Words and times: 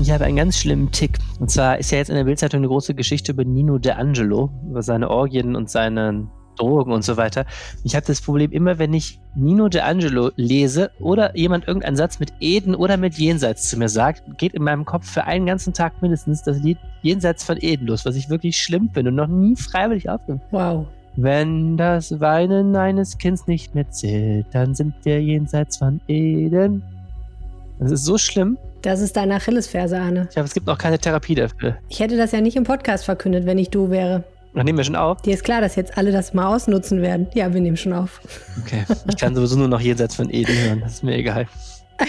Ich 0.00 0.10
habe 0.10 0.24
einen 0.24 0.36
ganz 0.36 0.58
schlimmen 0.58 0.90
Tick. 0.92 1.18
Und 1.40 1.50
zwar 1.50 1.78
ist 1.78 1.90
ja 1.90 1.98
jetzt 1.98 2.10
in 2.10 2.16
der 2.16 2.24
Bildzeitung 2.24 2.58
eine 2.58 2.68
große 2.68 2.94
Geschichte 2.94 3.32
über 3.32 3.44
Nino 3.44 3.76
D'Angelo, 3.76 4.50
über 4.68 4.82
seine 4.82 5.10
Orgien 5.10 5.56
und 5.56 5.70
seine 5.70 6.28
Drogen 6.56 6.92
und 6.92 7.02
so 7.02 7.16
weiter. 7.16 7.44
Ich 7.84 7.94
habe 7.94 8.06
das 8.06 8.20
Problem 8.20 8.52
immer, 8.52 8.78
wenn 8.78 8.94
ich 8.94 9.20
Nino 9.34 9.66
D'Angelo 9.66 10.32
lese 10.36 10.90
oder 11.00 11.36
jemand 11.36 11.66
irgendeinen 11.66 11.96
Satz 11.96 12.18
mit 12.18 12.32
Eden 12.40 12.74
oder 12.74 12.96
mit 12.96 13.14
Jenseits 13.14 13.68
zu 13.68 13.78
mir 13.78 13.88
sagt, 13.88 14.22
geht 14.38 14.54
in 14.54 14.62
meinem 14.62 14.84
Kopf 14.84 15.06
für 15.10 15.24
einen 15.24 15.46
ganzen 15.46 15.72
Tag 15.72 16.00
mindestens 16.02 16.42
das 16.42 16.60
Lied 16.60 16.78
Jenseits 17.02 17.44
von 17.44 17.56
Eden 17.60 17.86
los, 17.86 18.04
was 18.04 18.16
ich 18.16 18.28
wirklich 18.28 18.56
schlimm 18.58 18.90
finde 18.92 19.10
und 19.10 19.16
noch 19.16 19.28
nie 19.28 19.56
freiwillig 19.56 20.08
aufnehme. 20.08 20.40
Wow. 20.50 20.86
Wenn 21.16 21.76
das 21.76 22.20
Weinen 22.20 22.76
eines 22.76 23.16
Kindes 23.16 23.46
nicht 23.46 23.74
mehr 23.74 23.90
zählt, 23.90 24.46
dann 24.52 24.74
sind 24.74 24.94
wir 25.04 25.22
jenseits 25.22 25.78
von 25.78 26.00
Eden. 26.08 26.82
Das 27.78 27.90
ist 27.90 28.04
so 28.04 28.18
schlimm. 28.18 28.58
Das 28.86 29.00
ist 29.00 29.16
deine 29.16 29.34
Achillesferse, 29.34 29.98
Arne. 29.98 30.26
Ich 30.28 30.34
glaube, 30.34 30.46
es 30.46 30.54
gibt 30.54 30.68
noch 30.68 30.78
keine 30.78 30.96
Therapie 30.96 31.34
dafür. 31.34 31.76
Ich 31.88 31.98
hätte 31.98 32.16
das 32.16 32.30
ja 32.30 32.40
nicht 32.40 32.54
im 32.54 32.62
Podcast 32.62 33.04
verkündet, 33.04 33.44
wenn 33.44 33.58
ich 33.58 33.68
du 33.70 33.90
wäre. 33.90 34.22
Dann 34.54 34.64
nehmen 34.64 34.78
wir 34.78 34.84
schon 34.84 34.94
auf. 34.94 35.20
Dir 35.22 35.34
ist 35.34 35.42
klar, 35.42 35.60
dass 35.60 35.74
jetzt 35.74 35.98
alle 35.98 36.12
das 36.12 36.34
mal 36.34 36.46
ausnutzen 36.46 37.02
werden. 37.02 37.26
Ja, 37.34 37.52
wir 37.52 37.60
nehmen 37.60 37.76
schon 37.76 37.92
auf. 37.92 38.20
Okay. 38.62 38.84
Ich 39.08 39.16
kann 39.16 39.34
sowieso 39.34 39.56
nur 39.58 39.66
noch 39.66 39.80
jenseits 39.80 40.14
von 40.14 40.32
Eden 40.32 40.56
hören. 40.56 40.80
Das 40.82 40.92
ist 40.92 41.02
mir 41.02 41.16
egal. 41.16 41.48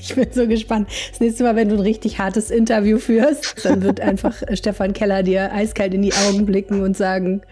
Ich 0.00 0.14
bin 0.14 0.28
so 0.30 0.46
gespannt. 0.46 0.88
Das 1.10 1.18
nächste 1.18 1.42
Mal, 1.42 1.56
wenn 1.56 1.68
du 1.68 1.74
ein 1.74 1.80
richtig 1.80 2.20
hartes 2.20 2.52
Interview 2.52 2.98
führst, 2.98 3.64
dann 3.64 3.82
wird 3.82 4.00
einfach 4.00 4.40
Stefan 4.52 4.92
Keller 4.92 5.24
dir 5.24 5.52
eiskalt 5.52 5.92
in 5.92 6.02
die 6.02 6.12
Augen 6.14 6.46
blicken 6.46 6.82
und 6.82 6.96
sagen, 6.96 7.42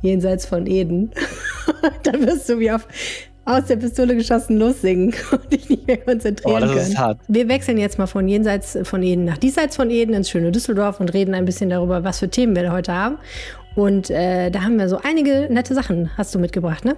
jenseits 0.00 0.46
von 0.46 0.66
Eden. 0.66 1.10
dann 2.02 2.26
wirst 2.26 2.48
du 2.48 2.58
wie 2.58 2.70
auf 2.70 2.88
aus 3.46 3.64
der 3.66 3.76
Pistole 3.76 4.14
geschossen 4.16 4.58
lossingen 4.58 5.14
und 5.30 5.52
dich 5.52 5.68
nicht 5.70 5.86
mehr 5.86 5.98
konzentrieren 5.98 6.56
Oh, 6.56 6.60
das 6.60 6.70
können. 6.70 6.82
ist 6.82 6.98
hart. 6.98 7.18
Wir 7.28 7.48
wechseln 7.48 7.78
jetzt 7.78 7.98
mal 7.98 8.06
von 8.06 8.28
jenseits 8.28 8.76
von 8.82 9.02
Eden 9.02 9.24
nach 9.24 9.38
diesseits 9.38 9.76
von 9.76 9.88
Eden 9.90 10.12
ins 10.14 10.28
schöne 10.28 10.52
Düsseldorf 10.52 11.00
und 11.00 11.14
reden 11.14 11.34
ein 11.34 11.44
bisschen 11.44 11.70
darüber, 11.70 12.04
was 12.04 12.18
für 12.18 12.28
Themen 12.28 12.54
wir 12.54 12.64
da 12.64 12.72
heute 12.72 12.92
haben. 12.92 13.18
Und 13.76 14.10
äh, 14.10 14.50
da 14.50 14.62
haben 14.62 14.78
wir 14.78 14.88
so 14.88 14.98
einige 15.02 15.48
nette 15.50 15.74
Sachen, 15.74 16.10
hast 16.16 16.34
du 16.34 16.38
mitgebracht, 16.38 16.84
ne? 16.84 16.96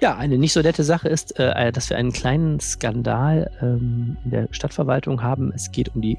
Ja, 0.00 0.16
eine 0.16 0.38
nicht 0.38 0.52
so 0.52 0.60
nette 0.60 0.84
Sache 0.84 1.08
ist, 1.08 1.38
äh, 1.38 1.72
dass 1.72 1.88
wir 1.90 1.96
einen 1.96 2.12
kleinen 2.12 2.60
Skandal 2.60 3.50
ähm, 3.62 4.16
in 4.24 4.30
der 4.30 4.48
Stadtverwaltung 4.50 5.22
haben. 5.22 5.52
Es 5.54 5.72
geht 5.72 5.94
um 5.94 6.02
die, 6.02 6.18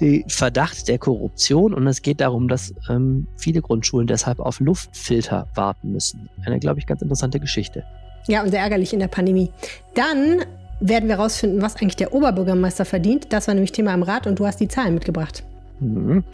die 0.00 0.24
Verdacht 0.28 0.88
der 0.88 0.98
Korruption 0.98 1.74
und 1.74 1.86
es 1.86 2.02
geht 2.02 2.20
darum, 2.20 2.48
dass 2.48 2.74
ähm, 2.88 3.26
viele 3.36 3.60
Grundschulen 3.60 4.06
deshalb 4.06 4.40
auf 4.40 4.60
Luftfilter 4.60 5.46
warten 5.54 5.92
müssen. 5.92 6.28
Eine, 6.44 6.58
glaube 6.58 6.80
ich, 6.80 6.86
ganz 6.86 7.02
interessante 7.02 7.38
Geschichte. 7.38 7.84
Ja, 8.28 8.42
und 8.42 8.50
sehr 8.50 8.60
ärgerlich 8.60 8.92
in 8.92 9.00
der 9.00 9.08
Pandemie. 9.08 9.50
Dann 9.94 10.44
werden 10.80 11.08
wir 11.08 11.16
rausfinden, 11.16 11.62
was 11.62 11.76
eigentlich 11.76 11.96
der 11.96 12.12
Oberbürgermeister 12.12 12.84
verdient. 12.84 13.32
Das 13.32 13.46
war 13.46 13.54
nämlich 13.54 13.72
Thema 13.72 13.94
im 13.94 14.02
Rat 14.02 14.26
und 14.26 14.38
du 14.38 14.46
hast 14.46 14.60
die 14.60 14.68
Zahlen 14.68 14.94
mitgebracht. 14.94 15.44
Mhm. 15.80 16.24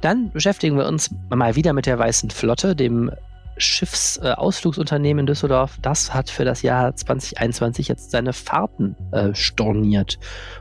Dann 0.00 0.30
beschäftigen 0.30 0.76
wir 0.76 0.86
uns 0.86 1.10
mal 1.30 1.54
wieder 1.54 1.72
mit 1.72 1.86
der 1.86 1.98
Weißen 1.98 2.30
Flotte, 2.30 2.74
dem 2.74 3.10
Schiffsausflugsunternehmen 3.56 5.20
in 5.20 5.26
Düsseldorf. 5.26 5.78
Das 5.80 6.12
hat 6.12 6.30
für 6.30 6.44
das 6.44 6.62
Jahr 6.62 6.94
2021 6.94 7.88
jetzt 7.88 8.10
seine 8.10 8.32
Fahrten 8.32 8.96
äh, 9.12 9.34
storniert. 9.34 10.18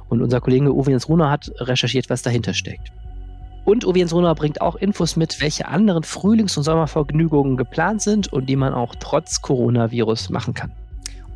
Und 0.10 0.22
unser 0.22 0.42
Kollege 0.42 0.74
Uwe 0.74 0.92
Jens 0.92 1.10
Runer 1.10 1.32
hat 1.32 1.52
recherchiert, 1.58 2.10
was 2.10 2.22
dahinter 2.22 2.54
steckt. 2.54 2.92
Und 3.64 3.86
Runer 3.86 4.36
bringt 4.36 4.62
auch 4.62 4.76
Infos 4.76 5.16
mit, 5.16 5.40
welche 5.40 5.68
anderen 5.68 6.04
Frühlings- 6.04 6.58
und 6.58 6.64
Sommervergnügungen 6.64 7.58
geplant 7.58 8.02
sind 8.02 8.32
und 8.32 8.48
die 8.48 8.56
man 8.56 8.74
auch 8.74 8.96
trotz 9.00 9.42
Coronavirus 9.42 10.30
machen 10.30 10.54
kann. 10.54 10.72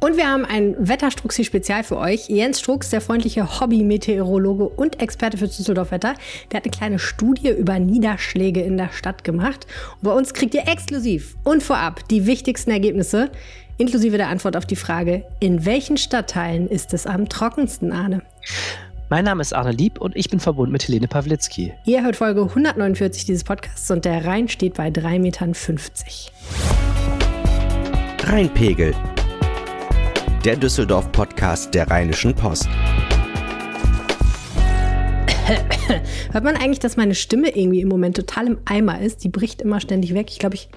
Und 0.02 0.18
wir 0.18 0.30
haben 0.30 0.46
ein 0.46 0.76
Wetterstruxi-Spezial 0.78 1.84
für 1.84 1.98
euch. 1.98 2.30
Jens 2.30 2.59
Strux, 2.59 2.90
der 2.90 3.02
freundliche 3.02 3.59
Hobby-Meteorologe 3.59 4.68
und 4.68 5.02
Experte 5.02 5.38
für 5.38 5.48
Düsseldorf-Wetter, 5.48 6.14
der 6.52 6.58
hat 6.58 6.66
eine 6.66 6.72
kleine 6.72 7.00
Studie 7.00 7.50
über 7.50 7.80
Niederschläge 7.80 8.62
in 8.62 8.78
der 8.78 8.90
Stadt 8.90 9.23
gemacht. 9.23 9.66
Und 9.96 10.03
bei 10.03 10.12
uns 10.12 10.34
kriegt 10.34 10.53
ihr 10.53 10.68
exklusiv 10.68 11.36
und 11.44 11.64
vorab 11.64 12.07
die 12.09 12.28
wichtigsten 12.28 12.72
Ergebnisse, 12.72 13.31
inklusive 13.78 14.18
der 14.18 14.30
Antwort 14.30 14.57
auf 14.57 14.66
die 14.66 14.75
Frage, 14.75 15.24
in 15.40 15.66
welchen 15.66 15.97
Stadtteilen 15.97 16.68
ist 16.68 16.94
es 16.94 17.07
am 17.07 17.28
trockensten, 17.28 17.92
Arne? 17.92 18.22
Mein 19.08 19.24
Name 19.26 19.42
ist 19.42 19.54
Arne 19.54 19.72
Lieb 19.72 20.02
und 20.02 20.16
ich 20.16 20.32
bin 20.32 20.40
verbunden 20.40 20.72
mit 20.72 20.88
Helene 20.88 21.08
Pawlitzki. 21.08 21.72
Ihr 21.86 22.02
hört 22.02 22.16
Folge 22.16 22.42
149 22.42 23.26
dieses 23.26 23.44
Podcasts 23.44 23.92
und 23.92 24.04
der 24.04 24.26
Rhein 24.26 24.48
steht 24.48 24.74
bei 24.74 24.88
3,50 24.88 25.20
Metern. 25.20 25.54
Rheinpegel. 28.24 28.96
Der 30.44 30.56
Düsseldorf-Podcast 30.56 31.76
der 31.76 31.88
Rheinischen 31.88 32.34
Post. 32.34 32.68
Hört 36.32 36.44
man 36.44 36.56
eigentlich, 36.56 36.80
dass 36.80 36.98
meine 36.98 37.14
Stimme 37.14 37.56
irgendwie 37.56 37.82
im 37.82 37.90
Moment 37.90 38.16
total 38.16 38.48
im 38.48 38.58
Eimer 38.66 39.00
ist? 39.02 39.24
Die 39.24 39.30
bricht 39.30 39.62
immer 39.62 39.80
ständig 39.82 40.16
weg. 40.16 40.32
Ich 40.32 40.40
glaube, 40.40 40.56
ich, 40.56 40.68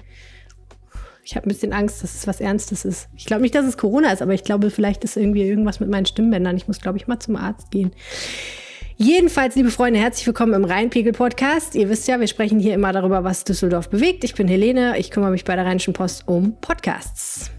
ich 1.29 1.35
habe 1.35 1.45
ein 1.45 1.49
bisschen 1.49 1.73
Angst, 1.73 2.01
dass 2.01 2.15
es 2.15 2.25
was 2.25 2.41
Ernstes 2.41 2.85
ist. 2.85 3.07
Ich 3.15 3.25
glaube 3.25 3.43
nicht, 3.43 3.53
dass 3.53 3.63
es 3.63 3.77
Corona 3.77 4.11
ist, 4.11 4.23
aber 4.23 4.33
ich 4.33 4.43
glaube, 4.43 4.71
vielleicht 4.71 5.03
ist 5.03 5.15
irgendwie 5.15 5.43
irgendwas 5.43 5.79
mit 5.79 5.87
meinen 5.87 6.07
Stimmbändern. 6.07 6.57
Ich 6.57 6.67
muss, 6.67 6.81
glaube 6.81 6.97
ich, 6.97 7.05
mal 7.05 7.19
zum 7.19 7.35
Arzt 7.35 7.69
gehen. 7.69 7.91
Jedenfalls, 8.97 9.55
liebe 9.55 9.69
Freunde, 9.69 9.99
herzlich 9.99 10.25
willkommen 10.25 10.55
im 10.55 10.65
Rheinpegel-Podcast. 10.65 11.75
Ihr 11.75 11.87
wisst 11.87 12.07
ja, 12.07 12.19
wir 12.19 12.25
sprechen 12.25 12.57
hier 12.57 12.73
immer 12.73 12.93
darüber, 12.93 13.23
was 13.23 13.43
Düsseldorf 13.43 13.91
bewegt. 13.91 14.23
Ich 14.23 14.33
bin 14.33 14.47
Helene, 14.47 14.97
ich 14.97 15.11
kümmere 15.11 15.29
mich 15.29 15.45
bei 15.45 15.55
der 15.55 15.65
Rheinischen 15.65 15.93
Post 15.93 16.27
um 16.27 16.59
Podcasts. 16.61 17.51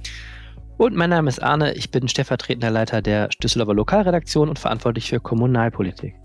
Und 0.77 0.97
mein 0.97 1.11
Name 1.11 1.29
ist 1.29 1.41
Arne, 1.41 1.73
ich 1.75 1.93
bin 1.93 2.09
stellvertretender 2.09 2.73
Leiter 2.73 3.03
der 3.03 3.29
Düsseldorfer 3.41 3.75
Lokalredaktion 3.75 4.49
und 4.49 4.59
verantwortlich 4.59 5.09
für 5.09 5.21
Kommunalpolitik. 5.21 6.17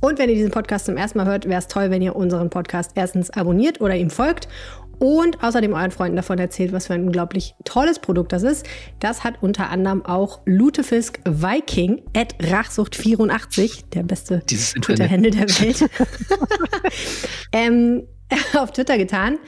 Und 0.00 0.18
wenn 0.18 0.28
ihr 0.28 0.34
diesen 0.34 0.50
Podcast 0.50 0.86
zum 0.86 0.96
ersten 0.96 1.18
Mal 1.18 1.26
hört, 1.26 1.48
wäre 1.48 1.58
es 1.58 1.68
toll, 1.68 1.90
wenn 1.90 2.02
ihr 2.02 2.14
unseren 2.14 2.50
Podcast 2.50 2.92
erstens 2.96 3.30
abonniert 3.30 3.80
oder 3.80 3.96
ihm 3.96 4.10
folgt 4.10 4.46
und 4.98 5.42
außerdem 5.42 5.72
euren 5.72 5.90
Freunden 5.90 6.16
davon 6.16 6.38
erzählt, 6.38 6.72
was 6.72 6.86
für 6.86 6.94
ein 6.94 7.04
unglaublich 7.04 7.54
tolles 7.64 7.98
Produkt 7.98 8.32
das 8.32 8.42
ist. 8.42 8.66
Das 9.00 9.24
hat 9.24 9.42
unter 9.42 9.70
anderem 9.70 10.04
auch 10.04 10.40
Lutefisk 10.46 11.20
Viking 11.24 12.02
at 12.14 12.34
Rachsucht84, 12.36 13.84
der 13.92 14.02
beste. 14.02 14.42
Twitter-Handle 14.80 15.30
der 15.30 15.48
Welt, 15.48 15.90
ähm, 17.52 18.02
auf 18.54 18.72
Twitter 18.72 18.98
getan. 18.98 19.38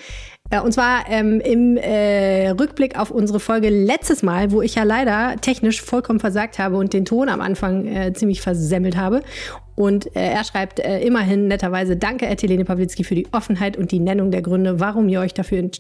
Äh, 0.51 0.61
Und 0.61 0.73
zwar 0.73 1.09
ähm, 1.09 1.41
im 1.41 1.77
äh, 1.77 2.51
Rückblick 2.51 2.99
auf 2.99 3.11
unsere 3.11 3.41
Folge 3.41 3.69
letztes 3.69 4.23
Mal, 4.23 4.51
wo 4.51 4.63
ich 4.63 4.77
ja 4.77 4.83
leider 4.85 5.37
technisch 5.41 5.83
vollkommen 5.83 6.21
versagt 6.21 6.59
habe 6.59 6.77
und 6.77 6.93
den 6.93 7.05
Ton 7.05 7.29
am 7.29 7.41
Anfang 7.41 7.87
äh, 7.87 8.13
ziemlich 8.13 8.41
versemmelt 8.41 8.97
habe. 8.97 9.23
Und 9.79 10.17
äh, 10.17 10.33
er 10.33 10.43
schreibt 10.43 10.81
äh, 10.81 10.99
immerhin 11.03 11.47
netterweise 11.47 11.97
Danke, 11.97 12.27
Helene 12.27 12.65
Pawlitzki, 12.65 13.05
für 13.05 13.15
die 13.15 13.29
Offenheit 13.31 13.77
und 13.77 13.93
die 13.93 14.01
Nennung 14.01 14.33
der 14.33 14.43
Gründe, 14.43 14.81
warum 14.81 15.09
ihr 15.09 15.21
euch 15.21 15.35
dafür, 15.35 15.71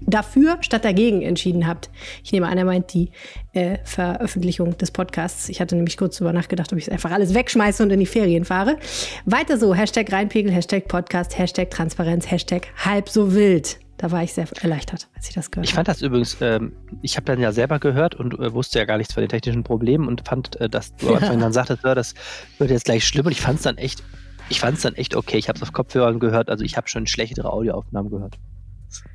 dafür 0.00 0.58
statt 0.60 0.84
dagegen 0.84 1.22
entschieden 1.22 1.68
habt. 1.68 1.88
Ich 2.24 2.32
nehme 2.32 2.48
an, 2.48 2.58
er 2.58 2.64
meint 2.64 2.92
die 2.94 3.12
äh, 3.52 3.78
Veröffentlichung 3.84 4.76
des 4.78 4.90
Podcasts. 4.90 5.48
Ich 5.50 5.60
hatte 5.60 5.76
nämlich 5.76 5.96
kurz 5.96 6.16
darüber 6.16 6.32
nachgedacht, 6.32 6.72
ob 6.72 6.78
ich 6.78 6.88
es 6.88 6.92
einfach 6.92 7.12
alles 7.12 7.32
wegschmeiße 7.32 7.80
und 7.84 7.90
in 7.90 8.00
die 8.00 8.06
Ferien 8.06 8.44
fahre. 8.44 8.76
Weiter 9.24 9.56
so, 9.56 9.72
Hashtag 9.72 10.10
Reinpegel, 10.10 10.50
Hashtag 10.50 10.88
Podcast, 10.88 11.38
Hashtag 11.38 11.70
Transparenz, 11.70 12.28
Hashtag 12.28 12.66
halb 12.84 13.08
so 13.08 13.36
wild. 13.36 13.78
Da 13.98 14.12
war 14.12 14.22
ich 14.22 14.32
sehr 14.32 14.46
erleichtert, 14.62 15.08
als 15.16 15.28
ich 15.28 15.34
das 15.34 15.50
gehört 15.50 15.66
Ich 15.66 15.72
habe. 15.72 15.78
fand 15.78 15.88
das 15.88 16.02
übrigens, 16.02 16.36
ähm, 16.40 16.72
ich 17.02 17.16
habe 17.16 17.24
dann 17.24 17.40
ja 17.40 17.50
selber 17.50 17.80
gehört 17.80 18.14
und 18.14 18.38
äh, 18.38 18.54
wusste 18.54 18.78
ja 18.78 18.84
gar 18.84 18.96
nichts 18.96 19.12
von 19.12 19.24
den 19.24 19.28
technischen 19.28 19.64
Problemen 19.64 20.06
und 20.06 20.22
fand, 20.24 20.54
äh, 20.60 20.70
dass 20.70 20.94
du 20.94 21.08
am 21.10 21.16
Anfang 21.16 21.40
dann 21.40 21.52
sagtest, 21.52 21.82
ja, 21.82 21.96
das 21.96 22.14
wird 22.58 22.70
jetzt 22.70 22.84
gleich 22.84 23.04
schlimm 23.04 23.26
und 23.28 23.32
ich 23.32 23.40
fand 23.40 23.56
es 23.58 23.62
dann 23.62 23.76
echt, 23.76 24.02
ich 24.48 24.60
fand 24.60 24.76
es 24.78 24.82
dann 24.82 24.94
echt 24.94 25.14
okay. 25.14 25.36
Ich 25.36 25.48
habe 25.48 25.56
es 25.56 25.62
auf 25.62 25.72
Kopfhörern 25.72 26.18
gehört, 26.18 26.48
also 26.48 26.64
ich 26.64 26.76
habe 26.76 26.88
schon 26.88 27.06
schlechtere 27.06 27.52
Audioaufnahmen 27.52 28.10
gehört. 28.10 28.38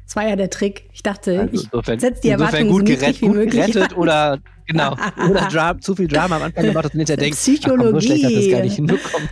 Das 0.06 0.16
war 0.16 0.28
ja 0.28 0.36
der 0.36 0.52
Trick. 0.52 0.88
Ich 0.94 1.02
dachte, 1.02 1.40
Also 1.40 1.54
ich 1.56 1.64
insofern, 1.64 2.00
setze 2.00 2.22
die 2.22 2.30
Erwartungen 2.30 2.70
gut, 2.70 2.88
so 2.88 2.94
gerettet, 2.94 3.22
wie 3.22 3.26
gut 3.26 3.36
möglich. 3.36 3.66
gerettet 3.66 3.98
oder 3.98 4.38
genau 4.68 4.94
oder 5.30 5.48
Dra 5.52 5.80
zu 5.80 5.96
viel 5.96 6.08
Drama 6.08 6.36
am 6.36 6.44
Anfang 6.44 6.66
gemacht 6.66 6.86
und 6.86 6.92
hinterher 7.00 7.18
denkst, 7.18 7.40
ach 7.64 7.70
komm, 7.70 7.82
so 7.82 8.02
schlecht 8.02 8.26
hat 8.26 8.36
das 8.36 8.50
gar 8.50 8.62
nicht 8.62 8.76
hinbekommen. 8.76 9.30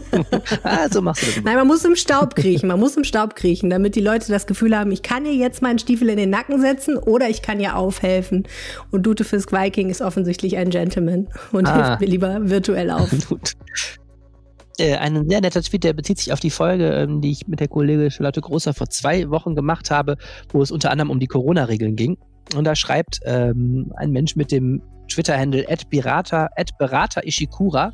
ah, 0.62 0.88
so 0.90 1.02
machst 1.02 1.22
du 1.22 1.26
das. 1.26 1.36
immer. 1.36 1.44
Nein, 1.46 1.56
man 1.56 1.66
muss 1.66 1.84
im 1.84 1.96
Staub 1.96 2.34
kriechen. 2.34 2.68
Man 2.68 2.78
muss 2.80 2.96
im 2.96 3.04
Staub 3.04 3.34
kriechen, 3.34 3.70
damit 3.70 3.94
die 3.96 4.00
Leute 4.00 4.30
das 4.30 4.46
Gefühl 4.46 4.76
haben, 4.76 4.90
ich 4.90 5.02
kann 5.02 5.24
ihr 5.26 5.34
jetzt 5.34 5.62
meinen 5.62 5.78
Stiefel 5.78 6.08
in 6.08 6.16
den 6.16 6.30
Nacken 6.30 6.60
setzen 6.60 6.96
oder 6.96 7.28
ich 7.28 7.42
kann 7.42 7.60
ihr 7.60 7.76
aufhelfen. 7.76 8.46
Und 8.90 9.06
Dutefisk 9.06 9.52
Viking 9.52 9.90
ist 9.90 10.00
offensichtlich 10.02 10.56
ein 10.56 10.70
Gentleman 10.70 11.28
und 11.52 11.66
Ah. 11.66 11.86
hilft 11.88 12.00
mir 12.00 12.06
lieber 12.06 12.48
virtuell 12.50 12.90
auf. 12.90 13.10
Gut. 13.28 13.52
Äh, 14.78 14.96
ein 14.96 15.28
sehr 15.28 15.40
netter 15.40 15.60
Tweet, 15.62 15.82
der 15.82 15.92
bezieht 15.92 16.18
sich 16.18 16.32
auf 16.32 16.38
die 16.40 16.50
Folge, 16.50 16.88
ähm, 16.92 17.20
die 17.20 17.32
ich 17.32 17.48
mit 17.48 17.58
der 17.58 17.66
Kollegin 17.68 18.10
Charlotte 18.10 18.40
Großer 18.40 18.72
vor 18.74 18.88
zwei 18.90 19.28
Wochen 19.28 19.56
gemacht 19.56 19.90
habe, 19.90 20.16
wo 20.52 20.62
es 20.62 20.70
unter 20.70 20.90
anderem 20.92 21.10
um 21.10 21.18
die 21.18 21.26
Corona-Regeln 21.26 21.96
ging. 21.96 22.16
Und 22.54 22.64
da 22.64 22.76
schreibt 22.76 23.18
ähm, 23.24 23.92
ein 23.96 24.10
Mensch 24.12 24.36
mit 24.36 24.52
dem 24.52 24.80
Twitter-Handle 25.10 25.66
@berater 25.90 26.48
@berater 26.78 27.26
Ishikura, 27.26 27.92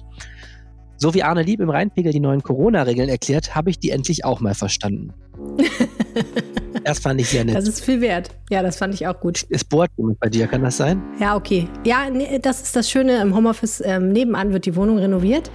so 0.96 1.14
wie 1.14 1.22
Arne 1.22 1.42
Lieb 1.42 1.60
im 1.60 1.70
Rheinpegel 1.70 2.12
die 2.12 2.20
neuen 2.20 2.42
Corona-Regeln 2.42 3.08
erklärt, 3.08 3.54
habe 3.54 3.70
ich 3.70 3.78
die 3.78 3.90
endlich 3.90 4.24
auch 4.24 4.40
mal 4.40 4.54
verstanden. 4.54 5.12
das 6.84 6.98
fand 7.00 7.20
ich 7.20 7.28
sehr 7.28 7.44
nett. 7.44 7.56
Das 7.56 7.66
ist 7.66 7.84
viel 7.84 8.00
wert. 8.00 8.30
Ja, 8.50 8.62
das 8.62 8.76
fand 8.76 8.94
ich 8.94 9.06
auch 9.06 9.18
gut. 9.18 9.44
Es 9.50 9.64
bohrt 9.64 9.90
jemand 9.96 10.20
bei 10.20 10.28
dir, 10.28 10.46
kann 10.46 10.62
das 10.62 10.76
sein? 10.76 11.02
Ja, 11.18 11.36
okay. 11.36 11.68
Ja, 11.84 12.08
nee, 12.10 12.38
das 12.40 12.62
ist 12.62 12.76
das 12.76 12.90
Schöne 12.90 13.20
im 13.20 13.34
Homeoffice. 13.34 13.82
Ähm, 13.84 14.12
nebenan 14.12 14.52
wird 14.52 14.66
die 14.66 14.76
Wohnung 14.76 14.98
renoviert. 14.98 15.50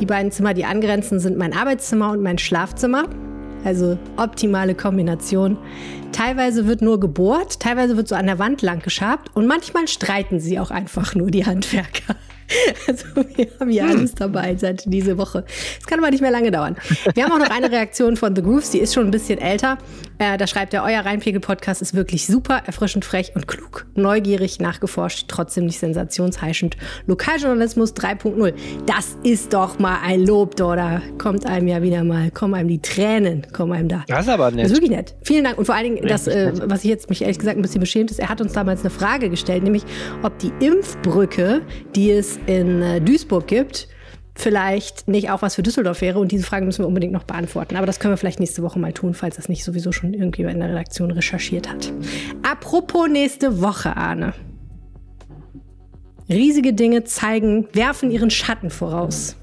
Die 0.00 0.06
beiden 0.06 0.32
Zimmer, 0.32 0.54
die 0.54 0.64
angrenzen, 0.64 1.20
sind 1.20 1.36
mein 1.36 1.52
Arbeitszimmer 1.52 2.10
und 2.10 2.22
mein 2.22 2.38
Schlafzimmer. 2.38 3.04
Also 3.64 3.98
optimale 4.16 4.74
Kombination. 4.74 5.58
Teilweise 6.12 6.66
wird 6.66 6.82
nur 6.82 6.98
gebohrt, 6.98 7.60
teilweise 7.60 7.96
wird 7.96 8.08
so 8.08 8.14
an 8.14 8.26
der 8.26 8.38
Wand 8.38 8.62
lang 8.62 8.80
geschabt 8.80 9.30
und 9.34 9.46
manchmal 9.46 9.86
streiten 9.86 10.40
sie 10.40 10.58
auch 10.58 10.70
einfach 10.70 11.14
nur 11.14 11.30
die 11.30 11.44
Handwerker. 11.44 12.16
Also 12.86 13.06
wir 13.36 13.48
haben 13.58 13.70
hier 13.70 13.86
alles 13.86 14.14
dabei 14.14 14.56
seit 14.56 14.84
diese 14.92 15.18
Woche. 15.18 15.44
Es 15.78 15.86
kann 15.86 15.98
aber 15.98 16.10
nicht 16.10 16.20
mehr 16.20 16.30
lange 16.30 16.50
dauern. 16.50 16.76
Wir 17.14 17.24
haben 17.24 17.32
auch 17.32 17.38
noch 17.38 17.50
eine 17.50 17.70
Reaktion 17.70 18.16
von 18.16 18.34
The 18.34 18.42
Grooves, 18.42 18.70
die 18.70 18.78
ist 18.78 18.94
schon 18.94 19.06
ein 19.06 19.10
bisschen 19.10 19.38
älter. 19.38 19.78
Äh, 20.20 20.36
da 20.36 20.46
schreibt 20.46 20.74
er, 20.74 20.84
euer 20.84 21.00
Rheinpegel-Podcast 21.00 21.80
ist 21.80 21.94
wirklich 21.94 22.26
super, 22.26 22.62
erfrischend 22.66 23.06
frech 23.06 23.32
und 23.34 23.48
klug. 23.48 23.86
Neugierig, 23.94 24.60
nachgeforscht, 24.60 25.24
trotzdem 25.28 25.64
nicht 25.64 25.78
sensationsheischend. 25.78 26.76
Lokaljournalismus 27.06 27.94
3.0. 27.94 28.52
Das 28.84 29.16
ist 29.22 29.54
doch 29.54 29.78
mal 29.78 29.96
ein 30.04 30.26
Lob, 30.26 30.60
oder? 30.60 31.00
Kommt 31.16 31.46
einem 31.46 31.68
ja 31.68 31.80
wieder 31.80 32.04
mal, 32.04 32.30
kommen 32.30 32.52
einem 32.52 32.68
die 32.68 32.82
Tränen, 32.82 33.46
kommen 33.54 33.72
einem 33.72 33.88
da. 33.88 34.04
Das 34.08 34.26
ist 34.26 34.28
aber 34.28 34.50
nett. 34.50 34.66
Das 34.66 34.72
ist 34.72 34.76
wirklich 34.76 34.90
nett. 34.90 35.14
Vielen 35.22 35.44
Dank. 35.44 35.56
Und 35.56 35.64
vor 35.64 35.74
allen 35.74 35.94
Dingen, 35.94 36.06
das, 36.06 36.26
äh, 36.26 36.52
was 36.64 36.84
ich 36.84 36.90
jetzt 36.90 37.08
mich 37.08 37.22
ehrlich 37.22 37.38
gesagt 37.38 37.56
ein 37.56 37.62
bisschen 37.62 37.80
beschämt 37.80 38.10
ist, 38.10 38.20
er 38.20 38.28
hat 38.28 38.42
uns 38.42 38.52
damals 38.52 38.82
eine 38.82 38.90
Frage 38.90 39.30
gestellt, 39.30 39.62
nämlich 39.62 39.84
ob 40.22 40.38
die 40.38 40.52
Impfbrücke, 40.60 41.62
die 41.96 42.10
es 42.10 42.38
in 42.46 42.82
äh, 42.82 43.00
Duisburg 43.00 43.46
gibt, 43.46 43.88
vielleicht 44.40 45.08
nicht 45.08 45.30
auch 45.30 45.42
was 45.42 45.54
für 45.54 45.62
Düsseldorf 45.62 46.00
wäre. 46.00 46.18
Und 46.18 46.32
diese 46.32 46.44
Fragen 46.44 46.66
müssen 46.66 46.82
wir 46.82 46.88
unbedingt 46.88 47.12
noch 47.12 47.24
beantworten. 47.24 47.76
Aber 47.76 47.86
das 47.86 48.00
können 48.00 48.12
wir 48.12 48.16
vielleicht 48.16 48.40
nächste 48.40 48.62
Woche 48.62 48.78
mal 48.78 48.92
tun, 48.92 49.14
falls 49.14 49.36
das 49.36 49.48
nicht 49.48 49.64
sowieso 49.64 49.92
schon 49.92 50.14
irgendwie 50.14 50.42
in 50.42 50.60
der 50.60 50.70
Redaktion 50.70 51.10
recherchiert 51.10 51.70
hat. 51.70 51.92
Apropos 52.42 53.08
nächste 53.08 53.60
Woche, 53.60 53.96
Arne. 53.96 54.34
Riesige 56.28 56.72
Dinge 56.72 57.04
zeigen, 57.04 57.68
werfen 57.72 58.10
ihren 58.10 58.30
Schatten 58.30 58.70
voraus. 58.70 59.36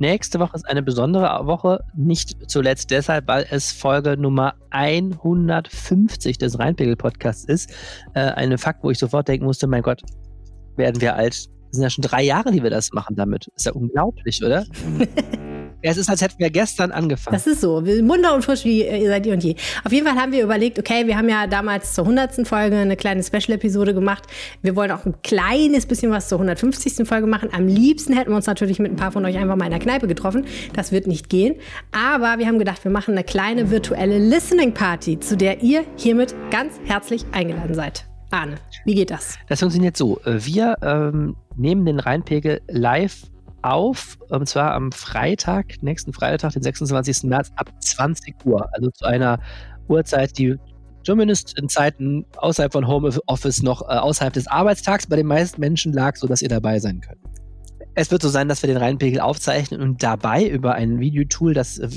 Nächste 0.00 0.38
Woche 0.38 0.54
ist 0.54 0.68
eine 0.68 0.82
besondere 0.82 1.46
Woche, 1.46 1.80
nicht 1.96 2.48
zuletzt 2.48 2.92
deshalb, 2.92 3.26
weil 3.26 3.46
es 3.50 3.72
Folge 3.72 4.16
Nummer 4.16 4.54
150 4.70 6.38
des 6.38 6.56
Rheinpegel-Podcasts 6.56 7.44
ist. 7.44 7.70
Äh, 8.14 8.20
eine 8.20 8.58
Fakt, 8.58 8.84
wo 8.84 8.90
ich 8.90 8.98
sofort 8.98 9.26
denken 9.26 9.46
musste, 9.46 9.66
mein 9.66 9.82
Gott, 9.82 10.02
werden 10.76 11.00
wir 11.00 11.16
alt. 11.16 11.48
Das 11.68 11.76
sind 11.76 11.82
ja 11.82 11.90
schon 11.90 12.02
drei 12.02 12.22
Jahre, 12.22 12.50
die 12.50 12.62
wir 12.62 12.70
das 12.70 12.92
machen 12.92 13.16
damit. 13.16 13.48
Ist 13.54 13.66
ja 13.66 13.72
unglaublich, 13.72 14.42
oder? 14.44 14.64
Ja, 15.82 15.92
es 15.92 15.96
ist, 15.96 16.10
als 16.10 16.20
hätten 16.22 16.40
wir 16.40 16.50
gestern 16.50 16.90
angefangen. 16.90 17.36
Das 17.36 17.46
ist 17.46 17.60
so. 17.60 17.80
Munter 17.80 18.34
und 18.34 18.42
frisch 18.42 18.64
wie 18.64 18.84
ihr 18.84 19.08
seid 19.08 19.26
ihr 19.26 19.32
und 19.32 19.44
je. 19.44 19.54
Auf 19.84 19.92
jeden 19.92 20.04
Fall 20.08 20.16
haben 20.16 20.32
wir 20.32 20.42
überlegt, 20.42 20.76
okay, 20.76 21.06
wir 21.06 21.16
haben 21.16 21.28
ja 21.28 21.46
damals 21.46 21.94
zur 21.94 22.02
100. 22.02 22.48
Folge 22.48 22.76
eine 22.76 22.96
kleine 22.96 23.22
Special-Episode 23.22 23.94
gemacht. 23.94 24.24
Wir 24.60 24.74
wollen 24.74 24.90
auch 24.90 25.06
ein 25.06 25.14
kleines 25.22 25.86
bisschen 25.86 26.10
was 26.10 26.28
zur 26.28 26.38
150. 26.38 27.06
Folge 27.06 27.28
machen. 27.28 27.50
Am 27.52 27.68
liebsten 27.68 28.12
hätten 28.12 28.30
wir 28.30 28.36
uns 28.36 28.46
natürlich 28.46 28.80
mit 28.80 28.90
ein 28.90 28.96
paar 28.96 29.12
von 29.12 29.24
euch 29.24 29.36
einfach 29.36 29.54
mal 29.54 29.66
in 29.66 29.70
der 29.70 29.78
Kneipe 29.78 30.08
getroffen. 30.08 30.46
Das 30.74 30.90
wird 30.90 31.06
nicht 31.06 31.28
gehen. 31.28 31.54
Aber 31.92 32.40
wir 32.40 32.48
haben 32.48 32.58
gedacht, 32.58 32.82
wir 32.82 32.90
machen 32.90 33.12
eine 33.12 33.22
kleine 33.22 33.70
virtuelle 33.70 34.18
Listening-Party, 34.18 35.20
zu 35.20 35.36
der 35.36 35.62
ihr 35.62 35.84
hiermit 35.96 36.34
ganz 36.50 36.74
herzlich 36.86 37.24
eingeladen 37.30 37.74
seid. 37.74 38.04
Arne, 38.30 38.56
wie 38.84 38.94
geht 38.94 39.10
das? 39.10 39.38
Das 39.48 39.60
funktioniert 39.60 39.96
so. 39.96 40.20
Wir 40.24 40.76
ähm, 40.82 41.36
nehmen 41.56 41.86
den 41.86 41.98
Rheinpegel 41.98 42.60
live 42.68 43.22
auf, 43.62 44.18
und 44.28 44.48
zwar 44.48 44.74
am 44.74 44.92
Freitag, 44.92 45.82
nächsten 45.82 46.12
Freitag, 46.12 46.52
den 46.52 46.62
26. 46.62 47.24
März 47.24 47.50
ab 47.56 47.70
20 47.80 48.34
Uhr. 48.44 48.68
Also 48.72 48.90
zu 48.90 49.04
einer 49.04 49.40
Uhrzeit, 49.88 50.36
die 50.38 50.56
zumindest 51.04 51.58
in 51.58 51.68
Zeiten 51.68 52.26
außerhalb 52.36 52.72
von 52.72 52.86
Homeoffice 52.86 53.62
noch 53.62 53.82
äh, 53.82 53.94
außerhalb 53.94 54.32
des 54.32 54.46
Arbeitstags 54.46 55.06
bei 55.06 55.16
den 55.16 55.26
meisten 55.26 55.60
Menschen 55.60 55.92
lag, 55.92 56.16
sodass 56.16 56.42
ihr 56.42 56.48
dabei 56.48 56.78
sein 56.80 57.00
könnt. 57.00 57.18
Es 57.94 58.10
wird 58.10 58.22
so 58.22 58.28
sein, 58.28 58.48
dass 58.48 58.62
wir 58.62 58.68
den 58.68 58.76
Rheinpegel 58.76 59.20
aufzeichnen 59.20 59.80
und 59.80 60.02
dabei 60.02 60.46
über 60.46 60.74
ein 60.74 61.00
Videotool, 61.00 61.54
das 61.54 61.78
äh, 61.78 61.88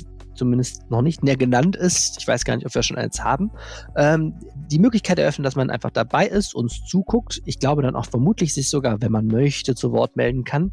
zumindest 0.42 0.90
noch 0.90 1.04
nicht 1.04 1.24
näher 1.24 1.38
genannt 1.38 1.76
ist, 1.76 2.18
ich 2.18 2.28
weiß 2.28 2.46
gar 2.46 2.56
nicht, 2.56 2.66
ob 2.66 2.74
wir 2.74 2.82
schon 2.82 2.98
eins 2.98 3.24
haben, 3.24 3.52
ähm, 3.96 4.34
die 4.72 4.80
Möglichkeit 4.80 5.20
eröffnen, 5.20 5.44
dass 5.44 5.56
man 5.56 5.70
einfach 5.70 5.92
dabei 5.92 6.26
ist, 6.26 6.56
uns 6.56 6.84
zuguckt. 6.88 7.44
Ich 7.46 7.60
glaube 7.60 7.84
dann 7.84 7.96
auch 7.96 8.08
vermutlich 8.08 8.56
sich 8.56 8.72
sogar, 8.72 9.00
wenn 9.04 9.12
man 9.12 9.28
möchte, 9.28 9.76
zu 9.76 9.92
Wort 9.92 10.16
melden 10.16 10.44
kann 10.44 10.72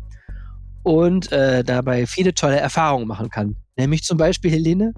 und 0.85 1.31
äh, 1.33 1.63
dabei 1.65 2.07
viele 2.07 2.33
tolle 2.33 2.57
Erfahrungen 2.57 3.07
machen 3.07 3.29
kann. 3.29 3.57
Nämlich 3.77 4.05
zum 4.05 4.17
Beispiel, 4.17 4.51
Helene? 4.51 4.95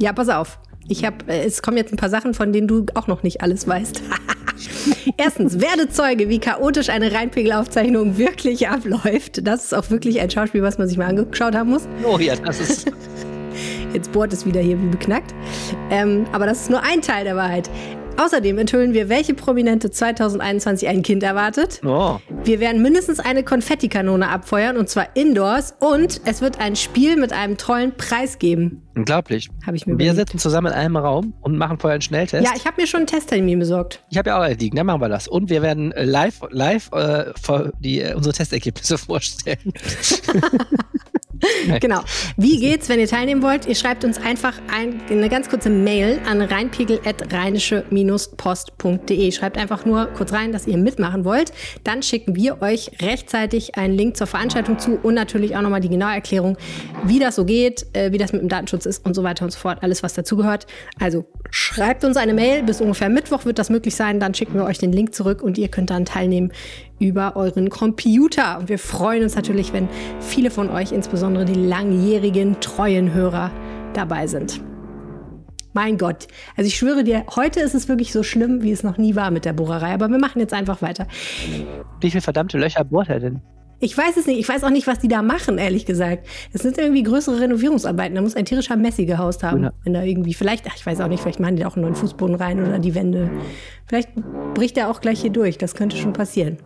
Ja, 0.00 0.12
pass 0.12 0.28
auf. 0.28 0.60
Ich 0.86 1.04
habe, 1.04 1.16
äh, 1.26 1.44
es 1.44 1.60
kommen 1.60 1.76
jetzt 1.76 1.92
ein 1.92 1.96
paar 1.96 2.10
Sachen, 2.10 2.32
von 2.32 2.52
denen 2.52 2.68
du 2.68 2.86
auch 2.94 3.08
noch 3.08 3.24
nicht 3.24 3.40
alles 3.40 3.66
weißt. 3.66 4.02
Erstens, 5.16 5.60
werde 5.60 5.88
Zeuge, 5.88 6.28
wie 6.28 6.38
chaotisch 6.38 6.90
eine 6.90 7.12
Reinpegelaufzeichnung 7.12 8.18
wirklich 8.18 8.68
abläuft. 8.68 9.44
Das 9.44 9.64
ist 9.64 9.74
auch 9.74 9.90
wirklich 9.90 10.20
ein 10.20 10.30
Schauspiel, 10.30 10.62
was 10.62 10.78
man 10.78 10.86
sich 10.86 10.96
mal 10.96 11.08
angeschaut 11.08 11.56
haben 11.56 11.70
muss. 11.70 11.88
Oh 12.04 12.18
ja, 12.18 12.36
das 12.36 12.60
ist. 12.60 12.92
Jetzt 13.92 14.12
bohrt 14.12 14.32
es 14.32 14.46
wieder 14.46 14.60
hier 14.60 14.80
wie 14.80 14.86
beknackt. 14.86 15.34
Ähm, 15.90 16.26
aber 16.32 16.46
das 16.46 16.62
ist 16.62 16.70
nur 16.70 16.82
ein 16.82 17.02
Teil 17.02 17.24
der 17.24 17.36
Wahrheit. 17.36 17.70
Außerdem 18.18 18.58
enthüllen 18.58 18.92
wir, 18.92 19.08
welche 19.08 19.34
Prominente 19.34 19.90
2021 19.90 20.86
ein 20.88 21.02
Kind 21.02 21.22
erwartet. 21.22 21.80
Oh. 21.84 22.18
Wir 22.44 22.60
werden 22.60 22.82
mindestens 22.82 23.20
eine 23.20 23.42
Konfettikanone 23.42 24.28
abfeuern 24.28 24.76
und 24.76 24.88
zwar 24.88 25.16
indoors 25.16 25.74
und 25.80 26.20
es 26.24 26.40
wird 26.42 26.60
ein 26.60 26.76
Spiel 26.76 27.16
mit 27.16 27.32
einem 27.32 27.56
tollen 27.56 27.96
Preis 27.96 28.38
geben. 28.38 28.82
Unglaublich. 28.94 29.48
Habe 29.66 29.76
ich 29.76 29.86
mir 29.86 29.98
Wir 29.98 30.14
sitzen 30.14 30.38
zusammen 30.38 30.68
in 30.68 30.78
einem 30.78 30.96
Raum 30.96 31.34
und 31.40 31.56
machen 31.56 31.78
vorher 31.78 31.94
einen 31.94 32.02
Schnelltest. 32.02 32.44
Ja, 32.44 32.52
ich 32.54 32.66
habe 32.66 32.80
mir 32.80 32.86
schon 32.86 32.98
einen 32.98 33.06
Testtermin 33.06 33.58
besorgt. 33.58 34.04
Ich 34.10 34.18
habe 34.18 34.28
ja 34.28 34.38
auch 34.38 34.42
einen 34.42 34.58
liegen, 34.58 34.76
dann 34.76 34.86
machen 34.86 35.00
wir 35.00 35.08
das. 35.08 35.28
Und 35.28 35.48
wir 35.48 35.62
werden 35.62 35.92
äh, 35.92 36.04
live, 36.04 36.40
live 36.50 36.90
äh, 36.92 37.32
die, 37.80 38.00
äh, 38.00 38.14
unsere 38.14 38.34
Testergebnisse 38.34 38.98
vorstellen. 38.98 39.72
genau. 41.80 42.00
Wie 42.36 42.58
geht's, 42.58 42.88
wenn 42.88 43.00
ihr 43.00 43.08
teilnehmen 43.08 43.42
wollt? 43.42 43.66
Ihr 43.66 43.74
schreibt 43.74 44.04
uns 44.04 44.18
einfach 44.18 44.54
ein, 44.72 45.02
eine 45.10 45.28
ganz 45.28 45.48
kurze 45.48 45.70
Mail 45.70 46.20
an 46.28 46.40
reinpegel.rheinische-post.de. 46.40 49.32
Schreibt 49.32 49.58
einfach 49.58 49.84
nur 49.84 50.06
kurz 50.06 50.32
rein, 50.32 50.52
dass 50.52 50.66
ihr 50.66 50.78
mitmachen 50.78 51.24
wollt. 51.24 51.52
Dann 51.84 52.02
schicken 52.02 52.34
wir 52.36 52.62
euch 52.62 52.90
rechtzeitig 53.00 53.76
einen 53.76 53.94
Link 53.94 54.16
zur 54.16 54.26
Veranstaltung 54.26 54.78
zu 54.78 54.98
und 55.02 55.14
natürlich 55.14 55.56
auch 55.56 55.62
nochmal 55.62 55.80
die 55.80 55.88
genaue 55.88 56.12
Erklärung, 56.12 56.56
wie 57.04 57.18
das 57.18 57.36
so 57.36 57.44
geht, 57.44 57.86
äh, 57.92 58.12
wie 58.12 58.18
das 58.18 58.32
mit 58.32 58.42
dem 58.42 58.48
Datenschutz 58.48 58.86
ist 58.86 59.04
und 59.04 59.14
so 59.14 59.22
weiter 59.22 59.44
und 59.44 59.50
so 59.50 59.58
fort. 59.58 59.82
Alles, 59.82 60.02
was 60.02 60.14
dazugehört. 60.14 60.66
Also 61.00 61.24
schreibt 61.50 62.04
uns 62.04 62.16
eine 62.16 62.34
Mail. 62.34 62.62
Bis 62.62 62.80
ungefähr 62.80 63.08
Mittwoch 63.08 63.44
wird 63.44 63.58
das 63.58 63.70
möglich 63.70 63.96
sein. 63.96 64.20
Dann 64.20 64.34
schicken 64.34 64.54
wir 64.54 64.64
euch 64.64 64.78
den 64.78 64.92
Link 64.92 65.14
zurück 65.14 65.42
und 65.42 65.58
ihr 65.58 65.68
könnt 65.68 65.90
dann 65.90 66.04
teilnehmen 66.04 66.52
über 67.02 67.36
euren 67.36 67.68
Computer. 67.68 68.58
Und 68.58 68.68
wir 68.68 68.78
freuen 68.78 69.22
uns 69.22 69.36
natürlich, 69.36 69.72
wenn 69.72 69.88
viele 70.20 70.50
von 70.50 70.70
euch, 70.70 70.92
insbesondere 70.92 71.44
die 71.44 71.54
langjährigen, 71.54 72.60
treuen 72.60 73.12
Hörer, 73.12 73.50
dabei 73.94 74.26
sind. 74.26 74.60
Mein 75.74 75.96
Gott. 75.96 76.28
Also 76.56 76.68
ich 76.68 76.76
schwöre 76.76 77.02
dir, 77.02 77.24
heute 77.34 77.60
ist 77.60 77.74
es 77.74 77.88
wirklich 77.88 78.12
so 78.12 78.22
schlimm, 78.22 78.62
wie 78.62 78.72
es 78.72 78.82
noch 78.82 78.98
nie 78.98 79.16
war 79.16 79.30
mit 79.30 79.44
der 79.44 79.54
Bohrerei. 79.54 79.94
Aber 79.94 80.08
wir 80.08 80.18
machen 80.18 80.40
jetzt 80.40 80.52
einfach 80.52 80.82
weiter. 80.82 81.06
Wie 82.00 82.10
viele 82.10 82.20
verdammte 82.20 82.58
Löcher 82.58 82.84
bohrt 82.84 83.08
er 83.08 83.20
denn? 83.20 83.40
Ich 83.82 83.98
weiß 83.98 84.16
es 84.16 84.26
nicht. 84.26 84.38
Ich 84.38 84.48
weiß 84.48 84.62
auch 84.62 84.70
nicht, 84.70 84.86
was 84.86 85.00
die 85.00 85.08
da 85.08 85.22
machen, 85.22 85.58
ehrlich 85.58 85.84
gesagt. 85.84 86.24
Es 86.52 86.62
sind 86.62 86.78
irgendwie 86.78 87.02
größere 87.02 87.40
Renovierungsarbeiten. 87.40 88.14
Da 88.14 88.22
muss 88.22 88.36
ein 88.36 88.44
tierischer 88.44 88.76
Messi 88.76 89.06
gehaust 89.06 89.42
haben. 89.42 89.64
Ja. 89.64 89.72
Wenn 89.82 89.92
da 89.92 90.04
irgendwie, 90.04 90.34
vielleicht, 90.34 90.66
ach, 90.68 90.76
ich 90.76 90.86
weiß 90.86 91.00
auch 91.00 91.08
nicht, 91.08 91.20
vielleicht 91.20 91.40
machen 91.40 91.56
die 91.56 91.62
da 91.62 91.68
auch 91.68 91.74
einen 91.74 91.82
neuen 91.82 91.96
Fußboden 91.96 92.36
rein 92.36 92.62
oder 92.62 92.78
die 92.78 92.94
Wände. 92.94 93.28
Vielleicht 93.86 94.10
bricht 94.54 94.76
er 94.78 94.88
auch 94.88 95.00
gleich 95.00 95.20
hier 95.20 95.30
durch. 95.30 95.58
Das 95.58 95.74
könnte 95.74 95.96
schon 95.96 96.12
passieren. 96.12 96.58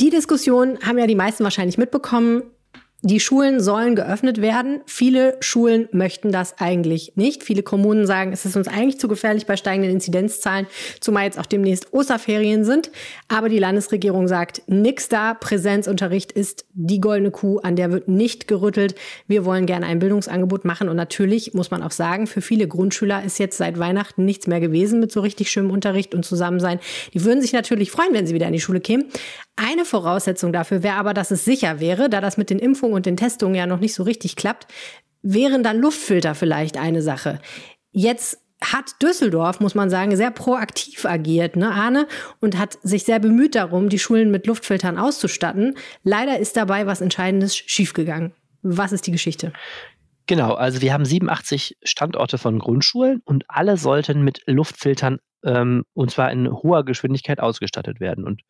Die 0.00 0.10
Diskussion 0.10 0.78
haben 0.86 0.98
ja 0.98 1.08
die 1.08 1.16
meisten 1.16 1.42
wahrscheinlich 1.42 1.78
mitbekommen. 1.78 2.44
Die 3.02 3.20
Schulen 3.20 3.60
sollen 3.60 3.94
geöffnet 3.94 4.40
werden. 4.40 4.80
Viele 4.84 5.36
Schulen 5.38 5.88
möchten 5.92 6.32
das 6.32 6.58
eigentlich 6.58 7.12
nicht. 7.14 7.44
Viele 7.44 7.62
Kommunen 7.62 8.08
sagen, 8.08 8.32
es 8.32 8.44
ist 8.44 8.56
uns 8.56 8.66
eigentlich 8.66 8.98
zu 8.98 9.06
gefährlich 9.06 9.46
bei 9.46 9.56
steigenden 9.56 9.92
Inzidenzzahlen, 9.92 10.66
zumal 10.98 11.22
jetzt 11.22 11.38
auch 11.38 11.46
demnächst 11.46 11.92
Osterferien 11.92 12.64
sind. 12.64 12.90
Aber 13.28 13.48
die 13.48 13.60
Landesregierung 13.60 14.26
sagt, 14.26 14.62
nix 14.66 15.08
da. 15.08 15.34
Präsenzunterricht 15.34 16.32
ist 16.32 16.64
die 16.74 17.00
goldene 17.00 17.30
Kuh, 17.30 17.60
an 17.60 17.76
der 17.76 17.92
wird 17.92 18.08
nicht 18.08 18.48
gerüttelt. 18.48 18.96
Wir 19.28 19.44
wollen 19.44 19.66
gerne 19.66 19.86
ein 19.86 20.00
Bildungsangebot 20.00 20.64
machen. 20.64 20.88
Und 20.88 20.96
natürlich 20.96 21.54
muss 21.54 21.70
man 21.70 21.84
auch 21.84 21.92
sagen, 21.92 22.26
für 22.26 22.40
viele 22.40 22.66
Grundschüler 22.66 23.22
ist 23.22 23.38
jetzt 23.38 23.58
seit 23.58 23.78
Weihnachten 23.78 24.24
nichts 24.24 24.48
mehr 24.48 24.58
gewesen 24.58 24.98
mit 24.98 25.12
so 25.12 25.20
richtig 25.20 25.52
schönem 25.52 25.70
Unterricht 25.70 26.16
und 26.16 26.24
Zusammensein. 26.24 26.80
Die 27.14 27.24
würden 27.24 27.42
sich 27.42 27.52
natürlich 27.52 27.92
freuen, 27.92 28.12
wenn 28.12 28.26
sie 28.26 28.34
wieder 28.34 28.48
in 28.48 28.54
die 28.54 28.60
Schule 28.60 28.80
kämen. 28.80 29.06
Eine 29.54 29.84
Voraussetzung 29.84 30.52
dafür 30.52 30.82
wäre 30.82 30.94
aber, 30.96 31.14
dass 31.14 31.30
es 31.32 31.44
sicher 31.44 31.80
wäre, 31.80 32.08
da 32.08 32.20
das 32.20 32.36
mit 32.36 32.48
den 32.48 32.60
Impfungen 32.60 32.87
und 32.92 33.06
den 33.06 33.16
Testungen 33.16 33.54
ja 33.54 33.66
noch 33.66 33.80
nicht 33.80 33.94
so 33.94 34.02
richtig 34.02 34.36
klappt, 34.36 34.66
wären 35.22 35.62
dann 35.62 35.78
Luftfilter 35.78 36.34
vielleicht 36.34 36.76
eine 36.76 37.02
Sache. 37.02 37.40
Jetzt 37.90 38.38
hat 38.60 39.00
Düsseldorf, 39.02 39.60
muss 39.60 39.74
man 39.74 39.88
sagen, 39.88 40.16
sehr 40.16 40.30
proaktiv 40.30 41.04
agiert, 41.04 41.56
ne, 41.56 41.70
Arne, 41.70 42.08
und 42.40 42.58
hat 42.58 42.78
sich 42.82 43.04
sehr 43.04 43.20
bemüht 43.20 43.54
darum, 43.54 43.88
die 43.88 43.98
Schulen 43.98 44.30
mit 44.30 44.46
Luftfiltern 44.46 44.98
auszustatten. 44.98 45.76
Leider 46.02 46.38
ist 46.38 46.56
dabei 46.56 46.86
was 46.86 47.00
Entscheidendes 47.00 47.56
schiefgegangen. 47.56 48.32
Was 48.62 48.92
ist 48.92 49.06
die 49.06 49.12
Geschichte? 49.12 49.52
Genau, 50.26 50.54
also 50.54 50.82
wir 50.82 50.92
haben 50.92 51.04
87 51.04 51.78
Standorte 51.82 52.36
von 52.36 52.58
Grundschulen 52.58 53.22
und 53.24 53.44
alle 53.48 53.76
sollten 53.76 54.22
mit 54.22 54.42
Luftfiltern 54.46 55.18
ähm, 55.44 55.84
und 55.94 56.10
zwar 56.10 56.30
in 56.32 56.50
hoher 56.50 56.84
Geschwindigkeit 56.84 57.40
ausgestattet 57.40 58.00
werden. 58.00 58.24
Und 58.24 58.42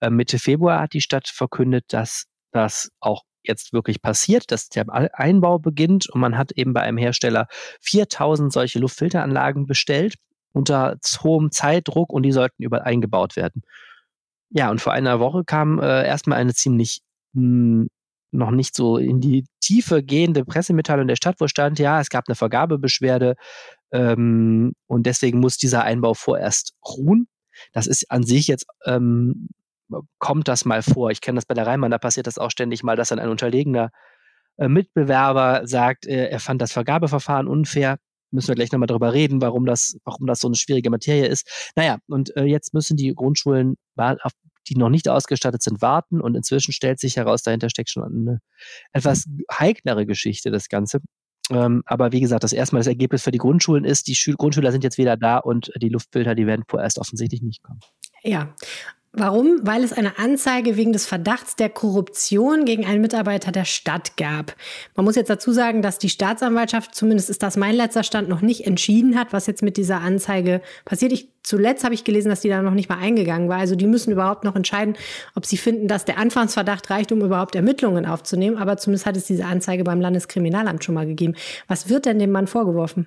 äh, 0.00 0.10
Mitte 0.10 0.38
Februar 0.38 0.80
hat 0.80 0.92
die 0.92 1.00
Stadt 1.00 1.28
verkündet, 1.28 1.84
dass 1.88 2.26
das 2.52 2.90
auch 3.00 3.22
jetzt 3.48 3.72
wirklich 3.72 4.02
passiert, 4.02 4.50
dass 4.50 4.68
der 4.68 4.86
Einbau 5.14 5.58
beginnt 5.58 6.08
und 6.08 6.20
man 6.20 6.36
hat 6.36 6.52
eben 6.52 6.72
bei 6.72 6.82
einem 6.82 6.98
Hersteller 6.98 7.46
4000 7.80 8.52
solche 8.52 8.78
Luftfilteranlagen 8.78 9.66
bestellt 9.66 10.14
unter 10.52 10.96
hohem 11.22 11.50
Zeitdruck 11.50 12.12
und 12.12 12.22
die 12.22 12.32
sollten 12.32 12.62
überall 12.62 12.84
eingebaut 12.84 13.36
werden. 13.36 13.62
Ja, 14.50 14.70
und 14.70 14.80
vor 14.80 14.92
einer 14.92 15.20
Woche 15.20 15.44
kam 15.44 15.80
äh, 15.80 16.06
erstmal 16.06 16.38
eine 16.38 16.54
ziemlich 16.54 17.00
mh, 17.34 17.42
hm, 17.42 17.88
noch 18.32 18.50
nicht 18.50 18.74
so 18.74 18.96
in 18.96 19.20
die 19.20 19.46
Tiefe 19.60 20.02
gehende 20.02 20.44
Pressemitteilung 20.44 21.08
der 21.08 21.16
Stadt, 21.16 21.36
wo 21.40 21.48
stand, 21.48 21.78
ja, 21.78 22.00
es 22.00 22.10
gab 22.10 22.28
eine 22.28 22.34
Vergabebeschwerde 22.34 23.36
ähm, 23.92 24.72
und 24.86 25.06
deswegen 25.06 25.40
muss 25.40 25.56
dieser 25.58 25.84
Einbau 25.84 26.14
vorerst 26.14 26.74
ruhen. 26.86 27.28
Das 27.72 27.86
ist 27.86 28.10
an 28.10 28.24
sich 28.24 28.46
jetzt, 28.48 28.66
ähm, 28.84 29.48
kommt 30.18 30.48
das 30.48 30.64
mal 30.64 30.82
vor. 30.82 31.10
Ich 31.10 31.20
kenne 31.20 31.36
das 31.36 31.46
bei 31.46 31.54
der 31.54 31.66
Rheinbahn, 31.66 31.90
da 31.90 31.98
passiert 31.98 32.26
das 32.26 32.38
auch 32.38 32.50
ständig 32.50 32.82
mal, 32.82 32.96
dass 32.96 33.08
dann 33.08 33.18
ein 33.18 33.28
unterlegener 33.28 33.90
äh, 34.56 34.68
Mitbewerber 34.68 35.62
sagt, 35.66 36.06
äh, 36.06 36.28
er 36.28 36.40
fand 36.40 36.62
das 36.62 36.72
Vergabeverfahren 36.72 37.48
unfair. 37.48 37.98
Müssen 38.32 38.48
wir 38.48 38.54
gleich 38.56 38.72
nochmal 38.72 38.88
darüber 38.88 39.12
reden, 39.12 39.40
warum 39.40 39.66
das, 39.66 39.96
warum 40.04 40.26
das 40.26 40.40
so 40.40 40.48
eine 40.48 40.56
schwierige 40.56 40.90
Materie 40.90 41.26
ist. 41.26 41.72
Naja, 41.76 41.98
und 42.08 42.36
äh, 42.36 42.44
jetzt 42.44 42.74
müssen 42.74 42.96
die 42.96 43.14
Grundschulen 43.14 43.76
die 44.68 44.76
noch 44.76 44.88
nicht 44.88 45.08
ausgestattet 45.08 45.62
sind, 45.62 45.80
warten. 45.80 46.20
Und 46.20 46.34
inzwischen 46.34 46.72
stellt 46.72 46.98
sich 46.98 47.16
heraus, 47.16 47.42
dahinter 47.42 47.70
steckt 47.70 47.90
schon 47.90 48.02
eine 48.02 48.40
etwas 48.92 49.26
heiklere 49.52 50.06
Geschichte, 50.06 50.50
das 50.50 50.68
Ganze. 50.68 51.00
Ähm, 51.50 51.82
aber 51.86 52.12
wie 52.12 52.20
gesagt, 52.20 52.42
das 52.42 52.52
erstmal 52.52 52.80
das 52.80 52.88
Ergebnis 52.88 53.22
für 53.22 53.30
die 53.30 53.38
Grundschulen 53.38 53.84
ist, 53.84 54.08
die 54.08 54.18
Grundschüler 54.36 54.72
sind 54.72 54.82
jetzt 54.82 54.98
wieder 54.98 55.16
da 55.16 55.38
und 55.38 55.70
die 55.80 55.88
Luftbilder, 55.88 56.34
die 56.34 56.46
werden 56.46 56.64
vorerst 56.68 56.98
offensichtlich 56.98 57.42
nicht 57.42 57.62
kommen. 57.62 57.78
Ja, 58.24 58.54
Warum? 59.18 59.60
Weil 59.62 59.82
es 59.82 59.94
eine 59.94 60.18
Anzeige 60.18 60.76
wegen 60.76 60.92
des 60.92 61.06
Verdachts 61.06 61.56
der 61.56 61.70
Korruption 61.70 62.66
gegen 62.66 62.84
einen 62.84 63.00
Mitarbeiter 63.00 63.50
der 63.50 63.64
Stadt 63.64 64.18
gab. 64.18 64.54
Man 64.94 65.06
muss 65.06 65.16
jetzt 65.16 65.30
dazu 65.30 65.52
sagen, 65.52 65.80
dass 65.80 65.96
die 65.96 66.10
Staatsanwaltschaft, 66.10 66.94
zumindest 66.94 67.30
ist 67.30 67.42
das 67.42 67.56
mein 67.56 67.74
letzter 67.74 68.02
Stand, 68.02 68.28
noch 68.28 68.42
nicht 68.42 68.66
entschieden 68.66 69.18
hat, 69.18 69.32
was 69.32 69.46
jetzt 69.46 69.62
mit 69.62 69.78
dieser 69.78 70.02
Anzeige 70.02 70.60
passiert. 70.84 71.12
Ich, 71.12 71.30
zuletzt 71.42 71.82
habe 71.82 71.94
ich 71.94 72.04
gelesen, 72.04 72.28
dass 72.28 72.42
die 72.42 72.50
da 72.50 72.60
noch 72.60 72.74
nicht 72.74 72.90
mal 72.90 72.98
eingegangen 72.98 73.48
war. 73.48 73.56
Also 73.56 73.74
die 73.74 73.86
müssen 73.86 74.12
überhaupt 74.12 74.44
noch 74.44 74.54
entscheiden, 74.54 74.96
ob 75.34 75.46
sie 75.46 75.56
finden, 75.56 75.88
dass 75.88 76.04
der 76.04 76.18
Anfangsverdacht 76.18 76.90
reicht, 76.90 77.10
um 77.10 77.22
überhaupt 77.22 77.54
Ermittlungen 77.54 78.04
aufzunehmen. 78.04 78.58
Aber 78.58 78.76
zumindest 78.76 79.06
hat 79.06 79.16
es 79.16 79.24
diese 79.24 79.46
Anzeige 79.46 79.82
beim 79.82 80.02
Landeskriminalamt 80.02 80.84
schon 80.84 80.94
mal 80.94 81.06
gegeben. 81.06 81.36
Was 81.68 81.88
wird 81.88 82.04
denn 82.04 82.18
dem 82.18 82.32
Mann 82.32 82.48
vorgeworfen? 82.48 83.06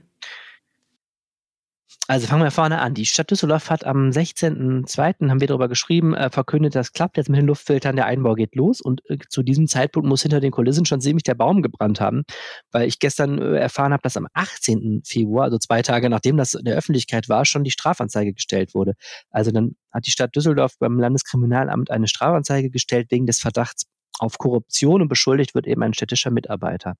Also 2.10 2.26
fangen 2.26 2.42
wir 2.42 2.50
vorne 2.50 2.80
an. 2.80 2.96
Die 2.96 3.06
Stadt 3.06 3.30
Düsseldorf 3.30 3.70
hat 3.70 3.86
am 3.86 4.10
16.02. 4.10 5.30
haben 5.30 5.42
wir 5.42 5.48
darüber 5.48 5.68
geschrieben, 5.68 6.16
äh, 6.16 6.32
verkündet, 6.32 6.74
das 6.74 6.92
klappt 6.92 7.18
jetzt 7.18 7.30
mit 7.30 7.38
den 7.38 7.46
Luftfiltern, 7.46 7.96
der 7.96 8.08
Einbau 8.08 8.34
geht 8.34 8.56
los 8.56 8.82
und 8.82 9.08
äh, 9.12 9.20
zu 9.30 9.44
diesem 9.44 9.68
Zeitpunkt 9.68 10.10
muss 10.10 10.24
hinter 10.24 10.40
den 10.40 10.50
Kulissen 10.50 10.88
schon 10.88 11.02
ziemlich 11.02 11.22
der 11.22 11.36
Baum 11.36 11.62
gebrannt 11.62 12.02
haben, 12.02 12.24
weil 12.72 12.88
ich 12.88 12.98
gestern 12.98 13.40
äh, 13.40 13.60
erfahren 13.60 13.94
habe, 13.94 14.02
dass 14.02 14.18
am 14.18 14.26
18. 14.34 15.04
Februar, 15.06 15.44
also 15.44 15.60
zwei 15.60 15.84
Tage 15.84 16.10
nachdem 16.10 16.36
das 16.36 16.56
in 16.56 16.66
der 16.66 16.78
Öffentlichkeit 16.78 17.30
war, 17.30 17.46
schon 17.46 17.64
die 17.64 17.70
Strafanzeige 17.70 18.34
gestellt 18.34 18.74
wurde. 18.74 18.96
Also 19.30 19.52
dann 19.52 19.76
hat 19.92 20.08
die 20.08 20.12
Stadt 20.12 20.36
Düsseldorf 20.36 20.80
beim 20.80 21.00
Landeskriminalamt 21.00 21.92
eine 21.92 22.08
Strafanzeige 22.08 22.72
gestellt 22.72 23.12
wegen 23.12 23.28
des 23.28 23.38
Verdachts 23.38 23.84
auf 24.18 24.40
Korruption 24.40 25.04
und 25.04 25.10
beschuldigt 25.10 25.54
wird 25.54 25.68
eben 25.68 25.84
ein 25.84 25.94
städtischer 25.94 26.32
Mitarbeiter. 26.32 26.96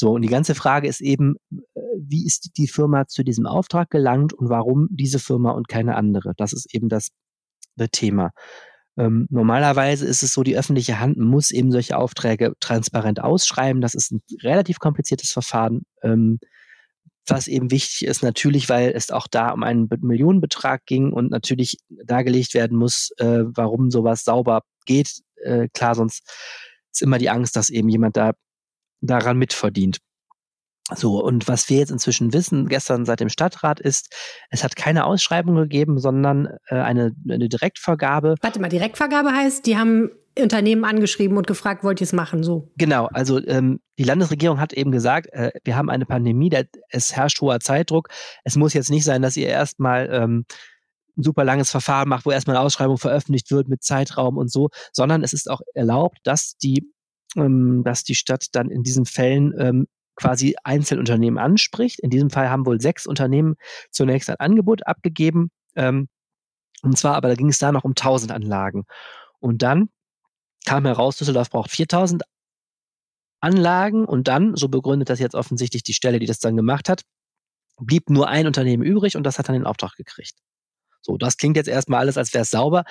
So, 0.00 0.12
und 0.12 0.22
die 0.22 0.28
ganze 0.28 0.54
Frage 0.54 0.88
ist 0.88 1.02
eben, 1.02 1.36
wie 2.08 2.26
ist 2.26 2.56
die 2.56 2.68
Firma 2.68 3.06
zu 3.06 3.22
diesem 3.22 3.46
Auftrag 3.46 3.90
gelangt 3.90 4.32
und 4.32 4.48
warum 4.48 4.88
diese 4.90 5.18
Firma 5.18 5.50
und 5.50 5.68
keine 5.68 5.96
andere? 5.96 6.32
Das 6.36 6.52
ist 6.52 6.74
eben 6.74 6.88
das, 6.88 7.08
Thema. 7.92 8.32
Ähm, 8.98 9.26
normalerweise 9.30 10.04
ist 10.04 10.22
es 10.22 10.34
so, 10.34 10.42
die 10.42 10.58
öffentliche 10.58 11.00
Hand 11.00 11.16
muss 11.16 11.50
eben 11.50 11.72
solche 11.72 11.96
Aufträge 11.96 12.52
transparent 12.60 13.22
ausschreiben. 13.22 13.80
Das 13.80 13.94
ist 13.94 14.12
ein 14.12 14.20
relativ 14.42 14.78
kompliziertes 14.80 15.30
Verfahren. 15.30 15.86
Ähm, 16.02 16.40
was 17.26 17.48
eben 17.48 17.70
wichtig 17.70 18.06
ist, 18.06 18.22
natürlich, 18.22 18.68
weil 18.68 18.90
es 18.90 19.10
auch 19.10 19.26
da 19.28 19.50
um 19.50 19.62
einen 19.62 19.88
Millionenbetrag 20.00 20.84
ging 20.84 21.12
und 21.12 21.30
natürlich 21.30 21.78
dargelegt 21.88 22.54
werden 22.54 22.76
muss, 22.76 23.10
äh, 23.18 23.44
warum 23.46 23.90
sowas 23.90 24.24
sauber 24.24 24.62
geht. 24.84 25.20
Äh, 25.36 25.68
klar, 25.72 25.94
sonst 25.94 26.22
ist 26.92 27.02
immer 27.02 27.18
die 27.18 27.30
Angst, 27.30 27.56
dass 27.56 27.70
eben 27.70 27.88
jemand 27.88 28.16
da 28.16 28.32
daran 29.00 29.38
mitverdient. 29.38 29.98
So, 30.94 31.22
und 31.22 31.48
was 31.48 31.68
wir 31.68 31.78
jetzt 31.78 31.90
inzwischen 31.90 32.32
wissen, 32.32 32.68
gestern 32.68 33.04
seit 33.04 33.20
dem 33.20 33.28
Stadtrat 33.28 33.80
ist, 33.80 34.14
es 34.50 34.64
hat 34.64 34.76
keine 34.76 35.04
Ausschreibung 35.04 35.54
gegeben, 35.56 35.98
sondern 35.98 36.48
äh, 36.66 36.76
eine, 36.76 37.12
eine 37.28 37.48
Direktvergabe. 37.48 38.34
Warte 38.40 38.60
mal, 38.60 38.68
Direktvergabe 38.68 39.32
heißt, 39.32 39.66
die 39.66 39.76
haben 39.76 40.10
Unternehmen 40.38 40.84
angeschrieben 40.84 41.36
und 41.36 41.46
gefragt, 41.46 41.84
wollt 41.84 42.00
ihr 42.00 42.04
es 42.04 42.12
machen, 42.12 42.42
so? 42.42 42.70
Genau, 42.76 43.06
also 43.06 43.44
ähm, 43.46 43.80
die 43.98 44.04
Landesregierung 44.04 44.60
hat 44.60 44.72
eben 44.72 44.92
gesagt, 44.92 45.28
äh, 45.32 45.50
wir 45.64 45.76
haben 45.76 45.90
eine 45.90 46.06
Pandemie, 46.06 46.48
der, 46.48 46.66
es 46.88 47.14
herrscht 47.14 47.40
hoher 47.40 47.60
Zeitdruck. 47.60 48.08
Es 48.44 48.56
muss 48.56 48.74
jetzt 48.74 48.90
nicht 48.90 49.04
sein, 49.04 49.22
dass 49.22 49.36
ihr 49.36 49.48
erstmal 49.48 50.08
ähm, 50.12 50.44
ein 51.16 51.22
super 51.22 51.44
langes 51.44 51.70
Verfahren 51.70 52.08
macht, 52.08 52.26
wo 52.26 52.30
erstmal 52.30 52.56
eine 52.56 52.64
Ausschreibung 52.64 52.96
veröffentlicht 52.96 53.50
wird 53.50 53.68
mit 53.68 53.82
Zeitraum 53.82 54.38
und 54.38 54.50
so, 54.50 54.70
sondern 54.92 55.22
es 55.22 55.32
ist 55.32 55.50
auch 55.50 55.60
erlaubt, 55.74 56.18
dass 56.22 56.56
die 56.56 56.92
ähm, 57.36 57.82
dass 57.84 58.02
die 58.02 58.14
Stadt 58.14 58.46
dann 58.52 58.70
in 58.70 58.82
diesen 58.82 59.06
Fällen 59.06 59.54
ähm, 59.58 59.86
quasi 60.20 60.54
Einzelunternehmen 60.64 61.38
anspricht. 61.38 61.98
In 62.00 62.10
diesem 62.10 62.28
Fall 62.28 62.50
haben 62.50 62.66
wohl 62.66 62.80
sechs 62.80 63.06
Unternehmen 63.06 63.56
zunächst 63.90 64.28
ein 64.28 64.36
Angebot 64.36 64.86
abgegeben. 64.86 65.50
Ähm, 65.76 66.08
und 66.82 66.98
zwar 66.98 67.14
aber 67.14 67.28
da 67.28 67.34
ging 67.34 67.48
es 67.48 67.58
da 67.58 67.72
noch 67.72 67.84
um 67.84 67.92
1000 67.92 68.30
Anlagen. 68.30 68.84
Und 69.38 69.62
dann 69.62 69.88
kam 70.66 70.84
heraus, 70.84 71.16
Düsseldorf 71.16 71.48
braucht 71.48 71.70
4000 71.70 72.22
Anlagen 73.40 74.04
und 74.04 74.28
dann, 74.28 74.54
so 74.56 74.68
begründet 74.68 75.08
das 75.08 75.18
jetzt 75.18 75.34
offensichtlich 75.34 75.82
die 75.82 75.94
Stelle, 75.94 76.18
die 76.18 76.26
das 76.26 76.38
dann 76.38 76.56
gemacht 76.56 76.90
hat, 76.90 77.02
blieb 77.78 78.10
nur 78.10 78.28
ein 78.28 78.46
Unternehmen 78.46 78.82
übrig 78.82 79.16
und 79.16 79.22
das 79.22 79.38
hat 79.38 79.48
dann 79.48 79.54
den 79.54 79.64
Auftrag 79.64 79.96
gekriegt. 79.96 80.34
So, 81.00 81.16
das 81.16 81.38
klingt 81.38 81.56
jetzt 81.56 81.68
erstmal 81.68 82.00
alles, 82.00 82.18
als 82.18 82.34
wäre 82.34 82.42
es 82.42 82.50
sauber. 82.50 82.84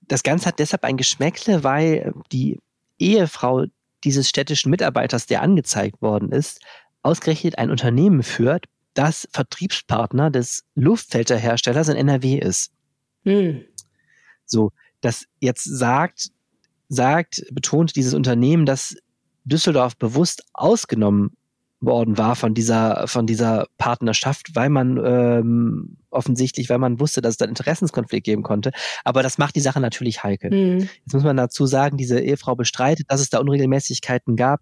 Das 0.00 0.22
Ganze 0.22 0.46
hat 0.46 0.58
deshalb 0.58 0.84
ein 0.84 0.96
Geschmäckle, 0.96 1.62
weil 1.64 2.14
die 2.32 2.58
Ehefrau 2.98 3.66
dieses 4.06 4.28
städtischen 4.28 4.70
Mitarbeiters, 4.70 5.26
der 5.26 5.42
angezeigt 5.42 6.00
worden 6.00 6.32
ist, 6.32 6.62
ausgerechnet 7.02 7.58
ein 7.58 7.70
Unternehmen 7.70 8.22
führt, 8.22 8.66
das 8.94 9.28
Vertriebspartner 9.32 10.30
des 10.30 10.64
Luftfilterherstellers 10.74 11.88
in 11.88 11.96
NRW 11.96 12.38
ist. 12.38 12.70
Hm. 13.24 13.64
So, 14.46 14.70
das 15.00 15.26
jetzt 15.40 15.64
sagt, 15.64 16.30
sagt, 16.88 17.44
betont 17.50 17.96
dieses 17.96 18.14
Unternehmen, 18.14 18.64
dass 18.64 18.96
Düsseldorf 19.44 19.96
bewusst 19.96 20.44
ausgenommen 20.54 21.36
worden 21.86 22.18
war 22.18 22.36
von 22.36 22.52
dieser, 22.52 23.06
von 23.08 23.26
dieser 23.26 23.66
Partnerschaft, 23.78 24.54
weil 24.54 24.68
man 24.68 25.00
ähm, 25.02 25.96
offensichtlich, 26.10 26.68
weil 26.68 26.78
man 26.78 27.00
wusste, 27.00 27.22
dass 27.22 27.32
es 27.32 27.36
da 27.38 27.44
einen 27.44 27.52
Interessenskonflikt 27.52 28.24
geben 28.24 28.42
konnte. 28.42 28.72
Aber 29.04 29.22
das 29.22 29.38
macht 29.38 29.56
die 29.56 29.60
Sache 29.60 29.80
natürlich 29.80 30.22
heikel. 30.22 30.50
Mhm. 30.50 30.80
Jetzt 30.80 31.14
muss 31.14 31.24
man 31.24 31.36
dazu 31.36 31.66
sagen, 31.66 31.96
diese 31.96 32.20
Ehefrau 32.20 32.54
bestreitet, 32.54 33.06
dass 33.08 33.20
es 33.20 33.30
da 33.30 33.38
Unregelmäßigkeiten 33.38 34.36
gab. 34.36 34.60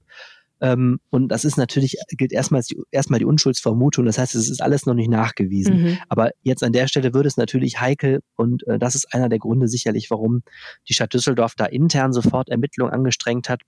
Ähm, 0.60 1.00
und 1.10 1.28
das 1.28 1.44
ist 1.44 1.56
natürlich, 1.56 1.96
gilt 2.10 2.32
erstmal 2.32 2.62
die, 2.62 2.80
erstmal 2.90 3.18
die 3.18 3.24
Unschuldsvermutung. 3.24 4.04
Das 4.04 4.18
heißt, 4.18 4.34
es 4.34 4.48
ist 4.48 4.62
alles 4.62 4.86
noch 4.86 4.94
nicht 4.94 5.10
nachgewiesen. 5.10 5.82
Mhm. 5.82 5.98
Aber 6.08 6.30
jetzt 6.42 6.62
an 6.62 6.72
der 6.72 6.86
Stelle 6.86 7.12
würde 7.12 7.26
es 7.26 7.36
natürlich 7.36 7.80
heikel. 7.80 8.20
Und 8.36 8.66
äh, 8.66 8.78
das 8.78 8.94
ist 8.94 9.12
einer 9.12 9.28
der 9.28 9.38
Gründe 9.38 9.68
sicherlich, 9.68 10.10
warum 10.10 10.42
die 10.88 10.94
Stadt 10.94 11.12
Düsseldorf 11.12 11.54
da 11.56 11.66
intern 11.66 12.12
sofort 12.12 12.48
Ermittlungen 12.48 12.92
angestrengt 12.92 13.48
hat 13.48 13.62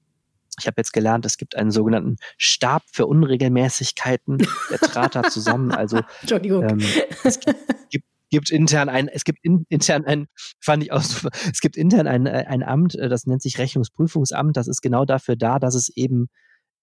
ich 0.59 0.67
habe 0.67 0.75
jetzt 0.79 0.93
gelernt, 0.93 1.27
es 1.27 1.37
gibt 1.37 1.57
einen 1.57 1.71
sogenannten 1.71 2.17
Stab 2.39 2.83
für 2.93 3.07
Unregelmäßigkeiten. 3.07 4.39
Der 4.71 4.79
trat 4.79 5.15
da 5.15 5.23
zusammen. 5.25 5.71
Also 5.73 6.01
Entschuldigung. 6.23 6.69
Ähm, 6.69 6.83
es 7.25 7.41
gibt, 7.41 8.05
gibt, 8.31 8.51
intern 8.51 8.89
ein, 8.89 9.09
es 9.09 9.25
gibt 9.25 9.41
in, 9.43 9.67
intern 9.69 10.05
ein, 10.05 10.27
fand 10.61 10.83
ich 10.83 10.93
auch 10.93 11.03
es 11.03 11.61
gibt 11.61 11.77
intern 11.77 12.07
ein, 12.07 12.27
äh, 12.27 12.45
ein 12.49 12.63
Amt, 12.63 12.95
äh, 12.95 13.09
das 13.09 13.27
nennt 13.27 13.43
sich 13.43 13.59
Rechnungsprüfungsamt. 13.59 14.57
Das 14.57 14.67
ist 14.67 14.81
genau 14.81 15.05
dafür 15.05 15.37
da, 15.37 15.59
dass 15.59 15.75
es 15.75 15.91
eben 15.95 16.29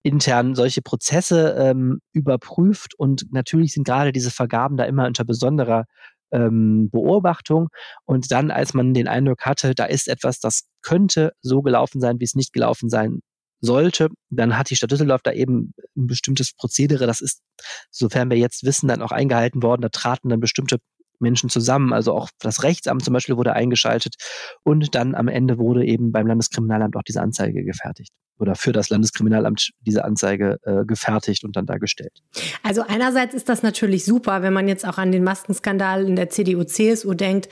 intern 0.03 0.53
solche 0.53 0.81
Prozesse 0.81 1.55
ähm, 1.57 1.99
überprüft 2.11 2.93
und 2.97 3.31
natürlich 3.31 3.73
sind 3.73 3.85
gerade 3.85 4.11
diese 4.11 4.31
Vergaben 4.31 4.75
da 4.75 4.83
immer 4.83 5.07
unter 5.07 5.23
besonderer 5.23 5.85
ähm, 6.33 6.89
Beobachtung 6.91 7.69
und 8.05 8.31
dann, 8.31 8.51
als 8.51 8.73
man 8.73 8.93
den 8.93 9.07
Eindruck 9.07 9.45
hatte, 9.45 9.73
da 9.73 9.85
ist 9.85 10.09
etwas, 10.09 10.39
das 10.39 10.67
könnte 10.81 11.31
so 11.41 11.61
gelaufen 11.61 12.01
sein, 12.01 12.19
wie 12.19 12.25
es 12.25 12.35
nicht 12.35 12.51
gelaufen 12.51 12.89
sein 12.89 13.21
sollte, 13.63 14.09
dann 14.29 14.57
hat 14.57 14.69
die 14.69 14.75
Stadt 14.75 14.91
Düsseldorf 14.91 15.21
da 15.23 15.31
eben 15.31 15.73
ein 15.95 16.07
bestimmtes 16.07 16.53
Prozedere. 16.53 17.07
Das 17.07 17.21
ist, 17.21 17.41
sofern 17.89 18.29
wir 18.29 18.37
jetzt 18.37 18.63
wissen, 18.63 18.87
dann 18.87 19.01
auch 19.01 19.11
eingehalten 19.11 19.63
worden. 19.63 19.81
Da 19.81 19.89
traten 19.89 20.29
dann 20.29 20.39
bestimmte 20.39 20.77
Menschen 21.19 21.49
zusammen. 21.49 21.93
Also 21.93 22.13
auch 22.13 22.29
das 22.39 22.63
Rechtsamt 22.63 23.03
zum 23.03 23.13
Beispiel 23.13 23.37
wurde 23.37 23.53
eingeschaltet 23.53 24.15
und 24.63 24.93
dann 24.95 25.15
am 25.15 25.27
Ende 25.27 25.57
wurde 25.57 25.85
eben 25.85 26.11
beim 26.11 26.27
Landeskriminalamt 26.27 26.95
auch 26.95 27.03
diese 27.03 27.21
Anzeige 27.21 27.63
gefertigt 27.63 28.11
oder 28.37 28.55
für 28.55 28.73
das 28.73 28.89
Landeskriminalamt 28.89 29.71
diese 29.81 30.03
Anzeige 30.03 30.57
äh, 30.63 30.85
gefertigt 30.85 31.43
und 31.43 31.55
dann 31.55 31.65
dargestellt. 31.65 32.21
Also 32.61 32.83
einerseits 32.85 33.33
ist 33.33 33.47
das 33.47 33.63
natürlich 33.63 34.05
super, 34.05 34.41
wenn 34.41 34.53
man 34.53 34.67
jetzt 34.67 34.85
auch 34.85 34.97
an 34.97 35.11
den 35.11 35.23
Maskenskandal 35.23 36.05
in 36.05 36.15
der 36.15 36.29
CDU-CSU 36.29 37.13
denkt, 37.13 37.49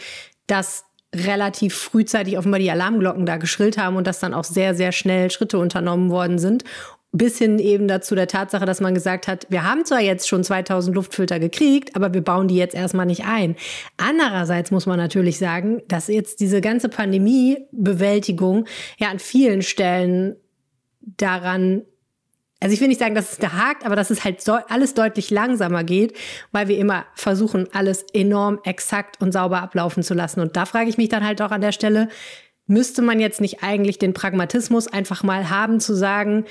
dass 0.47 0.83
relativ 1.15 1.75
frühzeitig 1.75 2.37
offenbar 2.37 2.59
die 2.59 2.71
Alarmglocken 2.71 3.25
da 3.25 3.37
geschrillt 3.37 3.77
haben 3.77 3.95
und 3.97 4.07
dass 4.07 4.19
dann 4.19 4.33
auch 4.33 4.45
sehr, 4.45 4.75
sehr 4.75 4.91
schnell 4.91 5.29
Schritte 5.29 5.57
unternommen 5.57 6.09
worden 6.09 6.39
sind 6.39 6.63
bis 7.13 7.37
hin 7.37 7.59
eben 7.59 7.87
dazu 7.87 8.15
der 8.15 8.27
Tatsache, 8.27 8.65
dass 8.65 8.79
man 8.79 8.93
gesagt 8.93 9.27
hat, 9.27 9.45
wir 9.49 9.63
haben 9.63 9.83
zwar 9.83 9.99
jetzt 9.99 10.27
schon 10.27 10.43
2000 10.43 10.95
Luftfilter 10.95 11.39
gekriegt, 11.39 11.95
aber 11.95 12.13
wir 12.13 12.21
bauen 12.21 12.47
die 12.47 12.55
jetzt 12.55 12.75
erstmal 12.75 13.05
nicht 13.05 13.25
ein. 13.25 13.55
Andererseits 13.97 14.71
muss 14.71 14.85
man 14.85 14.97
natürlich 14.97 15.37
sagen, 15.37 15.81
dass 15.87 16.07
jetzt 16.07 16.39
diese 16.39 16.61
ganze 16.61 16.87
Pandemiebewältigung 16.87 18.65
ja 18.97 19.09
an 19.09 19.19
vielen 19.19 19.61
Stellen 19.61 20.37
daran 21.01 21.81
also 22.61 22.73
ich 22.75 22.79
will 22.79 22.87
nicht 22.87 22.99
sagen, 22.99 23.15
dass 23.15 23.33
es 23.33 23.37
da 23.39 23.53
hakt, 23.53 23.85
aber 23.85 23.95
dass 23.95 24.11
es 24.11 24.23
halt 24.23 24.39
so 24.41 24.53
alles 24.53 24.93
deutlich 24.93 25.31
langsamer 25.31 25.83
geht, 25.83 26.15
weil 26.51 26.67
wir 26.67 26.77
immer 26.77 27.05
versuchen, 27.15 27.67
alles 27.73 28.05
enorm 28.13 28.59
exakt 28.63 29.19
und 29.19 29.31
sauber 29.31 29.61
ablaufen 29.63 30.03
zu 30.03 30.13
lassen. 30.13 30.41
Und 30.41 30.55
da 30.55 30.65
frage 30.65 30.89
ich 30.89 30.97
mich 30.97 31.09
dann 31.09 31.25
halt 31.25 31.41
auch 31.41 31.49
an 31.49 31.61
der 31.61 31.71
Stelle, 31.71 32.07
müsste 32.67 33.01
man 33.01 33.19
jetzt 33.19 33.41
nicht 33.41 33.63
eigentlich 33.63 33.97
den 33.97 34.13
Pragmatismus 34.13 34.87
einfach 34.87 35.23
mal 35.23 35.49
haben 35.49 35.79
zu 35.79 35.95
sagen, 35.95 36.45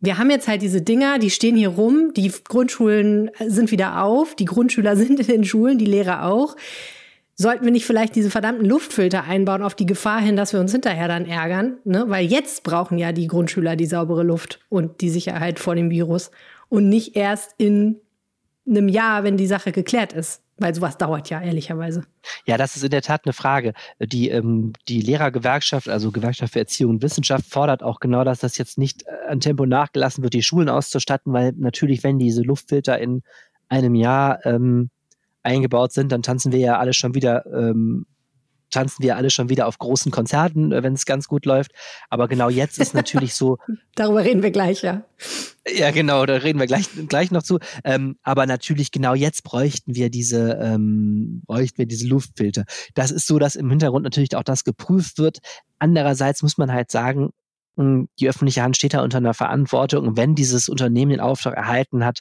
wir 0.00 0.16
haben 0.16 0.30
jetzt 0.30 0.48
halt 0.48 0.62
diese 0.62 0.80
Dinger, 0.80 1.18
die 1.18 1.28
stehen 1.28 1.56
hier 1.56 1.68
rum, 1.68 2.14
die 2.14 2.32
Grundschulen 2.48 3.30
sind 3.46 3.70
wieder 3.70 4.02
auf, 4.02 4.34
die 4.34 4.46
Grundschüler 4.46 4.96
sind 4.96 5.20
in 5.20 5.26
den 5.26 5.44
Schulen, 5.44 5.76
die 5.76 5.84
Lehrer 5.84 6.24
auch. 6.24 6.56
Sollten 7.40 7.64
wir 7.64 7.72
nicht 7.72 7.86
vielleicht 7.86 8.16
diese 8.16 8.28
verdammten 8.28 8.66
Luftfilter 8.66 9.24
einbauen 9.24 9.62
auf 9.62 9.74
die 9.74 9.86
Gefahr 9.86 10.20
hin, 10.20 10.36
dass 10.36 10.52
wir 10.52 10.60
uns 10.60 10.72
hinterher 10.72 11.08
dann 11.08 11.24
ärgern? 11.24 11.78
Ne? 11.84 12.04
Weil 12.06 12.26
jetzt 12.26 12.64
brauchen 12.64 12.98
ja 12.98 13.12
die 13.12 13.28
Grundschüler 13.28 13.76
die 13.76 13.86
saubere 13.86 14.22
Luft 14.22 14.60
und 14.68 15.00
die 15.00 15.08
Sicherheit 15.08 15.58
vor 15.58 15.74
dem 15.74 15.88
Virus 15.88 16.32
und 16.68 16.90
nicht 16.90 17.16
erst 17.16 17.54
in 17.56 17.96
einem 18.68 18.88
Jahr, 18.88 19.24
wenn 19.24 19.38
die 19.38 19.46
Sache 19.46 19.72
geklärt 19.72 20.12
ist. 20.12 20.42
Weil 20.58 20.74
sowas 20.74 20.98
dauert 20.98 21.30
ja, 21.30 21.40
ehrlicherweise. 21.40 22.04
Ja, 22.44 22.58
das 22.58 22.76
ist 22.76 22.84
in 22.84 22.90
der 22.90 23.00
Tat 23.00 23.22
eine 23.24 23.32
Frage. 23.32 23.72
Die, 23.98 24.28
ähm, 24.28 24.74
die 24.88 25.00
Lehrergewerkschaft, 25.00 25.88
also 25.88 26.12
Gewerkschaft 26.12 26.52
für 26.52 26.58
Erziehung 26.58 26.90
und 26.90 27.02
Wissenschaft, 27.02 27.46
fordert 27.46 27.82
auch 27.82 28.00
genau, 28.00 28.22
dass 28.22 28.40
das 28.40 28.58
jetzt 28.58 28.76
nicht 28.76 29.04
äh, 29.06 29.30
an 29.30 29.40
Tempo 29.40 29.64
nachgelassen 29.64 30.22
wird, 30.22 30.34
die 30.34 30.42
Schulen 30.42 30.68
auszustatten, 30.68 31.32
weil 31.32 31.54
natürlich, 31.56 32.04
wenn 32.04 32.18
diese 32.18 32.42
Luftfilter 32.42 32.98
in 32.98 33.22
einem 33.70 33.94
Jahr 33.94 34.44
ähm, 34.44 34.90
eingebaut 35.42 35.92
sind, 35.92 36.12
dann 36.12 36.22
tanzen 36.22 36.52
wir 36.52 36.60
ja 36.60 36.78
alle 36.78 36.92
schon 36.92 37.14
wieder 37.14 37.44
ähm, 37.46 38.06
tanzen 38.70 39.02
wir 39.02 39.16
alle 39.16 39.30
schon 39.30 39.48
wieder 39.48 39.66
auf 39.66 39.78
großen 39.78 40.10
Konzerten, 40.10 40.72
äh, 40.72 40.82
wenn 40.82 40.94
es 40.94 41.04
ganz 41.04 41.28
gut 41.28 41.44
läuft. 41.44 41.72
Aber 42.08 42.28
genau 42.28 42.48
jetzt 42.48 42.78
ist 42.78 42.94
natürlich 42.94 43.34
so. 43.34 43.58
Darüber 43.94 44.24
reden 44.24 44.42
wir 44.42 44.50
gleich, 44.50 44.82
ja. 44.82 45.02
Ja, 45.68 45.90
genau, 45.90 46.24
da 46.24 46.34
reden 46.34 46.58
wir 46.58 46.66
gleich, 46.66 46.86
gleich 47.08 47.30
noch 47.30 47.42
zu. 47.42 47.58
Ähm, 47.84 48.16
aber 48.22 48.46
natürlich 48.46 48.90
genau 48.90 49.14
jetzt 49.14 49.44
bräuchten 49.44 49.94
wir 49.94 50.10
diese, 50.10 50.58
ähm, 50.62 51.42
bräuchten 51.46 51.78
wir 51.78 51.86
diese 51.86 52.06
Luftfilter. 52.06 52.64
Das 52.94 53.10
ist 53.10 53.26
so, 53.26 53.38
dass 53.38 53.56
im 53.56 53.68
Hintergrund 53.68 54.04
natürlich 54.04 54.36
auch 54.36 54.42
das 54.42 54.64
geprüft 54.64 55.18
wird. 55.18 55.38
Andererseits 55.78 56.42
muss 56.42 56.56
man 56.56 56.72
halt 56.72 56.90
sagen, 56.90 57.30
hm, 57.76 58.08
die 58.18 58.28
öffentliche 58.28 58.62
Hand 58.62 58.76
steht 58.76 58.94
da 58.94 59.02
unter 59.02 59.18
einer 59.18 59.34
Verantwortung. 59.34 60.16
wenn 60.16 60.34
dieses 60.34 60.68
Unternehmen 60.68 61.10
den 61.10 61.20
Auftrag 61.20 61.56
erhalten 61.56 62.04
hat, 62.04 62.20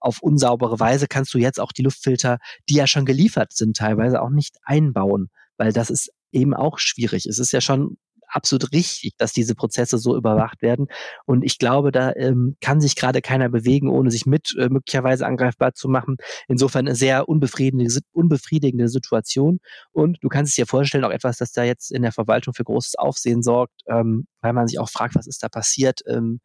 auf 0.00 0.22
unsaubere 0.22 0.78
Weise 0.80 1.06
kannst 1.08 1.34
du 1.34 1.38
jetzt 1.38 1.60
auch 1.60 1.72
die 1.72 1.82
Luftfilter, 1.82 2.38
die 2.68 2.74
ja 2.74 2.86
schon 2.86 3.04
geliefert 3.04 3.52
sind, 3.52 3.76
teilweise 3.76 4.20
auch 4.22 4.30
nicht 4.30 4.56
einbauen 4.62 5.28
weil 5.58 5.72
das 5.72 5.90
ist 5.90 6.10
eben 6.32 6.54
auch 6.54 6.78
schwierig. 6.78 7.26
Es 7.26 7.38
ist 7.38 7.52
ja 7.52 7.60
schon 7.60 7.98
absolut 8.30 8.72
richtig, 8.72 9.12
dass 9.16 9.32
diese 9.32 9.54
Prozesse 9.54 9.96
so 9.96 10.14
überwacht 10.14 10.60
werden. 10.60 10.88
Und 11.24 11.42
ich 11.42 11.56
glaube, 11.56 11.92
da 11.92 12.12
ähm, 12.14 12.56
kann 12.60 12.78
sich 12.78 12.94
gerade 12.94 13.22
keiner 13.22 13.48
bewegen, 13.48 13.88
ohne 13.88 14.10
sich 14.10 14.26
mit 14.26 14.54
äh, 14.58 14.68
möglicherweise 14.68 15.26
angreifbar 15.26 15.72
zu 15.72 15.88
machen. 15.88 16.16
Insofern 16.46 16.86
eine 16.86 16.94
sehr 16.94 17.26
unbefriedigende, 17.26 18.00
unbefriedigende 18.12 18.88
Situation. 18.88 19.60
Und 19.92 20.18
du 20.20 20.28
kannst 20.28 20.50
es 20.50 20.56
dir 20.56 20.66
vorstellen, 20.66 21.04
auch 21.04 21.10
etwas, 21.10 21.38
das 21.38 21.52
da 21.52 21.64
jetzt 21.64 21.90
in 21.90 22.02
der 22.02 22.12
Verwaltung 22.12 22.52
für 22.52 22.64
großes 22.64 22.96
Aufsehen 22.96 23.42
sorgt, 23.42 23.80
ähm, 23.86 24.26
weil 24.42 24.52
man 24.52 24.68
sich 24.68 24.78
auch 24.78 24.90
fragt, 24.90 25.14
was 25.14 25.26
ist 25.26 25.42
da 25.42 25.48
passiert? 25.48 26.00
Ähm, 26.06 26.40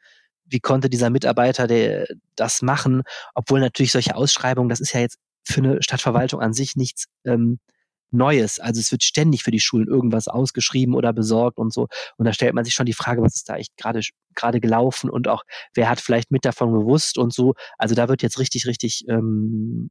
wie 0.46 0.60
konnte 0.60 0.90
dieser 0.90 1.10
Mitarbeiter 1.10 1.68
der, 1.68 2.06
das 2.36 2.62
machen? 2.62 3.04
Obwohl 3.34 3.60
natürlich 3.60 3.92
solche 3.92 4.16
Ausschreibungen, 4.16 4.70
das 4.70 4.80
ist 4.80 4.94
ja 4.94 5.02
jetzt 5.02 5.18
für 5.46 5.62
eine 5.62 5.82
Stadtverwaltung 5.82 6.42
an 6.42 6.54
sich 6.54 6.76
nichts 6.76 7.06
ähm, 7.26 7.60
Neues. 8.14 8.60
Also 8.60 8.80
es 8.80 8.92
wird 8.92 9.04
ständig 9.04 9.44
für 9.44 9.52
die 9.52 9.60
Schulen 9.60 9.88
irgendwas 9.88 10.28
ausgeschrieben 10.28 10.94
oder 10.94 11.14
besorgt 11.14 11.58
und 11.58 11.74
so. 11.74 11.88
Und 12.18 12.26
da 12.26 12.34
stellt 12.34 12.54
man 12.54 12.64
sich 12.64 12.74
schon 12.76 12.86
die 12.86 12.94
Frage, 12.94 13.22
was 13.22 13.36
ist 13.36 13.50
da 13.50 13.58
echt 13.58 13.76
gerade 13.76 14.02
gerade 14.36 14.60
gelaufen 14.60 15.10
und 15.10 15.28
auch 15.28 15.44
wer 15.74 15.90
hat 15.90 16.00
vielleicht 16.00 16.32
mit 16.32 16.46
davon 16.46 16.74
gewusst 16.74 17.18
und 17.18 17.34
so. 17.34 17.54
Also 17.78 17.96
da 17.96 18.10
wird 18.10 18.22
jetzt 18.22 18.40
richtig, 18.40 18.68
richtig 18.68 19.06
ähm, 19.10 19.90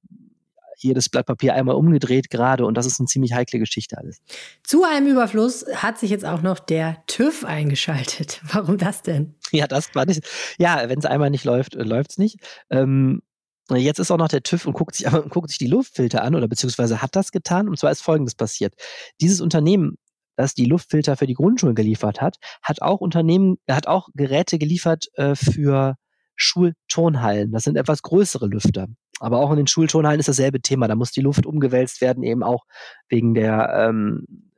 jedes 0.83 1.09
Blatt 1.09 1.27
Papier 1.27 1.55
einmal 1.55 1.75
umgedreht 1.75 2.31
gerade 2.31 2.65
und 2.65 2.77
das 2.77 2.87
ist 2.87 3.01
eine 3.01 3.07
ziemlich 3.07 3.33
heikle 3.33 3.59
Geschichte 3.59 3.99
alles. 3.99 4.21
Zu 4.63 4.85
einem 4.85 5.09
Überfluss 5.09 5.65
hat 5.75 5.99
sich 5.99 6.11
jetzt 6.11 6.25
auch 6.25 6.43
noch 6.43 6.59
der 6.59 7.03
TÜV 7.07 7.45
eingeschaltet. 7.45 8.41
Warum 8.53 8.79
das 8.79 9.03
denn? 9.03 9.35
Ja, 9.51 9.67
das 9.67 9.95
war 9.95 10.07
nicht. 10.07 10.23
Ja, 10.59 10.89
wenn 10.89 10.99
es 10.99 11.05
einmal 11.05 11.31
nicht 11.31 11.45
läuft, 11.45 11.75
äh, 11.75 11.83
läuft 11.83 12.13
es 12.13 12.19
nicht. 12.19 12.39
Ähm, 12.71 13.23
Jetzt 13.71 14.01
ist 14.01 14.11
auch 14.11 14.19
noch 14.19 14.29
der 14.29 14.43
TÜV 14.43 14.67
und 14.67 14.73
guckt 14.75 14.97
sich, 14.97 15.07
guckt 15.31 15.49
sich 15.49 15.59
die 15.59 15.67
Luftfilter 15.67 16.23
an 16.23 16.35
oder 16.35 16.49
beziehungsweise 16.49 17.01
hat 17.01 17.17
das 17.17 17.33
getan. 17.33 17.69
Und 17.69 17.79
zwar 17.79 17.91
ist 17.91 18.03
Folgendes 18.03 18.35
passiert. 18.35 18.75
Dieses 19.21 19.41
Unternehmen, 19.41 19.97
das 20.37 20.55
die 20.55 20.65
Luftfilter 20.65 21.17
für 21.17 21.27
die 21.27 21.35
Grundschulen 21.35 21.75
geliefert 21.75 22.21
hat, 22.21 22.37
hat 22.63 22.83
auch 22.83 23.01
Unternehmen, 23.01 23.59
hat 23.71 23.87
auch 23.87 24.09
Geräte 24.15 24.59
geliefert 24.59 25.07
äh, 25.15 25.35
für 25.35 25.97
Schulturnhallen. 26.37 27.53
Das 27.53 27.65
sind 27.65 27.77
etwas 27.77 28.03
größere 28.03 28.47
Lüfter. 28.47 28.89
Aber 29.23 29.39
auch 29.39 29.51
in 29.53 29.57
den 29.57 29.69
Schulturnhallen 29.69 30.19
ist 30.19 30.29
dasselbe 30.29 30.61
Thema. 30.61 30.89
Da 30.89 30.97
muss 30.97 31.13
die 31.13 31.21
Luft 31.21 31.47
umgewälzt 31.47 32.01
werden, 32.01 32.25
eben 32.25 32.43
auch 32.43 32.65
wegen 33.09 33.35
der, 33.35 33.73
ähm, 33.89 34.51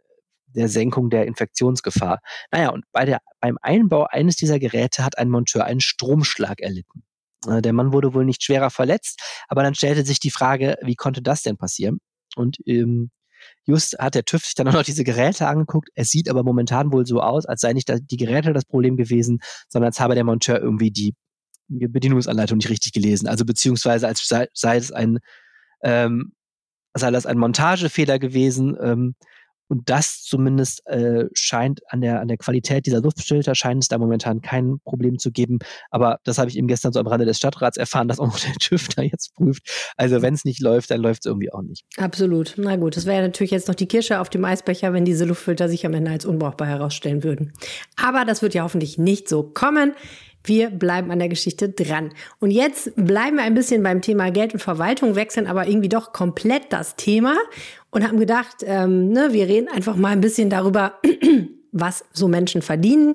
der 0.46 0.70
Senkung 0.70 1.10
der 1.10 1.26
Infektionsgefahr. 1.26 2.20
Naja, 2.50 2.70
und 2.70 2.84
bei 2.90 3.04
der, 3.04 3.18
beim 3.40 3.58
Einbau 3.60 4.04
eines 4.04 4.36
dieser 4.36 4.58
Geräte 4.58 5.04
hat 5.04 5.18
ein 5.18 5.28
Monteur 5.28 5.66
einen 5.66 5.80
Stromschlag 5.80 6.60
erlitten. 6.62 7.02
Äh, 7.46 7.60
der 7.60 7.74
Mann 7.74 7.92
wurde 7.92 8.14
wohl 8.14 8.24
nicht 8.24 8.42
schwerer 8.42 8.70
verletzt, 8.70 9.20
aber 9.48 9.62
dann 9.62 9.74
stellte 9.74 10.02
sich 10.02 10.18
die 10.18 10.30
Frage, 10.30 10.76
wie 10.80 10.96
konnte 10.96 11.20
das 11.20 11.42
denn 11.42 11.58
passieren? 11.58 11.98
Und 12.34 12.56
ähm, 12.64 13.10
just 13.66 13.98
hat 13.98 14.14
der 14.14 14.24
TÜV 14.24 14.46
sich 14.46 14.54
dann 14.54 14.68
auch 14.68 14.72
noch 14.72 14.82
diese 14.82 15.04
Geräte 15.04 15.46
angeguckt. 15.46 15.90
Es 15.94 16.08
sieht 16.08 16.30
aber 16.30 16.42
momentan 16.42 16.90
wohl 16.90 17.04
so 17.04 17.20
aus, 17.20 17.44
als 17.44 17.60
sei 17.60 17.74
nicht 17.74 17.92
die 17.92 18.16
Geräte 18.16 18.54
das 18.54 18.64
Problem 18.64 18.96
gewesen, 18.96 19.40
sondern 19.68 19.88
als 19.88 20.00
habe 20.00 20.14
der 20.14 20.24
Monteur 20.24 20.58
irgendwie 20.58 20.90
die 20.90 21.14
Bedienungsanleitung 21.68 22.58
nicht 22.58 22.70
richtig 22.70 22.92
gelesen. 22.92 23.26
Also 23.26 23.44
beziehungsweise 23.44 24.06
als 24.06 24.26
sei, 24.26 24.48
sei 24.52 24.76
es 24.76 24.92
ein 24.92 25.18
ähm, 25.82 26.32
sei 26.94 27.10
das 27.10 27.26
ein 27.26 27.38
Montagefehler 27.38 28.18
gewesen. 28.18 28.76
Ähm, 28.80 29.14
und 29.66 29.88
das 29.88 30.22
zumindest 30.22 30.86
äh, 30.86 31.26
scheint 31.32 31.80
an 31.90 32.02
der, 32.02 32.20
an 32.20 32.28
der 32.28 32.36
Qualität 32.36 32.84
dieser 32.84 33.00
Luftfilter 33.00 33.54
scheint 33.54 33.82
es 33.82 33.88
da 33.88 33.96
momentan 33.96 34.42
kein 34.42 34.78
Problem 34.84 35.18
zu 35.18 35.32
geben. 35.32 35.58
Aber 35.90 36.18
das 36.24 36.36
habe 36.36 36.50
ich 36.50 36.58
eben 36.58 36.68
gestern 36.68 36.92
so 36.92 37.00
am 37.00 37.06
Rande 37.06 37.24
des 37.24 37.38
Stadtrats 37.38 37.78
erfahren, 37.78 38.06
dass 38.06 38.20
auch 38.20 38.26
noch 38.26 38.38
der 38.44 38.52
TÜV 38.54 38.88
da 38.88 39.02
jetzt 39.02 39.34
prüft. 39.34 39.66
Also 39.96 40.20
wenn 40.20 40.34
es 40.34 40.44
nicht 40.44 40.60
läuft, 40.60 40.90
dann 40.90 41.00
läuft 41.00 41.24
es 41.24 41.26
irgendwie 41.26 41.50
auch 41.50 41.62
nicht. 41.62 41.84
Absolut. 41.96 42.54
Na 42.58 42.76
gut, 42.76 42.96
das 42.96 43.06
wäre 43.06 43.22
natürlich 43.22 43.52
jetzt 43.52 43.68
noch 43.68 43.74
die 43.74 43.88
Kirsche 43.88 44.20
auf 44.20 44.28
dem 44.28 44.44
Eisbecher, 44.44 44.92
wenn 44.92 45.06
diese 45.06 45.24
Luftfilter 45.24 45.68
sich 45.68 45.86
am 45.86 45.94
Ende 45.94 46.10
als 46.10 46.26
unbrauchbar 46.26 46.68
herausstellen 46.68 47.24
würden. 47.24 47.54
Aber 47.96 48.26
das 48.26 48.42
wird 48.42 48.52
ja 48.52 48.64
hoffentlich 48.64 48.98
nicht 48.98 49.30
so 49.30 49.42
kommen. 49.42 49.94
Wir 50.44 50.68
bleiben 50.68 51.10
an 51.10 51.18
der 51.18 51.30
Geschichte 51.30 51.70
dran. 51.70 52.12
Und 52.38 52.50
jetzt 52.50 52.92
bleiben 52.96 53.36
wir 53.36 53.44
ein 53.44 53.54
bisschen 53.54 53.82
beim 53.82 54.02
Thema 54.02 54.30
Geld 54.30 54.52
und 54.52 54.60
Verwaltung, 54.60 55.16
wechseln 55.16 55.46
aber 55.46 55.66
irgendwie 55.66 55.88
doch 55.88 56.12
komplett 56.12 56.70
das 56.70 56.96
Thema 56.96 57.36
und 57.90 58.06
haben 58.06 58.18
gedacht, 58.18 58.56
ähm, 58.62 59.08
ne, 59.08 59.32
wir 59.32 59.48
reden 59.48 59.68
einfach 59.68 59.96
mal 59.96 60.10
ein 60.10 60.20
bisschen 60.20 60.50
darüber, 60.50 61.00
was 61.72 62.04
so 62.12 62.28
Menschen 62.28 62.60
verdienen. 62.60 63.14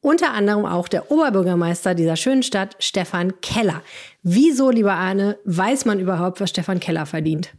Unter 0.00 0.32
anderem 0.32 0.64
auch 0.64 0.88
der 0.88 1.10
Oberbürgermeister 1.10 1.94
dieser 1.94 2.16
schönen 2.16 2.42
Stadt, 2.42 2.76
Stefan 2.78 3.40
Keller. 3.42 3.82
Wieso, 4.22 4.70
lieber 4.70 4.94
Arne, 4.94 5.38
weiß 5.44 5.84
man 5.84 5.98
überhaupt, 5.98 6.40
was 6.40 6.50
Stefan 6.50 6.80
Keller 6.80 7.04
verdient? 7.04 7.52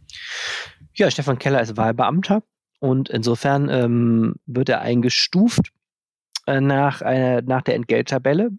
Ja, 0.94 1.10
Stefan 1.10 1.38
Keller 1.38 1.60
ist 1.60 1.76
Wahlbeamter 1.76 2.42
und 2.80 3.10
insofern 3.10 3.68
ähm, 3.68 4.34
wird 4.46 4.70
er 4.70 4.80
eingestuft 4.80 5.72
äh, 6.46 6.60
nach, 6.60 7.02
äh, 7.02 7.42
nach 7.42 7.62
der 7.62 7.76
Entgelttabelle 7.76 8.50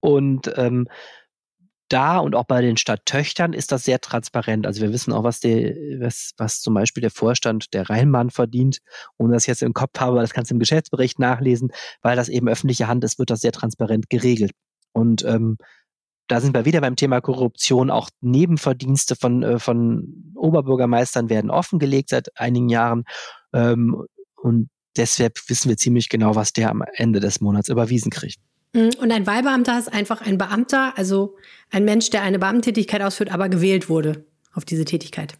und 0.00 0.52
ähm, 0.56 0.88
da 1.88 2.18
und 2.18 2.34
auch 2.34 2.44
bei 2.44 2.60
den 2.60 2.76
Stadttöchtern 2.76 3.52
ist 3.52 3.72
das 3.72 3.84
sehr 3.84 4.00
transparent. 4.00 4.66
Also 4.66 4.82
wir 4.82 4.92
wissen 4.92 5.12
auch, 5.12 5.24
was, 5.24 5.40
die, 5.40 5.96
was, 6.00 6.32
was 6.36 6.60
zum 6.60 6.74
Beispiel 6.74 7.00
der 7.00 7.10
Vorstand 7.10 7.72
der 7.72 7.88
Rheinbahn 7.88 8.30
verdient. 8.30 8.78
Ohne 9.16 9.34
das 9.34 9.46
jetzt 9.46 9.62
im 9.62 9.72
Kopf 9.72 9.98
habe, 9.98 10.20
das 10.20 10.34
kannst 10.34 10.50
du 10.50 10.54
im 10.54 10.60
Geschäftsbericht 10.60 11.18
nachlesen, 11.18 11.72
weil 12.02 12.16
das 12.16 12.28
eben 12.28 12.48
öffentliche 12.48 12.88
Hand 12.88 13.04
ist, 13.04 13.18
wird 13.18 13.30
das 13.30 13.40
sehr 13.40 13.52
transparent 13.52 14.10
geregelt. 14.10 14.52
Und 14.92 15.24
ähm, 15.24 15.56
da 16.28 16.40
sind 16.42 16.54
wir 16.54 16.66
wieder 16.66 16.82
beim 16.82 16.96
Thema 16.96 17.22
Korruption. 17.22 17.90
Auch 17.90 18.10
Nebenverdienste 18.20 19.16
von, 19.16 19.42
äh, 19.42 19.58
von 19.58 20.32
Oberbürgermeistern 20.34 21.30
werden 21.30 21.50
offengelegt 21.50 22.10
seit 22.10 22.38
einigen 22.38 22.68
Jahren. 22.68 23.04
Ähm, 23.54 24.04
und 24.36 24.68
deshalb 24.96 25.38
wissen 25.48 25.70
wir 25.70 25.78
ziemlich 25.78 26.10
genau, 26.10 26.34
was 26.34 26.52
der 26.52 26.70
am 26.70 26.84
Ende 26.94 27.20
des 27.20 27.40
Monats 27.40 27.70
überwiesen 27.70 28.10
kriegt. 28.10 28.40
Mhm. 28.72 28.90
Und 29.00 29.12
ein 29.12 29.26
Wahlbeamter 29.26 29.78
ist 29.78 29.92
einfach 29.92 30.20
ein 30.20 30.38
Beamter, 30.38 30.92
also 30.96 31.36
ein 31.70 31.84
Mensch, 31.84 32.10
der 32.10 32.22
eine 32.22 32.38
Beamtentätigkeit 32.38 33.02
ausführt, 33.02 33.32
aber 33.32 33.48
gewählt 33.48 33.88
wurde 33.88 34.24
auf 34.52 34.64
diese 34.64 34.84
Tätigkeit. 34.84 35.38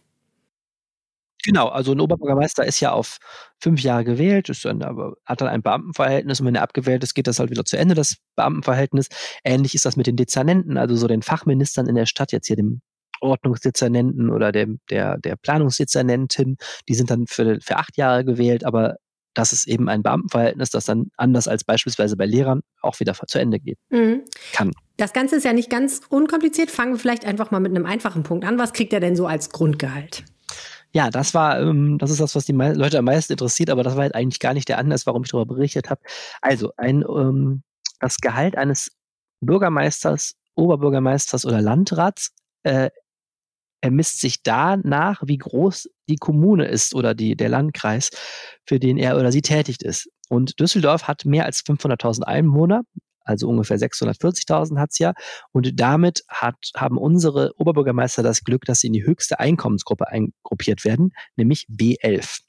Genau, 1.43 1.69
also 1.69 1.93
ein 1.93 2.01
Oberbürgermeister 2.01 2.65
ist 2.65 2.81
ja 2.81 2.91
auf 2.91 3.17
fünf 3.61 3.81
Jahre 3.81 4.03
gewählt, 4.03 4.49
ist 4.49 4.65
dann 4.65 4.83
hat 5.25 5.39
dann 5.39 5.47
ein 5.47 5.61
Beamtenverhältnis 5.61 6.41
und 6.41 6.47
wenn 6.47 6.55
er 6.55 6.63
abgewählt 6.63 7.01
ist, 7.03 7.13
geht 7.13 7.27
das 7.27 7.39
halt 7.39 7.49
wieder 7.49 7.63
zu 7.63 7.77
Ende, 7.77 7.95
das 7.95 8.17
Beamtenverhältnis. 8.35 9.07
Ähnlich 9.45 9.73
ist 9.73 9.85
das 9.85 9.95
mit 9.95 10.05
den 10.05 10.17
Dezernenten, 10.17 10.77
also 10.77 10.97
so 10.97 11.07
den 11.07 11.21
Fachministern 11.21 11.87
in 11.87 11.95
der 11.95 12.07
Stadt, 12.07 12.33
jetzt 12.33 12.47
hier 12.47 12.57
dem 12.57 12.81
Ordnungsdezernenten 13.21 14.29
oder 14.29 14.51
dem, 14.51 14.79
der, 14.89 15.17
der 15.17 15.37
Planungsdezernentin, 15.37 16.57
die 16.89 16.95
sind 16.95 17.09
dann 17.09 17.25
für, 17.27 17.59
für 17.61 17.77
acht 17.77 17.95
Jahre 17.95 18.25
gewählt, 18.25 18.65
aber 18.65 18.97
das 19.33 19.53
ist 19.53 19.67
eben 19.67 19.89
ein 19.89 20.03
Beamtenverhältnis, 20.03 20.69
das 20.69 20.85
dann 20.85 21.11
anders 21.17 21.47
als 21.47 21.63
beispielsweise 21.63 22.17
bei 22.17 22.25
Lehrern 22.25 22.61
auch 22.81 22.99
wieder 22.99 23.13
zu 23.13 23.39
Ende 23.39 23.59
geht. 23.59 23.77
Mhm. 23.89 24.23
Kann. 24.53 24.71
Das 24.97 25.13
Ganze 25.13 25.37
ist 25.37 25.45
ja 25.45 25.53
nicht 25.53 25.69
ganz 25.69 26.01
unkompliziert. 26.09 26.71
Fangen 26.71 26.93
wir 26.93 26.99
vielleicht 26.99 27.25
einfach 27.25 27.51
mal 27.51 27.59
mit 27.59 27.75
einem 27.75 27.85
einfachen 27.85 28.23
Punkt 28.23 28.45
an. 28.45 28.57
Was 28.57 28.73
kriegt 28.73 28.91
er 28.93 28.99
denn 28.99 29.15
so 29.15 29.27
als 29.27 29.49
Grundgehalt? 29.49 30.25
Ja, 30.91 31.09
das 31.09 31.33
war, 31.33 31.61
ähm, 31.61 31.97
das 31.99 32.09
ist 32.09 32.19
das, 32.19 32.35
was 32.35 32.45
die 32.45 32.53
Leute 32.53 32.97
am 32.97 33.05
meisten 33.05 33.33
interessiert, 33.33 33.69
aber 33.69 33.83
das 33.83 33.95
war 33.95 34.03
halt 34.03 34.15
eigentlich 34.15 34.39
gar 34.39 34.53
nicht 34.53 34.67
der 34.67 34.79
Anlass, 34.79 35.05
warum 35.05 35.23
ich 35.23 35.29
darüber 35.29 35.53
berichtet 35.53 35.89
habe. 35.89 36.01
Also, 36.41 36.71
ein, 36.77 37.03
ähm, 37.07 37.61
das 37.99 38.17
Gehalt 38.17 38.57
eines 38.57 38.91
Bürgermeisters, 39.39 40.35
Oberbürgermeisters 40.55 41.45
oder 41.45 41.61
Landrats 41.61 42.31
äh, 42.63 42.89
ermisst 43.81 44.19
sich 44.19 44.43
danach, 44.43 45.21
wie 45.25 45.37
groß 45.37 45.89
die 46.09 46.17
Kommune 46.17 46.65
ist 46.65 46.95
oder 46.95 47.13
die, 47.13 47.35
der 47.35 47.49
Landkreis, 47.49 48.09
für 48.65 48.79
den 48.79 48.97
er 48.97 49.17
oder 49.17 49.31
sie 49.31 49.41
tätig 49.41 49.81
ist. 49.81 50.09
Und 50.29 50.59
Düsseldorf 50.59 51.07
hat 51.07 51.25
mehr 51.25 51.45
als 51.45 51.61
500.000 51.61 52.23
Einwohner, 52.23 52.83
also 53.29 53.47
ungefähr 53.47 53.77
640.000 53.77 54.77
hat 54.79 54.89
es 54.91 54.97
ja. 54.97 55.13
Und 55.51 55.79
damit 55.79 56.23
hat, 56.27 56.71
haben 56.75 56.97
unsere 56.97 57.53
Oberbürgermeister 57.57 58.23
das 58.23 58.43
Glück, 58.43 58.65
dass 58.65 58.79
sie 58.79 58.87
in 58.87 58.93
die 58.93 59.05
höchste 59.05 59.39
Einkommensgruppe 59.39 60.07
eingruppiert 60.07 60.83
werden, 60.83 61.13
nämlich 61.35 61.67
B11. 61.69 62.39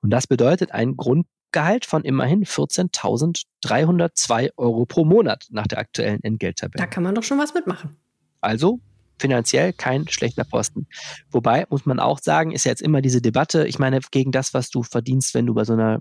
Und 0.00 0.10
das 0.10 0.28
bedeutet 0.28 0.70
ein 0.70 0.96
Grundgehalt 0.96 1.86
von 1.86 2.04
immerhin 2.04 2.44
14.302 2.44 4.50
Euro 4.56 4.86
pro 4.86 5.04
Monat 5.04 5.48
nach 5.50 5.66
der 5.66 5.78
aktuellen 5.78 6.22
Entgelttabelle. 6.22 6.80
Da 6.80 6.86
kann 6.86 7.02
man 7.02 7.16
doch 7.16 7.24
schon 7.24 7.38
was 7.38 7.52
mitmachen. 7.52 7.96
Also 8.40 8.78
finanziell 9.18 9.72
kein 9.72 10.08
schlechter 10.08 10.44
Posten. 10.44 10.86
Wobei, 11.30 11.66
muss 11.70 11.86
man 11.86 12.00
auch 12.00 12.18
sagen, 12.18 12.52
ist 12.52 12.64
ja 12.64 12.70
jetzt 12.70 12.82
immer 12.82 13.00
diese 13.00 13.22
Debatte, 13.22 13.66
ich 13.66 13.78
meine, 13.78 14.00
gegen 14.10 14.32
das, 14.32 14.54
was 14.54 14.70
du 14.70 14.82
verdienst, 14.82 15.34
wenn 15.34 15.46
du 15.46 15.54
bei 15.54 15.64
so 15.64 15.72
einer, 15.74 16.00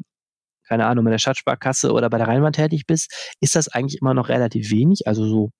keine 0.67 0.85
Ahnung, 0.85 1.05
bei 1.05 1.11
der 1.11 1.17
Stadtsparkasse 1.17 1.91
oder 1.91 2.09
bei 2.09 2.17
der 2.17 2.27
Rheinbahn 2.27 2.53
tätig 2.53 2.85
bist, 2.87 3.33
ist 3.39 3.55
das 3.55 3.67
eigentlich 3.67 4.01
immer 4.01 4.13
noch 4.13 4.29
relativ 4.29 4.71
wenig. 4.71 5.07
Also 5.07 5.27
so 5.27 5.51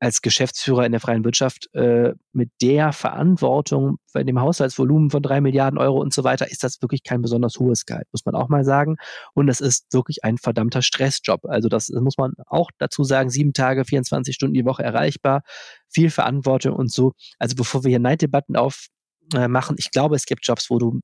als 0.00 0.22
Geschäftsführer 0.22 0.84
in 0.84 0.92
der 0.92 1.00
freien 1.00 1.24
Wirtschaft 1.24 1.72
äh, 1.74 2.12
mit 2.32 2.50
der 2.60 2.92
Verantwortung 2.92 3.96
bei 4.12 4.22
dem 4.22 4.40
Haushaltsvolumen 4.40 5.10
von 5.10 5.22
drei 5.22 5.40
Milliarden 5.40 5.78
Euro 5.78 6.00
und 6.00 6.12
so 6.12 6.24
weiter, 6.24 6.50
ist 6.50 6.62
das 6.62 6.82
wirklich 6.82 7.02
kein 7.02 7.22
besonders 7.22 7.58
hohes 7.58 7.86
Gehalt, 7.86 8.06
muss 8.12 8.24
man 8.24 8.34
auch 8.34 8.48
mal 8.48 8.64
sagen. 8.64 8.96
Und 9.34 9.48
es 9.48 9.60
ist 9.60 9.92
wirklich 9.92 10.24
ein 10.24 10.36
verdammter 10.36 10.82
Stressjob. 10.82 11.46
Also 11.46 11.68
das, 11.68 11.86
das 11.86 12.02
muss 12.02 12.18
man 12.18 12.34
auch 12.46 12.70
dazu 12.78 13.04
sagen, 13.04 13.30
sieben 13.30 13.52
Tage, 13.52 13.84
24 13.84 14.34
Stunden 14.34 14.54
die 14.54 14.64
Woche 14.64 14.82
erreichbar, 14.82 15.42
viel 15.88 16.10
Verantwortung 16.10 16.74
und 16.74 16.92
so. 16.92 17.12
Also 17.38 17.56
bevor 17.56 17.84
wir 17.84 17.90
hier 17.90 18.00
Neiddebatten 18.00 18.56
aufmachen, 18.56 19.76
äh, 19.76 19.80
ich 19.80 19.90
glaube, 19.90 20.16
es 20.16 20.26
gibt 20.26 20.46
Jobs, 20.46 20.70
wo 20.70 20.78
du 20.78 21.00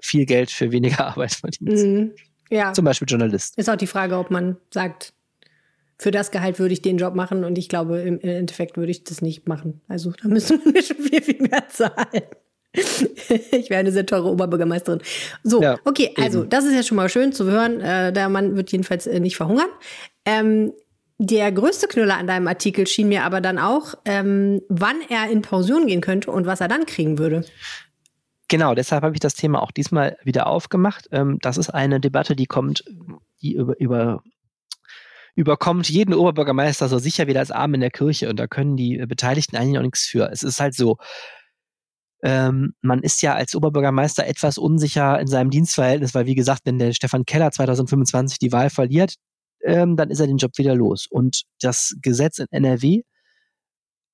viel 0.00 0.26
Geld 0.26 0.50
für 0.50 0.72
weniger 0.72 1.06
Arbeit 1.06 1.34
verdienst. 1.34 1.86
Mhm. 1.86 2.12
Ja. 2.50 2.72
Zum 2.72 2.84
Beispiel 2.84 3.08
Journalist. 3.08 3.58
Ist 3.58 3.68
auch 3.68 3.76
die 3.76 3.86
Frage, 3.86 4.18
ob 4.18 4.30
man 4.30 4.56
sagt, 4.72 5.12
für 5.98 6.10
das 6.10 6.30
Gehalt 6.30 6.58
würde 6.58 6.74
ich 6.74 6.82
den 6.82 6.98
Job 6.98 7.14
machen 7.14 7.44
und 7.44 7.56
ich 7.56 7.68
glaube, 7.68 8.00
im 8.00 8.20
Endeffekt 8.20 8.76
würde 8.76 8.90
ich 8.90 9.04
das 9.04 9.22
nicht 9.22 9.48
machen. 9.48 9.80
Also 9.88 10.12
da 10.22 10.28
müsste 10.28 10.58
man 10.58 10.72
mir 10.72 10.82
schon 10.82 10.96
viel, 11.02 11.22
viel 11.22 11.40
mehr 11.40 11.68
zahlen. 11.68 12.22
ich 12.74 13.70
wäre 13.70 13.80
eine 13.80 13.92
sehr 13.92 14.04
teure 14.04 14.30
Oberbürgermeisterin. 14.30 15.00
So, 15.42 15.62
ja, 15.62 15.78
okay, 15.84 16.14
also 16.16 16.40
eben. 16.40 16.50
das 16.50 16.64
ist 16.64 16.74
ja 16.74 16.82
schon 16.82 16.96
mal 16.96 17.08
schön 17.08 17.32
zu 17.32 17.44
hören. 17.46 17.80
Äh, 17.80 18.12
der 18.12 18.28
Mann 18.28 18.56
wird 18.56 18.70
jedenfalls 18.70 19.06
äh, 19.06 19.20
nicht 19.20 19.36
verhungern. 19.36 19.68
Ähm, 20.26 20.72
der 21.18 21.50
größte 21.50 21.88
Knüller 21.88 22.18
an 22.18 22.26
deinem 22.26 22.46
Artikel 22.46 22.86
schien 22.86 23.08
mir 23.08 23.24
aber 23.24 23.40
dann 23.40 23.58
auch, 23.58 23.94
ähm, 24.04 24.60
wann 24.68 24.96
er 25.08 25.30
in 25.30 25.40
Pension 25.40 25.86
gehen 25.86 26.02
könnte 26.02 26.30
und 26.30 26.44
was 26.44 26.60
er 26.60 26.68
dann 26.68 26.84
kriegen 26.84 27.18
würde. 27.18 27.44
Genau, 28.48 28.74
deshalb 28.74 29.02
habe 29.02 29.14
ich 29.14 29.20
das 29.20 29.34
Thema 29.34 29.62
auch 29.62 29.70
diesmal 29.70 30.18
wieder 30.22 30.46
aufgemacht. 30.46 31.08
Ähm, 31.12 31.38
das 31.40 31.56
ist 31.56 31.70
eine 31.70 32.00
Debatte, 32.00 32.36
die 32.36 32.46
kommt, 32.46 32.84
die 33.40 33.54
über, 33.54 33.80
über 33.80 34.22
überkommt 35.36 35.88
jeden 35.88 36.14
Oberbürgermeister 36.14 36.88
so 36.88 36.98
sicher 36.98 37.26
wie 37.26 37.34
das 37.34 37.50
Arm 37.50 37.74
in 37.74 37.80
der 37.80 37.90
Kirche 37.90 38.28
und 38.28 38.40
da 38.40 38.46
können 38.46 38.76
die 38.76 38.96
Beteiligten 39.06 39.56
eigentlich 39.56 39.78
auch 39.78 39.82
nichts 39.82 40.06
für. 40.06 40.30
Es 40.32 40.42
ist 40.42 40.60
halt 40.60 40.74
so, 40.74 40.96
ähm, 42.22 42.74
man 42.80 43.02
ist 43.02 43.22
ja 43.22 43.34
als 43.34 43.54
Oberbürgermeister 43.54 44.26
etwas 44.26 44.56
unsicher 44.56 45.20
in 45.20 45.26
seinem 45.26 45.50
Dienstverhältnis, 45.50 46.14
weil 46.14 46.26
wie 46.26 46.34
gesagt, 46.34 46.62
wenn 46.64 46.78
der 46.78 46.92
Stefan 46.92 47.26
Keller 47.26 47.50
2025 47.52 48.38
die 48.38 48.50
Wahl 48.50 48.70
verliert, 48.70 49.16
ähm, 49.62 49.96
dann 49.96 50.10
ist 50.10 50.20
er 50.20 50.26
den 50.26 50.38
Job 50.38 50.56
wieder 50.56 50.74
los. 50.74 51.06
Und 51.08 51.42
das 51.60 51.94
Gesetz 52.00 52.38
in 52.38 52.46
NRW 52.50 53.02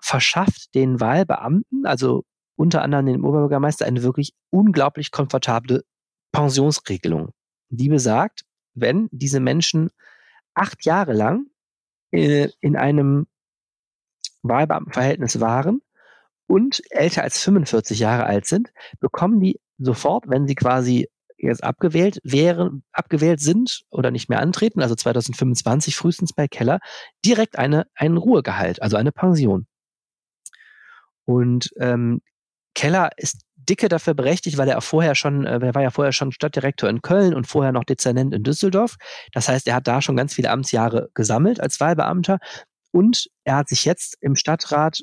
verschafft 0.00 0.74
den 0.74 0.98
Wahlbeamten, 0.98 1.86
also 1.86 2.24
unter 2.56 2.82
anderem 2.82 3.06
den 3.06 3.24
Oberbürgermeister, 3.24 3.86
eine 3.86 4.02
wirklich 4.02 4.32
unglaublich 4.50 5.12
komfortable 5.12 5.84
Pensionsregelung. 6.32 7.30
Die 7.68 7.88
besagt, 7.88 8.42
wenn 8.74 9.08
diese 9.12 9.38
Menschen 9.38 9.90
acht 10.54 10.84
Jahre 10.84 11.12
lang 11.12 11.46
äh, 12.10 12.48
in 12.60 12.76
einem 12.76 13.26
Wahlbeamtenverhältnis 14.42 15.40
waren 15.40 15.80
und 16.46 16.82
älter 16.90 17.22
als 17.22 17.42
45 17.42 17.98
Jahre 17.98 18.26
alt 18.26 18.46
sind, 18.46 18.72
bekommen 19.00 19.40
die 19.40 19.60
sofort, 19.78 20.28
wenn 20.28 20.46
sie 20.46 20.54
quasi 20.54 21.08
jetzt 21.38 21.64
abgewählt 21.64 22.20
wären, 22.22 22.84
abgewählt 22.92 23.40
sind 23.40 23.82
oder 23.90 24.10
nicht 24.10 24.28
mehr 24.28 24.40
antreten, 24.40 24.80
also 24.80 24.94
2025 24.94 25.96
frühestens 25.96 26.32
bei 26.32 26.46
Keller, 26.46 26.78
direkt 27.24 27.58
eine, 27.58 27.86
einen 27.94 28.16
Ruhegehalt, 28.16 28.80
also 28.80 28.96
eine 28.96 29.12
Pension. 29.12 29.66
Und 31.24 31.70
ähm, 31.78 32.20
Keller 32.74 33.10
ist 33.16 33.42
dicke 33.68 33.88
dafür 33.88 34.14
berechtigt, 34.14 34.58
weil 34.58 34.68
er 34.68 34.80
vorher 34.80 35.14
schon, 35.14 35.44
äh, 35.44 35.58
er 35.60 35.74
war 35.74 35.82
ja 35.82 35.90
vorher 35.90 36.12
schon 36.12 36.32
Stadtdirektor 36.32 36.88
in 36.88 37.02
Köln 37.02 37.34
und 37.34 37.46
vorher 37.46 37.72
noch 37.72 37.84
Dezernent 37.84 38.34
in 38.34 38.42
Düsseldorf. 38.42 38.96
Das 39.32 39.48
heißt, 39.48 39.66
er 39.68 39.76
hat 39.76 39.86
da 39.86 40.02
schon 40.02 40.16
ganz 40.16 40.34
viele 40.34 40.50
Amtsjahre 40.50 41.10
gesammelt 41.14 41.60
als 41.60 41.80
Wahlbeamter 41.80 42.38
und 42.90 43.28
er 43.44 43.56
hat 43.56 43.68
sich 43.68 43.84
jetzt 43.84 44.16
im 44.20 44.36
Stadtrat 44.36 45.02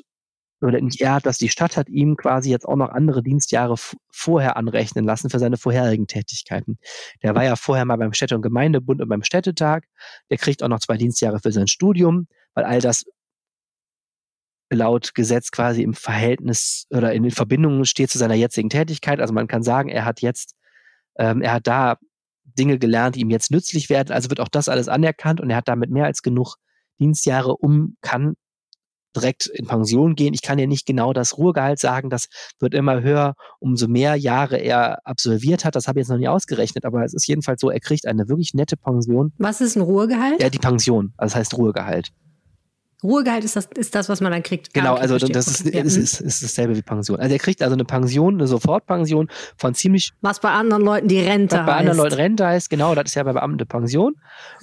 oder 0.62 0.80
nicht 0.80 1.00
er 1.00 1.14
hat 1.14 1.26
das, 1.26 1.38
die 1.38 1.48
Stadt 1.48 1.76
hat 1.76 1.88
ihm 1.88 2.16
quasi 2.16 2.50
jetzt 2.50 2.66
auch 2.66 2.76
noch 2.76 2.90
andere 2.90 3.22
Dienstjahre 3.22 3.76
vorher 4.10 4.56
anrechnen 4.56 5.04
lassen 5.04 5.30
für 5.30 5.38
seine 5.38 5.56
vorherigen 5.56 6.06
Tätigkeiten. 6.06 6.78
Der 7.22 7.34
war 7.34 7.44
ja 7.44 7.56
vorher 7.56 7.84
mal 7.84 7.96
beim 7.96 8.12
Städte- 8.12 8.36
und 8.36 8.42
Gemeindebund 8.42 9.00
und 9.00 9.08
beim 9.08 9.22
Städtetag. 9.22 9.84
Der 10.28 10.36
kriegt 10.36 10.62
auch 10.62 10.68
noch 10.68 10.80
zwei 10.80 10.96
Dienstjahre 10.96 11.40
für 11.40 11.52
sein 11.52 11.66
Studium, 11.66 12.26
weil 12.54 12.64
all 12.64 12.80
das 12.80 13.06
laut 14.70 15.14
Gesetz 15.14 15.50
quasi 15.50 15.82
im 15.82 15.94
Verhältnis 15.94 16.86
oder 16.90 17.12
in 17.12 17.30
Verbindung 17.30 17.84
steht 17.84 18.10
zu 18.10 18.18
seiner 18.18 18.34
jetzigen 18.34 18.70
Tätigkeit. 18.70 19.20
Also 19.20 19.34
man 19.34 19.48
kann 19.48 19.62
sagen, 19.62 19.88
er 19.88 20.04
hat 20.04 20.20
jetzt, 20.20 20.54
ähm, 21.18 21.42
er 21.42 21.54
hat 21.54 21.66
da 21.66 21.98
Dinge 22.44 22.78
gelernt, 22.78 23.16
die 23.16 23.20
ihm 23.20 23.30
jetzt 23.30 23.50
nützlich 23.50 23.90
werden. 23.90 24.12
Also 24.12 24.30
wird 24.30 24.40
auch 24.40 24.48
das 24.48 24.68
alles 24.68 24.88
anerkannt 24.88 25.40
und 25.40 25.50
er 25.50 25.56
hat 25.56 25.68
damit 25.68 25.90
mehr 25.90 26.04
als 26.04 26.22
genug 26.22 26.56
Dienstjahre 27.00 27.56
um, 27.56 27.96
kann 28.00 28.34
direkt 29.16 29.46
in 29.46 29.66
Pension 29.66 30.14
gehen. 30.14 30.34
Ich 30.34 30.42
kann 30.42 30.58
ja 30.58 30.66
nicht 30.66 30.86
genau 30.86 31.12
das 31.12 31.36
Ruhegehalt 31.36 31.78
sagen, 31.78 32.10
das 32.10 32.26
wird 32.60 32.74
immer 32.74 33.02
höher, 33.02 33.34
umso 33.58 33.88
mehr 33.88 34.14
Jahre 34.14 34.56
er 34.56 35.04
absolviert 35.04 35.64
hat. 35.64 35.74
Das 35.74 35.88
habe 35.88 35.98
ich 35.98 36.04
jetzt 36.04 36.10
noch 36.10 36.18
nie 36.18 36.28
ausgerechnet, 36.28 36.84
aber 36.84 37.04
es 37.04 37.14
ist 37.14 37.26
jedenfalls 37.26 37.60
so, 37.60 37.70
er 37.70 37.80
kriegt 37.80 38.06
eine 38.06 38.28
wirklich 38.28 38.54
nette 38.54 38.76
Pension. 38.76 39.32
Was 39.38 39.60
ist 39.60 39.76
ein 39.76 39.82
Ruhegehalt? 39.82 40.40
Ja, 40.40 40.48
die 40.48 40.58
Pension, 40.58 41.12
also 41.16 41.32
das 41.32 41.40
heißt 41.40 41.58
Ruhegehalt. 41.58 42.10
Ruhegehalt 43.02 43.44
ist 43.44 43.56
das, 43.56 43.66
ist 43.76 43.94
das, 43.94 44.08
was 44.08 44.20
man 44.20 44.32
dann 44.32 44.42
kriegt. 44.42 44.74
Genau, 44.74 44.90
ah, 44.90 44.92
okay, 44.92 45.02
also 45.02 45.18
verstehe. 45.18 45.32
das 45.34 45.46
ist, 45.48 45.66
ist, 45.66 45.96
ist, 45.96 46.20
ist 46.20 46.42
dasselbe 46.42 46.76
wie 46.76 46.82
Pension. 46.82 47.18
Also 47.18 47.32
er 47.32 47.38
kriegt 47.38 47.62
also 47.62 47.74
eine 47.74 47.84
Pension, 47.84 48.34
eine 48.34 48.46
Sofortpension 48.46 49.28
von 49.56 49.74
ziemlich. 49.74 50.12
Was 50.20 50.40
bei 50.40 50.50
anderen 50.50 50.84
Leuten 50.84 51.08
die 51.08 51.20
Rente 51.20 51.56
was 51.56 51.66
bei 51.66 51.72
heißt. 51.72 51.80
anderen 51.80 51.98
Leuten 51.98 52.14
Rente 52.14 52.46
heißt, 52.46 52.68
genau, 52.68 52.94
das 52.94 53.06
ist 53.06 53.14
ja 53.14 53.22
bei 53.22 53.32
Beamten 53.32 53.66
Pension. 53.66 54.14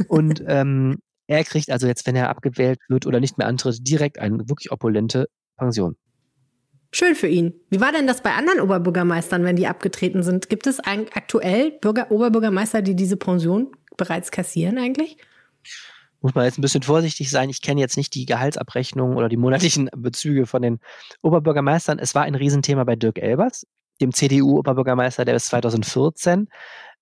Und 0.07 0.43
ähm, 0.47 0.99
er 1.27 1.43
kriegt 1.43 1.71
also 1.71 1.87
jetzt, 1.87 2.05
wenn 2.05 2.15
er 2.15 2.29
abgewählt 2.29 2.79
wird 2.87 3.05
oder 3.05 3.19
nicht 3.19 3.37
mehr 3.37 3.47
antritt, 3.47 3.87
direkt 3.87 4.19
eine 4.19 4.47
wirklich 4.47 4.71
opulente 4.71 5.27
Pension. 5.57 5.95
Schön 6.91 7.15
für 7.15 7.27
ihn. 7.27 7.53
Wie 7.69 7.81
war 7.81 7.91
denn 7.91 8.07
das 8.07 8.21
bei 8.21 8.33
anderen 8.33 8.61
Oberbürgermeistern, 8.61 9.43
wenn 9.43 9.57
die 9.57 9.67
abgetreten 9.67 10.23
sind? 10.23 10.49
Gibt 10.49 10.67
es 10.67 10.79
aktuell 10.79 11.71
Bürger, 11.71 12.11
Oberbürgermeister, 12.11 12.81
die 12.81 12.95
diese 12.95 13.17
Pension 13.17 13.71
bereits 13.97 14.31
kassieren 14.31 14.77
eigentlich? 14.77 15.17
Muss 16.21 16.35
man 16.35 16.45
jetzt 16.45 16.57
ein 16.57 16.61
bisschen 16.61 16.83
vorsichtig 16.83 17.29
sein. 17.29 17.49
Ich 17.49 17.61
kenne 17.61 17.81
jetzt 17.81 17.97
nicht 17.97 18.13
die 18.15 18.25
Gehaltsabrechnung 18.25 19.15
oder 19.15 19.29
die 19.29 19.37
monatlichen 19.37 19.89
Bezüge 19.95 20.45
von 20.45 20.61
den 20.61 20.79
Oberbürgermeistern. 21.21 21.99
Es 21.99 22.15
war 22.15 22.23
ein 22.23 22.35
Riesenthema 22.35 22.83
bei 22.83 22.95
Dirk 22.95 23.19
Elbers, 23.19 23.67
dem 24.01 24.13
CDU-Oberbürgermeister, 24.13 25.25
der 25.25 25.33
bis 25.33 25.45
2014 25.45 26.47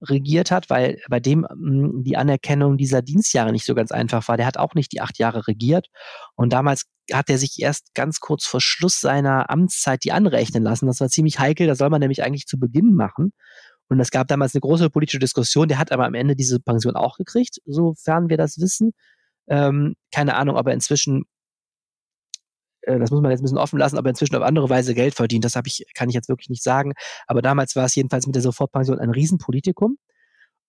regiert 0.02 0.52
hat, 0.52 0.70
weil 0.70 1.00
bei 1.10 1.20
dem 1.20 1.46
hm, 1.50 2.04
die 2.04 2.18
Anerkennung 2.18 2.78
dieser 2.78 3.02
Dienstjahre 3.02 3.52
nicht 3.52 3.66
so 3.66 3.76
ganz 3.76 3.92
einfach 3.92 4.28
war. 4.28 4.38
Der 4.38 4.46
hat 4.46 4.58
auch 4.58 4.74
nicht 4.76 4.92
die 4.92 5.02
acht 5.02 5.18
Jahre 5.18 5.48
regiert 5.48 5.88
und 6.36 6.54
damals 6.54 6.86
hat 7.14 7.30
er 7.30 7.38
sich 7.38 7.62
erst 7.62 7.94
ganz 7.94 8.20
kurz 8.20 8.46
vor 8.46 8.62
Schluss 8.62 9.00
seiner 9.00 9.50
Amtszeit 9.50 10.04
die 10.04 10.12
anrechnen 10.12 10.64
lassen. 10.64 10.88
Das 10.88 11.00
war 11.00 11.10
ziemlich 11.10 11.40
heikel, 11.40 11.68
das 11.68 11.78
soll 11.78 11.90
man 11.90 12.02
nämlich 12.02 12.24
eigentlich 12.24 12.48
zu 12.48 12.60
Beginn 12.60 12.94
machen. 12.94 13.32
Und 13.90 14.00
es 14.00 14.12
gab 14.12 14.28
damals 14.28 14.56
eine 14.56 14.62
große 14.62 14.90
politische 14.90 15.20
Diskussion, 15.20 15.68
der 15.68 15.78
hat 15.78 15.92
aber 15.92 16.06
am 16.06 16.16
Ende 16.16 16.36
diese 16.36 16.60
Pension 16.60 16.96
auch 16.96 17.18
gekriegt, 17.18 17.60
sofern 17.66 18.30
wir 18.30 18.38
das 18.38 18.60
wissen. 18.60 18.94
Ähm, 19.48 19.96
keine 20.14 20.36
Ahnung, 20.36 20.56
ob 20.58 20.68
er 20.68 20.74
inzwischen, 20.74 21.26
äh, 22.82 22.98
das 22.98 23.12
muss 23.12 23.22
man 23.22 23.32
jetzt 23.32 23.42
ein 23.42 23.44
bisschen 23.44 23.60
offen 23.60 23.78
lassen, 23.78 23.98
ob 23.98 24.06
er 24.06 24.10
inzwischen 24.10 24.36
auf 24.36 24.44
andere 24.44 24.70
Weise 24.70 24.96
Geld 24.96 25.14
verdient. 25.14 25.46
Das 25.46 25.56
ich, 25.66 25.86
kann 25.94 26.10
ich 26.10 26.16
jetzt 26.16 26.30
wirklich 26.30 26.50
nicht 26.50 26.64
sagen. 26.64 26.94
Aber 27.28 27.42
damals 27.42 27.76
war 27.76 27.86
es 27.86 27.96
jedenfalls 27.96 28.26
mit 28.26 28.36
der 28.36 28.42
Sofortpension 28.42 29.00
ein 29.00 29.12
Riesenpolitikum. 29.12 29.98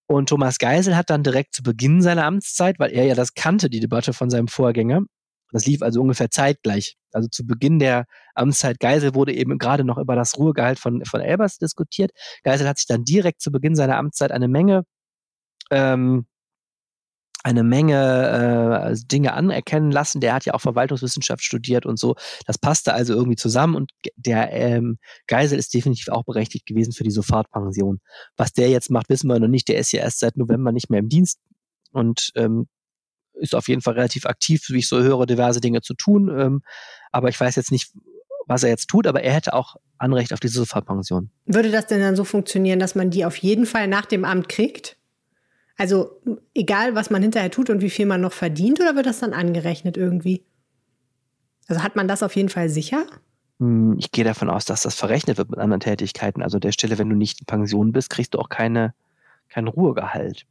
Und 0.09 0.29
Thomas 0.29 0.59
Geisel 0.59 0.97
hat 0.97 1.11
dann 1.11 1.25
direkt 1.25 1.55
zu 1.55 1.63
Beginn 1.63 2.01
seiner 2.01 2.27
Amtszeit, 2.27 2.79
weil 2.79 2.93
er 2.93 3.05
ja 3.05 3.15
das 3.15 3.35
kannte, 3.35 3.69
die 3.69 3.81
Debatte 3.81 4.13
von 4.13 4.31
seinem 4.31 4.47
Vorgänger, 4.47 5.03
das 5.57 5.65
lief 5.65 5.81
also 5.81 6.03
ungefähr 6.03 6.31
zeitgleich. 6.31 6.99
Also 7.13 7.29
zu 7.29 7.47
Beginn 7.47 7.79
der 7.79 8.05
Amtszeit 8.35 8.79
Geisel 8.79 9.15
wurde 9.15 9.33
eben 9.33 9.57
gerade 9.57 9.85
noch 9.85 9.97
über 9.97 10.15
das 10.15 10.37
Ruhegehalt 10.37 10.79
von, 10.79 11.03
von 11.07 11.23
Elbers 11.23 11.57
diskutiert. 11.57 12.11
Geisel 12.43 12.69
hat 12.69 12.77
sich 12.77 12.87
dann 12.87 13.05
direkt 13.05 13.41
zu 13.41 13.51
Beginn 13.51 13.75
seiner 13.75 13.97
Amtszeit 13.97 14.33
eine 14.33 14.49
Menge 14.49 14.85
ähm, 15.71 16.27
eine 17.43 17.63
Menge 17.63 18.91
äh, 18.93 18.97
Dinge 19.07 19.33
anerkennen 19.33 19.91
lassen. 19.91 20.21
Der 20.21 20.35
hat 20.35 20.45
ja 20.45 20.53
auch 20.53 20.61
Verwaltungswissenschaft 20.61 21.43
studiert 21.43 21.87
und 21.87 21.99
so. 21.99 22.17
Das 22.47 22.59
passte 22.59 22.93
also 22.93 23.15
irgendwie 23.15 23.37
zusammen 23.37 23.77
und 23.77 23.93
der 24.17 24.53
ähm, 24.53 24.99
Geisel 25.27 25.59
ist 25.59 25.73
definitiv 25.73 26.09
auch 26.09 26.25
berechtigt 26.25 26.67
gewesen 26.67 26.93
für 26.93 27.05
die 27.05 27.11
Sofortpension. 27.11 28.01
Was 28.37 28.53
der 28.53 28.69
jetzt 28.69 28.91
macht, 28.91 29.09
wissen 29.09 29.29
wir 29.29 29.41
noch 29.41 29.49
nicht. 29.49 29.69
Der 29.69 29.79
ist 29.79 29.93
ja 29.93 30.01
erst 30.01 30.19
seit 30.19 30.37
November 30.37 30.71
nicht 30.71 30.91
mehr 30.91 31.01
im 31.01 31.09
Dienst 31.09 31.39
und 31.93 32.31
ähm, 32.35 32.69
ist 33.41 33.55
auf 33.55 33.69
jeden 33.69 33.83
Fall 33.83 33.95
relativ 33.95 34.27
aktiv, 34.27 34.65
wie 34.69 34.79
ich 34.79 34.89
so 34.89 35.01
höre, 35.01 35.27
diverse 35.27 35.61
Dinge 35.61 35.83
zu 35.83 35.95
tun. 35.95 36.29
Ähm, 36.37 36.63
aber 37.13 37.29
ich 37.29 37.39
weiß 37.39 37.57
jetzt 37.57 37.73
nicht, 37.73 37.93
was 38.47 38.63
er 38.63 38.71
jetzt 38.71 38.87
tut, 38.87 39.07
aber 39.07 39.23
er 39.23 39.33
hätte 39.33 39.55
auch 39.55 39.77
Anrecht 39.99 40.33
auf 40.33 40.41
diese 40.41 40.59
Sofortpension. 40.59 41.31
Würde 41.47 41.71
das 41.71 41.87
denn 41.87 42.01
dann 42.01 42.17
so 42.17 42.25
funktionieren, 42.25 42.79
dass 42.79 42.95
man 42.95 43.11
die 43.11 43.25
auf 43.25 43.37
jeden 43.37 43.67
Fall 43.67 43.89
nach 43.89 44.07
dem 44.07 44.25
Amt 44.25 44.49
kriegt? 44.49 44.97
Also 45.77 46.23
egal, 46.55 46.95
was 46.95 47.11
man 47.11 47.23
hinterher 47.23 47.51
tut 47.51 47.71
und 47.71 47.83
wie 47.83 47.91
viel 47.91 48.07
man 48.07 48.21
noch 48.21 48.33
verdient, 48.33 48.81
oder 48.81 48.97
wird 48.97 49.07
das 49.07 49.19
dann 49.19 49.35
angerechnet 49.35 49.97
irgendwie? 49.97 50.45
Also 51.69 51.83
hat 51.83 51.97
man 51.97 52.09
das 52.09 52.23
auf 52.23 52.37
jeden 52.37 52.49
Fall 52.49 52.69
sicher? 52.69 53.05
Hm, 53.59 53.97
ich 53.99 54.11
gehe 54.13 54.25
davon 54.25 54.49
aus, 54.49 54.65
dass 54.65 54.83
das 54.83 54.95
verrechnet 54.95 55.39
wird 55.39 55.51
mit 55.51 55.59
anderen 55.59 55.81
Tätigkeiten. 55.81 56.43
Also 56.43 56.59
der 56.59 56.73
Stelle, 56.73 56.99
wenn 56.99 57.11
du 57.11 57.17
nicht 57.17 57.41
in 57.41 57.47
Pension 57.47 57.93
bist, 57.93 58.11
kriegst 58.11 58.35
du 58.35 58.39
auch 58.39 58.49
keine, 58.49 58.95
kein 59.49 59.67
Ruhegehalt. 59.67 60.47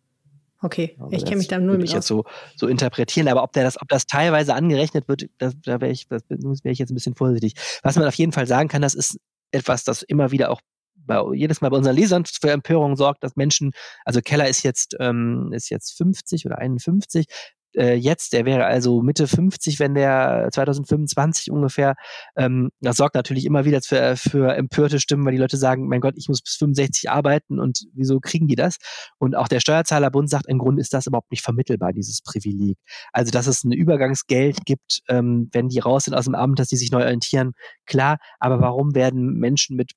Okay, 0.65 0.97
ich 1.11 1.25
kenne 1.25 1.37
mich 1.37 1.47
da 1.47 1.59
nur 1.59 1.77
mit 1.77 1.85
ich 1.85 1.91
jetzt 1.93 2.07
so, 2.07 2.23
so 2.55 2.67
interpretieren, 2.67 3.27
aber 3.27 3.43
ob, 3.43 3.53
der 3.53 3.63
das, 3.63 3.79
ob 3.79 3.87
das 3.87 4.07
teilweise 4.07 4.55
angerechnet 4.55 5.07
wird, 5.07 5.27
das, 5.37 5.53
da 5.63 5.79
wäre 5.79 5.91
ich, 5.91 6.09
wär 6.09 6.71
ich 6.71 6.79
jetzt 6.79 6.89
ein 6.89 6.95
bisschen 6.95 7.13
vorsichtig. 7.13 7.53
Was 7.83 7.95
man 7.97 8.07
auf 8.07 8.15
jeden 8.15 8.31
Fall 8.31 8.47
sagen 8.47 8.67
kann, 8.67 8.81
das 8.81 8.95
ist 8.95 9.19
etwas, 9.51 9.83
das 9.83 10.01
immer 10.01 10.31
wieder 10.31 10.49
auch 10.49 10.61
bei, 10.95 11.21
jedes 11.35 11.61
Mal 11.61 11.69
bei 11.69 11.77
unseren 11.77 11.95
Lesern 11.95 12.25
für 12.25 12.49
Empörung 12.49 12.95
sorgt, 12.95 13.23
dass 13.23 13.35
Menschen, 13.35 13.73
also 14.05 14.21
Keller 14.21 14.49
ist 14.49 14.63
jetzt, 14.63 14.95
ähm, 14.99 15.51
ist 15.53 15.69
jetzt 15.69 15.95
50 15.97 16.47
oder 16.47 16.57
51, 16.57 17.27
äh, 17.75 17.95
jetzt, 17.95 18.33
der 18.33 18.45
wäre 18.45 18.65
also 18.65 19.01
Mitte 19.01 19.27
50, 19.27 19.79
wenn 19.79 19.93
der 19.93 20.49
2025 20.51 21.51
ungefähr, 21.51 21.95
ähm, 22.35 22.69
das 22.81 22.97
sorgt 22.97 23.15
natürlich 23.15 23.45
immer 23.45 23.65
wieder 23.65 23.81
für, 23.81 24.15
für 24.15 24.55
empörte 24.55 24.99
Stimmen, 24.99 25.25
weil 25.25 25.33
die 25.33 25.39
Leute 25.39 25.57
sagen, 25.57 25.87
mein 25.87 26.01
Gott, 26.01 26.15
ich 26.17 26.27
muss 26.27 26.41
bis 26.41 26.55
65 26.55 27.09
arbeiten 27.09 27.59
und 27.59 27.85
wieso 27.93 28.19
kriegen 28.19 28.47
die 28.47 28.55
das? 28.55 28.77
Und 29.17 29.35
auch 29.35 29.47
der 29.47 29.59
Steuerzahlerbund 29.59 30.29
sagt, 30.29 30.47
im 30.47 30.57
Grunde 30.57 30.81
ist 30.81 30.93
das 30.93 31.07
überhaupt 31.07 31.31
nicht 31.31 31.43
vermittelbar, 31.43 31.93
dieses 31.93 32.21
Privileg. 32.21 32.77
Also, 33.11 33.31
dass 33.31 33.47
es 33.47 33.63
ein 33.63 33.71
Übergangsgeld 33.71 34.65
gibt, 34.65 35.01
ähm, 35.09 35.49
wenn 35.51 35.69
die 35.69 35.79
raus 35.79 36.05
sind 36.05 36.13
aus 36.13 36.25
dem 36.25 36.35
Amt, 36.35 36.59
dass 36.59 36.69
die 36.69 36.77
sich 36.77 36.91
neu 36.91 37.03
orientieren, 37.03 37.53
klar, 37.85 38.17
aber 38.39 38.59
warum 38.61 38.95
werden 38.95 39.37
Menschen 39.39 39.75
mit 39.75 39.91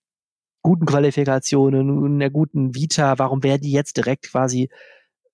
guten 0.63 0.87
Qualifikationen, 0.87 2.05
einer 2.05 2.31
guten 2.31 2.75
Vita, 2.75 3.19
warum 3.19 3.43
werden 3.43 3.63
die 3.63 3.73
jetzt 3.73 3.97
direkt 3.97 4.31
quasi 4.31 4.69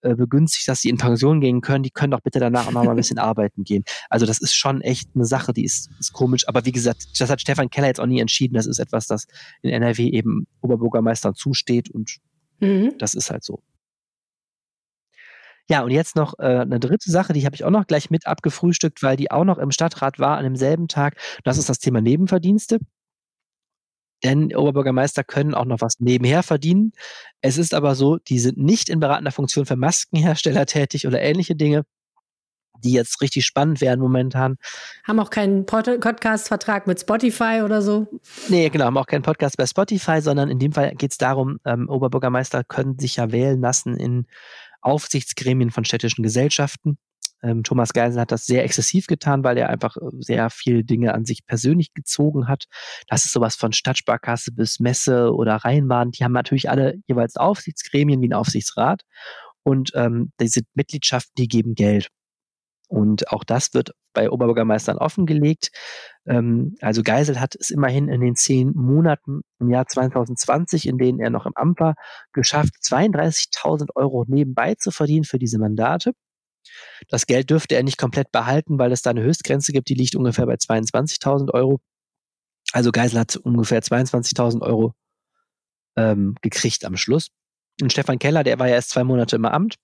äh, 0.04 0.14
begünstigt, 0.14 0.68
dass 0.68 0.80
sie 0.80 0.88
in 0.88 0.98
Pension 0.98 1.40
gehen 1.40 1.60
können, 1.60 1.82
die 1.82 1.90
können 1.90 2.12
doch 2.12 2.20
bitte 2.20 2.38
danach 2.38 2.66
auch 2.66 2.72
noch 2.72 2.84
mal 2.84 2.90
ein 2.90 2.96
bisschen 2.96 3.18
arbeiten 3.30 3.64
gehen. 3.64 3.84
Also 4.10 4.26
das 4.26 4.40
ist 4.40 4.54
schon 4.54 4.80
echt 4.80 5.08
eine 5.14 5.24
Sache, 5.24 5.52
die 5.52 5.64
ist, 5.64 5.90
ist 5.98 6.12
komisch. 6.12 6.46
Aber 6.48 6.64
wie 6.64 6.72
gesagt, 6.72 7.06
das 7.18 7.30
hat 7.30 7.40
Stefan 7.40 7.70
Keller 7.70 7.88
jetzt 7.88 8.00
auch 8.00 8.06
nie 8.06 8.20
entschieden. 8.20 8.54
Das 8.54 8.66
ist 8.66 8.78
etwas, 8.78 9.06
das 9.06 9.26
in 9.62 9.70
NRW 9.70 10.08
eben 10.08 10.46
Oberbürgermeistern 10.60 11.34
zusteht 11.34 11.90
und 11.90 12.18
mhm. 12.60 12.94
das 12.98 13.14
ist 13.14 13.30
halt 13.30 13.44
so. 13.44 13.62
Ja, 15.66 15.82
und 15.82 15.90
jetzt 15.90 16.14
noch 16.14 16.38
äh, 16.38 16.60
eine 16.60 16.78
dritte 16.78 17.10
Sache, 17.10 17.32
die 17.32 17.46
habe 17.46 17.56
ich 17.56 17.64
auch 17.64 17.70
noch 17.70 17.86
gleich 17.86 18.10
mit 18.10 18.26
abgefrühstückt, 18.26 19.02
weil 19.02 19.16
die 19.16 19.30
auch 19.30 19.44
noch 19.44 19.56
im 19.56 19.70
Stadtrat 19.70 20.18
war 20.18 20.36
an 20.36 20.44
demselben 20.44 20.88
Tag. 20.88 21.16
Das 21.42 21.56
ist 21.56 21.70
das 21.70 21.78
Thema 21.78 22.02
Nebenverdienste 22.02 22.80
denn 24.24 24.54
Oberbürgermeister 24.54 25.22
können 25.22 25.54
auch 25.54 25.66
noch 25.66 25.80
was 25.80 26.00
nebenher 26.00 26.42
verdienen. 26.42 26.92
Es 27.42 27.58
ist 27.58 27.74
aber 27.74 27.94
so, 27.94 28.16
die 28.16 28.38
sind 28.38 28.56
nicht 28.58 28.88
in 28.88 28.98
beratender 28.98 29.32
Funktion 29.32 29.66
für 29.66 29.76
Maskenhersteller 29.76 30.66
tätig 30.66 31.06
oder 31.06 31.20
ähnliche 31.20 31.54
Dinge, 31.54 31.84
die 32.82 32.92
jetzt 32.92 33.20
richtig 33.20 33.44
spannend 33.44 33.80
werden 33.80 34.00
momentan. 34.00 34.56
Haben 35.04 35.20
auch 35.20 35.30
keinen 35.30 35.66
Podcast-Vertrag 35.66 36.86
mit 36.86 37.00
Spotify 37.00 37.62
oder 37.64 37.82
so? 37.82 38.06
Nee, 38.48 38.68
genau, 38.70 38.86
haben 38.86 38.98
auch 38.98 39.06
keinen 39.06 39.22
Podcast 39.22 39.56
bei 39.56 39.66
Spotify, 39.66 40.20
sondern 40.20 40.48
in 40.48 40.58
dem 40.58 40.72
Fall 40.72 40.94
geht 40.94 41.12
es 41.12 41.18
darum, 41.18 41.58
ähm, 41.64 41.88
Oberbürgermeister 41.88 42.64
können 42.64 42.98
sich 42.98 43.16
ja 43.16 43.30
wählen 43.30 43.60
lassen 43.60 43.96
in 43.96 44.26
Aufsichtsgremien 44.80 45.70
von 45.70 45.84
städtischen 45.84 46.22
Gesellschaften. 46.22 46.98
Ähm, 47.44 47.62
Thomas 47.62 47.92
Geisel 47.92 48.20
hat 48.20 48.32
das 48.32 48.46
sehr 48.46 48.64
exzessiv 48.64 49.06
getan, 49.06 49.44
weil 49.44 49.58
er 49.58 49.68
einfach 49.68 49.96
äh, 49.96 50.00
sehr 50.18 50.50
viele 50.50 50.82
Dinge 50.82 51.14
an 51.14 51.24
sich 51.26 51.46
persönlich 51.46 51.92
gezogen 51.92 52.48
hat. 52.48 52.64
Das 53.08 53.26
ist 53.26 53.32
sowas 53.32 53.54
von 53.54 53.72
Stadtsparkasse 53.72 54.52
bis 54.52 54.80
Messe 54.80 55.32
oder 55.32 55.56
Rheinbahn. 55.56 56.10
Die 56.10 56.24
haben 56.24 56.32
natürlich 56.32 56.70
alle 56.70 56.94
jeweils 57.06 57.36
Aufsichtsgremien 57.36 58.22
wie 58.22 58.28
ein 58.28 58.32
Aufsichtsrat. 58.32 59.02
Und 59.62 59.92
ähm, 59.94 60.32
diese 60.40 60.62
Mitgliedschaften, 60.74 61.34
die 61.38 61.48
geben 61.48 61.74
Geld. 61.74 62.08
Und 62.88 63.30
auch 63.32 63.44
das 63.44 63.72
wird 63.74 63.92
bei 64.12 64.30
Oberbürgermeistern 64.30 64.98
offengelegt. 64.98 65.70
Ähm, 66.26 66.76
also 66.80 67.02
Geisel 67.02 67.40
hat 67.40 67.56
es 67.58 67.70
immerhin 67.70 68.08
in 68.08 68.20
den 68.20 68.36
zehn 68.36 68.72
Monaten 68.74 69.40
im 69.58 69.70
Jahr 69.70 69.86
2020, 69.86 70.86
in 70.86 70.98
denen 70.98 71.18
er 71.20 71.30
noch 71.30 71.46
im 71.46 71.52
Amt 71.56 71.80
war, 71.80 71.94
geschafft, 72.32 72.74
32.000 72.82 73.88
Euro 73.96 74.24
nebenbei 74.28 74.74
zu 74.76 74.90
verdienen 74.90 75.24
für 75.24 75.38
diese 75.38 75.58
Mandate. 75.58 76.12
Das 77.08 77.26
Geld 77.26 77.50
dürfte 77.50 77.74
er 77.74 77.82
nicht 77.82 77.98
komplett 77.98 78.32
behalten, 78.32 78.78
weil 78.78 78.92
es 78.92 79.02
da 79.02 79.10
eine 79.10 79.22
Höchstgrenze 79.22 79.72
gibt, 79.72 79.88
die 79.88 79.94
liegt 79.94 80.14
ungefähr 80.14 80.46
bei 80.46 80.54
22.000 80.54 81.52
Euro. 81.52 81.80
Also 82.72 82.90
Geisel 82.92 83.20
hat 83.20 83.36
ungefähr 83.36 83.80
22.000 83.80 84.62
Euro 84.62 84.94
ähm, 85.96 86.34
gekriegt 86.42 86.84
am 86.84 86.96
Schluss. 86.96 87.28
Und 87.80 87.92
Stefan 87.92 88.18
Keller, 88.18 88.44
der 88.44 88.58
war 88.58 88.68
ja 88.68 88.74
erst 88.74 88.90
zwei 88.90 89.04
Monate 89.04 89.36
im 89.36 89.44
Amt, 89.44 89.76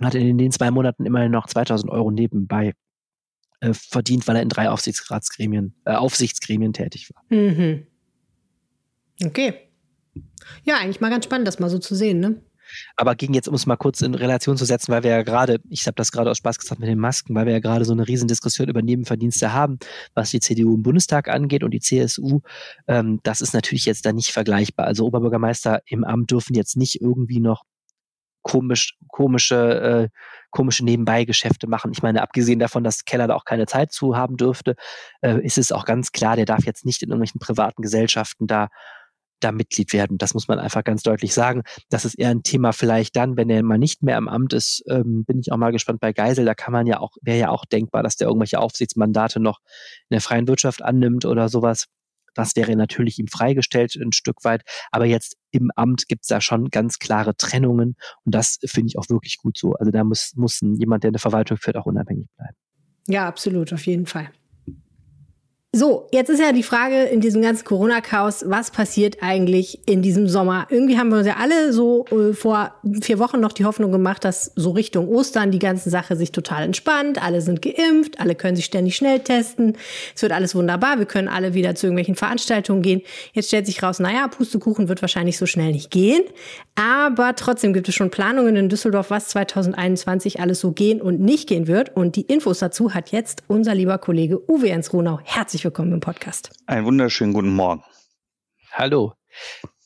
hat 0.00 0.14
in 0.14 0.38
den 0.38 0.52
zwei 0.52 0.70
Monaten 0.70 1.06
immerhin 1.06 1.32
noch 1.32 1.46
2.000 1.46 1.88
Euro 1.88 2.10
nebenbei 2.10 2.74
äh, 3.60 3.74
verdient, 3.74 4.26
weil 4.28 4.36
er 4.36 4.42
in 4.42 4.48
drei 4.48 4.70
Aufsichtsratsgremien, 4.70 5.74
äh, 5.84 5.94
Aufsichtsgremien 5.94 6.72
tätig 6.72 7.10
war. 7.12 7.24
Mhm. 7.28 7.86
Okay. 9.24 9.54
Ja, 10.64 10.76
eigentlich 10.78 11.00
mal 11.00 11.10
ganz 11.10 11.24
spannend, 11.24 11.48
das 11.48 11.58
mal 11.58 11.70
so 11.70 11.78
zu 11.78 11.94
sehen, 11.94 12.20
ne? 12.20 12.40
Aber 12.96 13.14
ging 13.14 13.34
jetzt, 13.34 13.48
um 13.48 13.54
es 13.54 13.66
mal 13.66 13.76
kurz 13.76 14.00
in 14.00 14.14
Relation 14.14 14.56
zu 14.56 14.64
setzen, 14.64 14.92
weil 14.92 15.02
wir 15.02 15.10
ja 15.10 15.22
gerade, 15.22 15.60
ich 15.68 15.86
habe 15.86 15.94
das 15.94 16.12
gerade 16.12 16.30
aus 16.30 16.38
Spaß 16.38 16.58
gesagt 16.58 16.80
mit 16.80 16.88
den 16.88 16.98
Masken, 16.98 17.34
weil 17.34 17.46
wir 17.46 17.52
ja 17.52 17.60
gerade 17.60 17.84
so 17.84 17.92
eine 17.92 18.06
Riesendiskussion 18.06 18.68
über 18.68 18.82
Nebenverdienste 18.82 19.52
haben, 19.52 19.78
was 20.14 20.30
die 20.30 20.40
CDU 20.40 20.74
im 20.74 20.82
Bundestag 20.82 21.28
angeht 21.28 21.62
und 21.62 21.72
die 21.72 21.80
CSU. 21.80 22.40
Ähm, 22.86 23.20
das 23.22 23.40
ist 23.40 23.54
natürlich 23.54 23.84
jetzt 23.84 24.06
da 24.06 24.12
nicht 24.12 24.32
vergleichbar. 24.32 24.86
Also 24.86 25.06
Oberbürgermeister 25.06 25.80
im 25.86 26.04
Amt 26.04 26.30
dürfen 26.30 26.54
jetzt 26.54 26.76
nicht 26.76 27.00
irgendwie 27.00 27.40
noch 27.40 27.64
komisch, 28.42 28.96
komische, 29.08 30.10
äh, 30.10 30.18
komische 30.50 30.84
Nebenbeigeschäfte 30.84 31.66
machen. 31.66 31.92
Ich 31.92 32.02
meine, 32.02 32.22
abgesehen 32.22 32.58
davon, 32.58 32.82
dass 32.82 33.04
Keller 33.04 33.26
da 33.26 33.34
auch 33.34 33.44
keine 33.44 33.66
Zeit 33.66 33.92
zu 33.92 34.16
haben 34.16 34.36
dürfte, 34.36 34.74
äh, 35.20 35.38
ist 35.44 35.58
es 35.58 35.70
auch 35.72 35.84
ganz 35.84 36.12
klar, 36.12 36.36
der 36.36 36.46
darf 36.46 36.64
jetzt 36.64 36.86
nicht 36.86 37.02
in 37.02 37.10
irgendwelchen 37.10 37.40
privaten 37.40 37.82
Gesellschaften 37.82 38.46
da 38.46 38.68
da 39.40 39.52
Mitglied 39.52 39.92
werden. 39.92 40.18
Das 40.18 40.34
muss 40.34 40.48
man 40.48 40.58
einfach 40.58 40.84
ganz 40.84 41.02
deutlich 41.02 41.34
sagen. 41.34 41.62
Das 41.90 42.04
ist 42.04 42.14
eher 42.14 42.30
ein 42.30 42.42
Thema 42.42 42.72
vielleicht 42.72 43.16
dann, 43.16 43.36
wenn 43.36 43.50
er 43.50 43.62
mal 43.62 43.78
nicht 43.78 44.02
mehr 44.02 44.18
im 44.18 44.28
Amt 44.28 44.52
ist, 44.52 44.82
ähm, 44.88 45.24
bin 45.24 45.38
ich 45.40 45.52
auch 45.52 45.56
mal 45.56 45.72
gespannt 45.72 46.00
bei 46.00 46.12
Geisel. 46.12 46.44
Da 46.44 46.54
kann 46.54 46.72
man 46.72 46.86
ja 46.86 47.00
auch, 47.00 47.12
wäre 47.22 47.38
ja 47.38 47.50
auch 47.50 47.64
denkbar, 47.64 48.02
dass 48.02 48.16
der 48.16 48.28
irgendwelche 48.28 48.60
Aufsichtsmandate 48.60 49.40
noch 49.40 49.60
in 50.08 50.14
der 50.14 50.20
freien 50.20 50.48
Wirtschaft 50.48 50.82
annimmt 50.82 51.24
oder 51.24 51.48
sowas. 51.48 51.86
Das 52.34 52.54
wäre 52.54 52.76
natürlich 52.76 53.18
ihm 53.18 53.26
freigestellt 53.26 53.96
ein 53.96 54.12
Stück 54.12 54.44
weit. 54.44 54.62
Aber 54.92 55.06
jetzt 55.06 55.36
im 55.50 55.70
Amt 55.74 56.06
gibt 56.06 56.22
es 56.22 56.28
da 56.28 56.40
schon 56.40 56.70
ganz 56.70 56.98
klare 56.98 57.36
Trennungen. 57.36 57.96
Und 58.24 58.34
das 58.34 58.58
finde 58.64 58.88
ich 58.88 58.98
auch 58.98 59.08
wirklich 59.08 59.38
gut 59.38 59.58
so. 59.58 59.72
Also 59.72 59.90
da 59.90 60.04
muss, 60.04 60.34
muss 60.36 60.60
jemand, 60.60 61.02
der 61.02 61.08
eine 61.08 61.18
Verwaltung 61.18 61.56
führt, 61.56 61.76
auch 61.76 61.86
unabhängig 61.86 62.28
bleiben. 62.36 62.56
Ja, 63.08 63.26
absolut, 63.26 63.72
auf 63.72 63.86
jeden 63.86 64.06
Fall. 64.06 64.30
So, 65.78 66.08
jetzt 66.12 66.28
ist 66.28 66.40
ja 66.40 66.52
die 66.52 66.62
Frage 66.62 67.04
in 67.04 67.20
diesem 67.20 67.40
ganzen 67.40 67.64
Corona-Chaos, 67.64 68.44
was 68.48 68.70
passiert 68.70 69.18
eigentlich 69.20 69.80
in 69.86 70.02
diesem 70.02 70.26
Sommer? 70.26 70.66
Irgendwie 70.70 70.98
haben 70.98 71.10
wir 71.10 71.18
uns 71.18 71.26
ja 71.26 71.36
alle 71.38 71.72
so 71.72 72.04
äh, 72.06 72.32
vor 72.32 72.72
vier 73.00 73.20
Wochen 73.20 73.38
noch 73.38 73.52
die 73.52 73.64
Hoffnung 73.64 73.92
gemacht, 73.92 74.24
dass 74.24 74.50
so 74.56 74.70
Richtung 74.70 75.08
Ostern 75.08 75.50
die 75.52 75.60
ganze 75.60 75.88
Sache 75.90 76.16
sich 76.16 76.32
total 76.32 76.64
entspannt, 76.64 77.22
alle 77.22 77.42
sind 77.42 77.62
geimpft, 77.62 78.18
alle 78.18 78.34
können 78.34 78.56
sich 78.56 78.64
ständig 78.64 78.96
schnell 78.96 79.20
testen, 79.20 79.76
es 80.16 80.22
wird 80.22 80.32
alles 80.32 80.56
wunderbar, 80.56 80.98
wir 80.98 81.06
können 81.06 81.28
alle 81.28 81.54
wieder 81.54 81.76
zu 81.76 81.86
irgendwelchen 81.86 82.16
Veranstaltungen 82.16 82.82
gehen. 82.82 83.02
Jetzt 83.32 83.48
stellt 83.48 83.66
sich 83.66 83.80
raus, 83.80 84.00
naja, 84.00 84.26
Pustekuchen 84.26 84.88
wird 84.88 85.00
wahrscheinlich 85.00 85.38
so 85.38 85.46
schnell 85.46 85.70
nicht 85.70 85.92
gehen, 85.92 86.22
aber 86.74 87.36
trotzdem 87.36 87.72
gibt 87.72 87.88
es 87.88 87.94
schon 87.94 88.10
Planungen 88.10 88.56
in 88.56 88.68
Düsseldorf, 88.68 89.10
was 89.10 89.28
2021 89.28 90.40
alles 90.40 90.58
so 90.58 90.72
gehen 90.72 91.00
und 91.00 91.20
nicht 91.20 91.48
gehen 91.48 91.68
wird. 91.68 91.94
Und 91.94 92.16
die 92.16 92.22
Infos 92.22 92.58
dazu 92.58 92.94
hat 92.94 93.12
jetzt 93.12 93.44
unser 93.46 93.74
lieber 93.74 93.98
Kollege 93.98 94.40
Uwe 94.50 94.68
Jens 94.68 94.92
Runau. 94.92 95.20
Herzlich 95.22 95.58
herzlich 95.58 95.67
willkommen 95.68 95.92
im 95.92 96.00
Podcast. 96.00 96.50
Einen 96.64 96.86
wunderschönen 96.86 97.34
guten 97.34 97.54
Morgen. 97.54 97.84
Hallo. 98.72 99.12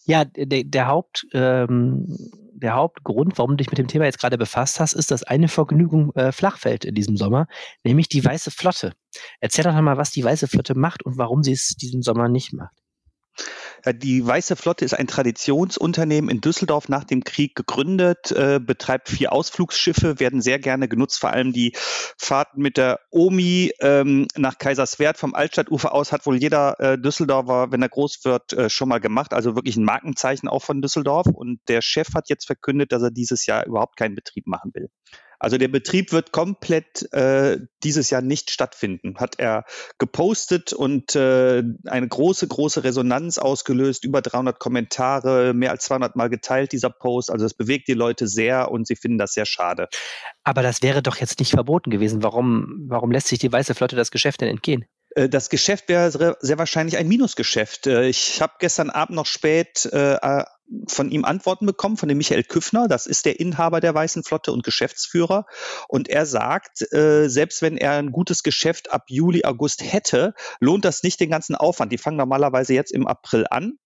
Ja, 0.04 0.24
der, 0.24 0.62
der 0.62 0.86
Haupt, 0.86 1.26
ähm, 1.32 2.06
der 2.52 2.74
Hauptgrund, 2.74 3.36
warum 3.36 3.50
du 3.50 3.56
dich 3.56 3.68
mit 3.68 3.78
dem 3.78 3.88
Thema 3.88 4.04
jetzt 4.04 4.20
gerade 4.20 4.38
befasst 4.38 4.78
hast, 4.78 4.92
ist, 4.92 5.10
dass 5.10 5.24
eine 5.24 5.48
Vergnügung 5.48 6.12
äh, 6.14 6.30
flach 6.30 6.58
fällt 6.58 6.84
in 6.84 6.94
diesem 6.94 7.16
Sommer, 7.16 7.48
nämlich 7.82 8.08
die 8.08 8.24
Weiße 8.24 8.52
Flotte. 8.52 8.92
Erzähl 9.40 9.64
doch 9.64 9.74
mal, 9.80 9.96
was 9.96 10.12
die 10.12 10.22
Weiße 10.22 10.46
Flotte 10.46 10.76
macht 10.76 11.04
und 11.04 11.18
warum 11.18 11.42
sie 11.42 11.50
es 11.50 11.70
diesen 11.70 12.02
Sommer 12.02 12.28
nicht 12.28 12.52
macht. 12.52 12.76
Die 13.84 14.24
Weiße 14.24 14.54
Flotte 14.54 14.84
ist 14.84 14.94
ein 14.94 15.08
Traditionsunternehmen 15.08 16.30
in 16.30 16.40
Düsseldorf 16.40 16.88
nach 16.88 17.04
dem 17.04 17.24
Krieg 17.24 17.56
gegründet, 17.56 18.30
äh, 18.30 18.60
betreibt 18.60 19.08
vier 19.08 19.32
Ausflugsschiffe, 19.32 20.20
werden 20.20 20.40
sehr 20.40 20.60
gerne 20.60 20.88
genutzt, 20.88 21.18
vor 21.18 21.30
allem 21.30 21.52
die 21.52 21.72
Fahrten 22.16 22.62
mit 22.62 22.76
der 22.76 23.00
OMI 23.10 23.72
ähm, 23.80 24.28
nach 24.36 24.58
Kaiserswerth 24.58 25.18
vom 25.18 25.34
Altstadtufer 25.34 25.92
aus 25.92 26.12
hat 26.12 26.26
wohl 26.26 26.36
jeder 26.36 26.78
äh, 26.78 26.98
Düsseldorfer, 26.98 27.72
wenn 27.72 27.82
er 27.82 27.88
groß 27.88 28.20
wird, 28.24 28.52
äh, 28.52 28.70
schon 28.70 28.88
mal 28.88 29.00
gemacht. 29.00 29.32
Also 29.32 29.56
wirklich 29.56 29.76
ein 29.76 29.84
Markenzeichen 29.84 30.48
auch 30.48 30.62
von 30.62 30.80
Düsseldorf. 30.80 31.26
Und 31.26 31.60
der 31.68 31.82
Chef 31.82 32.14
hat 32.14 32.28
jetzt 32.28 32.46
verkündet, 32.46 32.92
dass 32.92 33.02
er 33.02 33.10
dieses 33.10 33.46
Jahr 33.46 33.66
überhaupt 33.66 33.96
keinen 33.96 34.14
Betrieb 34.14 34.46
machen 34.46 34.70
will. 34.74 34.88
Also 35.42 35.58
der 35.58 35.66
Betrieb 35.66 36.12
wird 36.12 36.30
komplett 36.30 37.12
äh, 37.12 37.58
dieses 37.82 38.10
Jahr 38.10 38.22
nicht 38.22 38.52
stattfinden, 38.52 39.16
hat 39.18 39.40
er 39.40 39.64
gepostet 39.98 40.72
und 40.72 41.16
äh, 41.16 41.64
eine 41.86 42.06
große, 42.06 42.46
große 42.46 42.84
Resonanz 42.84 43.38
ausgelöst, 43.38 44.04
über 44.04 44.22
300 44.22 44.60
Kommentare, 44.60 45.52
mehr 45.52 45.72
als 45.72 45.86
200 45.86 46.14
Mal 46.14 46.30
geteilt, 46.30 46.70
dieser 46.70 46.90
Post. 46.90 47.28
Also 47.28 47.44
es 47.44 47.54
bewegt 47.54 47.88
die 47.88 47.94
Leute 47.94 48.28
sehr 48.28 48.70
und 48.70 48.86
sie 48.86 48.94
finden 48.94 49.18
das 49.18 49.32
sehr 49.32 49.44
schade. 49.44 49.88
Aber 50.44 50.62
das 50.62 50.80
wäre 50.80 51.02
doch 51.02 51.16
jetzt 51.16 51.40
nicht 51.40 51.50
verboten 51.50 51.90
gewesen. 51.90 52.22
Warum, 52.22 52.86
warum 52.86 53.10
lässt 53.10 53.26
sich 53.26 53.40
die 53.40 53.50
Weiße 53.50 53.74
Flotte 53.74 53.96
das 53.96 54.12
Geschäft 54.12 54.42
denn 54.42 54.48
entgehen? 54.48 54.84
Äh, 55.14 55.28
das 55.28 55.48
Geschäft 55.48 55.88
wäre 55.88 56.36
sehr 56.40 56.58
wahrscheinlich 56.58 56.96
ein 56.96 57.08
Minusgeschäft. 57.08 57.86
Äh, 57.86 58.08
ich 58.08 58.40
habe 58.40 58.54
gestern 58.58 58.90
Abend 58.90 59.16
noch 59.16 59.26
spät 59.26 59.86
äh, 59.86 60.44
von 60.88 61.10
ihm 61.10 61.24
Antworten 61.24 61.66
bekommen, 61.66 61.96
von 61.96 62.08
dem 62.08 62.18
Michael 62.18 62.44
Küffner. 62.44 62.88
Das 62.88 63.06
ist 63.06 63.26
der 63.26 63.38
Inhaber 63.40 63.80
der 63.80 63.94
Weißen 63.94 64.24
Flotte 64.24 64.52
und 64.52 64.64
Geschäftsführer. 64.64 65.44
Und 65.86 66.08
er 66.08 66.24
sagt, 66.24 66.78
selbst 66.78 67.60
wenn 67.60 67.76
er 67.76 67.92
ein 67.92 68.10
gutes 68.10 68.42
Geschäft 68.42 68.90
ab 68.90 69.04
Juli, 69.08 69.44
August 69.44 69.82
hätte, 69.82 70.32
lohnt 70.60 70.86
das 70.86 71.02
nicht 71.02 71.20
den 71.20 71.28
ganzen 71.28 71.56
Aufwand. 71.56 71.92
Die 71.92 71.98
fangen 71.98 72.16
normalerweise 72.16 72.72
jetzt 72.72 72.90
im 72.90 73.06
April 73.06 73.46
an 73.50 73.78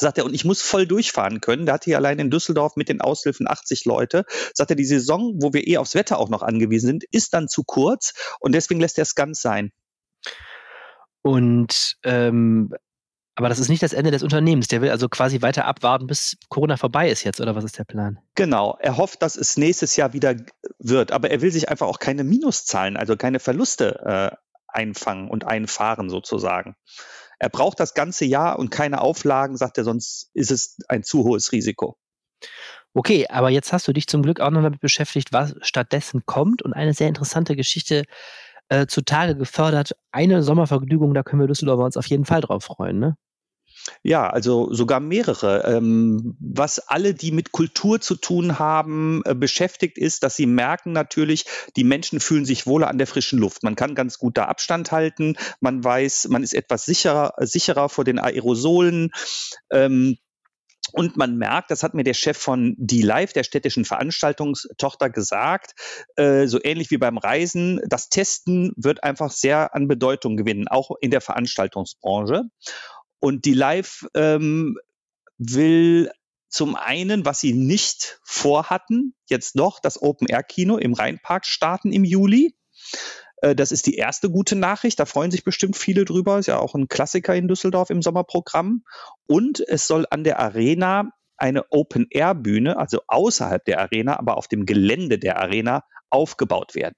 sagt 0.00 0.18
er, 0.18 0.24
und 0.24 0.34
ich 0.34 0.44
muss 0.44 0.62
voll 0.62 0.86
durchfahren 0.86 1.40
können. 1.40 1.66
Da 1.66 1.72
hatte 1.72 1.86
hier 1.86 1.96
allein 1.96 2.18
in 2.18 2.30
Düsseldorf 2.30 2.76
mit 2.76 2.88
den 2.88 3.00
Aushilfen 3.00 3.48
80 3.48 3.84
Leute. 3.84 4.24
Sagt 4.54 4.70
er, 4.70 4.76
die 4.76 4.84
Saison, 4.84 5.38
wo 5.40 5.52
wir 5.52 5.66
eh 5.66 5.78
aufs 5.78 5.94
Wetter 5.94 6.18
auch 6.18 6.28
noch 6.28 6.42
angewiesen 6.42 6.86
sind, 6.86 7.04
ist 7.10 7.34
dann 7.34 7.48
zu 7.48 7.64
kurz 7.64 8.12
und 8.38 8.52
deswegen 8.52 8.80
lässt 8.80 8.98
er 8.98 9.02
es 9.02 9.16
ganz 9.16 9.40
sein. 9.40 9.72
Und 11.22 11.96
ähm, 12.04 12.72
aber 13.38 13.48
das 13.48 13.60
ist 13.60 13.68
nicht 13.68 13.84
das 13.84 13.92
Ende 13.92 14.10
des 14.10 14.24
Unternehmens. 14.24 14.66
Der 14.66 14.80
will 14.80 14.90
also 14.90 15.08
quasi 15.08 15.42
weiter 15.42 15.64
abwarten, 15.64 16.08
bis 16.08 16.36
Corona 16.48 16.76
vorbei 16.76 17.08
ist 17.08 17.22
jetzt, 17.22 17.40
oder 17.40 17.54
was 17.54 17.62
ist 17.62 17.78
der 17.78 17.84
Plan? 17.84 18.18
Genau. 18.34 18.76
Er 18.80 18.96
hofft, 18.96 19.22
dass 19.22 19.36
es 19.36 19.56
nächstes 19.56 19.94
Jahr 19.94 20.12
wieder 20.12 20.34
wird, 20.80 21.12
aber 21.12 21.30
er 21.30 21.40
will 21.40 21.52
sich 21.52 21.68
einfach 21.68 21.86
auch 21.86 22.00
keine 22.00 22.24
Minuszahlen, 22.24 22.96
also 22.96 23.16
keine 23.16 23.38
Verluste 23.38 24.00
äh, 24.04 24.36
einfangen 24.66 25.30
und 25.30 25.44
einfahren 25.44 26.10
sozusagen. 26.10 26.74
Er 27.38 27.48
braucht 27.48 27.78
das 27.78 27.94
ganze 27.94 28.24
Jahr 28.24 28.58
und 28.58 28.70
keine 28.70 29.00
Auflagen, 29.00 29.56
sagt 29.56 29.78
er, 29.78 29.84
sonst 29.84 30.30
ist 30.34 30.50
es 30.50 30.76
ein 30.88 31.04
zu 31.04 31.22
hohes 31.22 31.52
Risiko. 31.52 31.96
Okay, 32.92 33.28
aber 33.28 33.50
jetzt 33.50 33.72
hast 33.72 33.86
du 33.86 33.92
dich 33.92 34.08
zum 34.08 34.22
Glück 34.22 34.40
auch 34.40 34.50
noch 34.50 34.62
damit 34.62 34.80
beschäftigt, 34.80 35.32
was 35.32 35.54
stattdessen 35.60 36.22
kommt 36.26 36.62
und 36.62 36.72
eine 36.72 36.92
sehr 36.92 37.06
interessante 37.06 37.54
Geschichte 37.54 38.02
äh, 38.68 38.86
zutage 38.86 39.36
gefördert. 39.36 39.96
Eine 40.12 40.42
Sommervergnügung, 40.42 41.14
da 41.14 41.22
können 41.22 41.40
wir 41.40 41.48
Düsseldorfer 41.48 41.84
uns 41.84 41.96
auf 41.96 42.06
jeden 42.06 42.24
Fall 42.24 42.40
drauf 42.40 42.64
freuen, 42.64 42.98
ne? 42.98 43.16
Ja, 44.02 44.28
also 44.28 44.72
sogar 44.72 45.00
mehrere. 45.00 45.64
Ähm, 45.64 46.36
was 46.40 46.78
alle, 46.78 47.14
die 47.14 47.32
mit 47.32 47.52
Kultur 47.52 48.00
zu 48.00 48.16
tun 48.16 48.58
haben, 48.58 49.22
äh, 49.24 49.34
beschäftigt 49.34 49.98
ist, 49.98 50.22
dass 50.22 50.36
sie 50.36 50.46
merken 50.46 50.92
natürlich, 50.92 51.46
die 51.76 51.84
Menschen 51.84 52.20
fühlen 52.20 52.44
sich 52.44 52.66
wohler 52.66 52.88
an 52.88 52.98
der 52.98 53.06
frischen 53.06 53.38
Luft. 53.38 53.62
Man 53.62 53.76
kann 53.76 53.94
ganz 53.94 54.18
gut 54.18 54.36
da 54.36 54.46
Abstand 54.46 54.92
halten. 54.92 55.36
Man 55.60 55.82
weiß, 55.82 56.28
man 56.28 56.42
ist 56.42 56.54
etwas 56.54 56.84
sicherer, 56.84 57.34
sicherer 57.38 57.88
vor 57.88 58.04
den 58.04 58.18
Aerosolen. 58.18 59.10
Ähm, 59.70 60.18
und 60.92 61.16
man 61.16 61.36
merkt, 61.36 61.70
das 61.70 61.82
hat 61.82 61.94
mir 61.94 62.04
der 62.04 62.14
Chef 62.14 62.36
von 62.36 62.74
D-Live, 62.78 63.32
der 63.32 63.44
städtischen 63.44 63.84
Veranstaltungstochter, 63.84 65.10
gesagt, 65.10 65.72
äh, 66.16 66.46
so 66.46 66.58
ähnlich 66.62 66.90
wie 66.90 66.98
beim 66.98 67.18
Reisen, 67.18 67.80
das 67.86 68.08
Testen 68.08 68.72
wird 68.76 69.04
einfach 69.04 69.30
sehr 69.30 69.74
an 69.74 69.88
Bedeutung 69.88 70.36
gewinnen, 70.36 70.68
auch 70.68 70.90
in 71.00 71.10
der 71.10 71.20
Veranstaltungsbranche. 71.20 72.42
Und 73.20 73.44
D-Live 73.44 74.06
ähm, 74.14 74.78
will 75.38 76.10
zum 76.48 76.76
einen, 76.76 77.24
was 77.24 77.40
sie 77.40 77.52
nicht 77.52 78.20
vorhatten, 78.24 79.14
jetzt 79.26 79.54
noch 79.54 79.80
das 79.80 80.00
Open-Air-Kino 80.00 80.78
im 80.78 80.94
Rheinpark 80.94 81.46
starten 81.46 81.92
im 81.92 82.04
Juli. 82.04 82.54
Äh, 83.42 83.54
das 83.54 83.72
ist 83.72 83.86
die 83.86 83.96
erste 83.96 84.30
gute 84.30 84.56
Nachricht. 84.56 84.98
Da 85.00 85.06
freuen 85.06 85.30
sich 85.30 85.44
bestimmt 85.44 85.76
viele 85.76 86.04
drüber. 86.04 86.38
Ist 86.38 86.46
ja 86.46 86.58
auch 86.58 86.74
ein 86.74 86.88
Klassiker 86.88 87.34
in 87.34 87.48
Düsseldorf 87.48 87.90
im 87.90 88.02
Sommerprogramm. 88.02 88.84
Und 89.26 89.60
es 89.66 89.86
soll 89.86 90.06
an 90.10 90.24
der 90.24 90.38
Arena 90.38 91.10
eine 91.36 91.70
Open-Air-Bühne, 91.70 92.76
also 92.76 93.00
außerhalb 93.06 93.64
der 93.64 93.80
Arena, 93.80 94.18
aber 94.18 94.36
auf 94.36 94.48
dem 94.48 94.66
Gelände 94.66 95.18
der 95.18 95.38
Arena 95.38 95.84
aufgebaut 96.10 96.74
werden. 96.74 96.96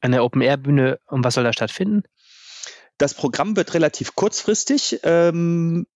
Eine 0.00 0.22
Open-Air-Bühne, 0.22 1.00
und 1.06 1.24
was 1.24 1.34
soll 1.34 1.44
da 1.44 1.52
stattfinden? 1.52 2.04
Das 2.98 3.14
Programm 3.14 3.56
wird 3.56 3.74
relativ 3.74 4.14
kurzfristig 4.14 5.00
ähm, 5.02 5.86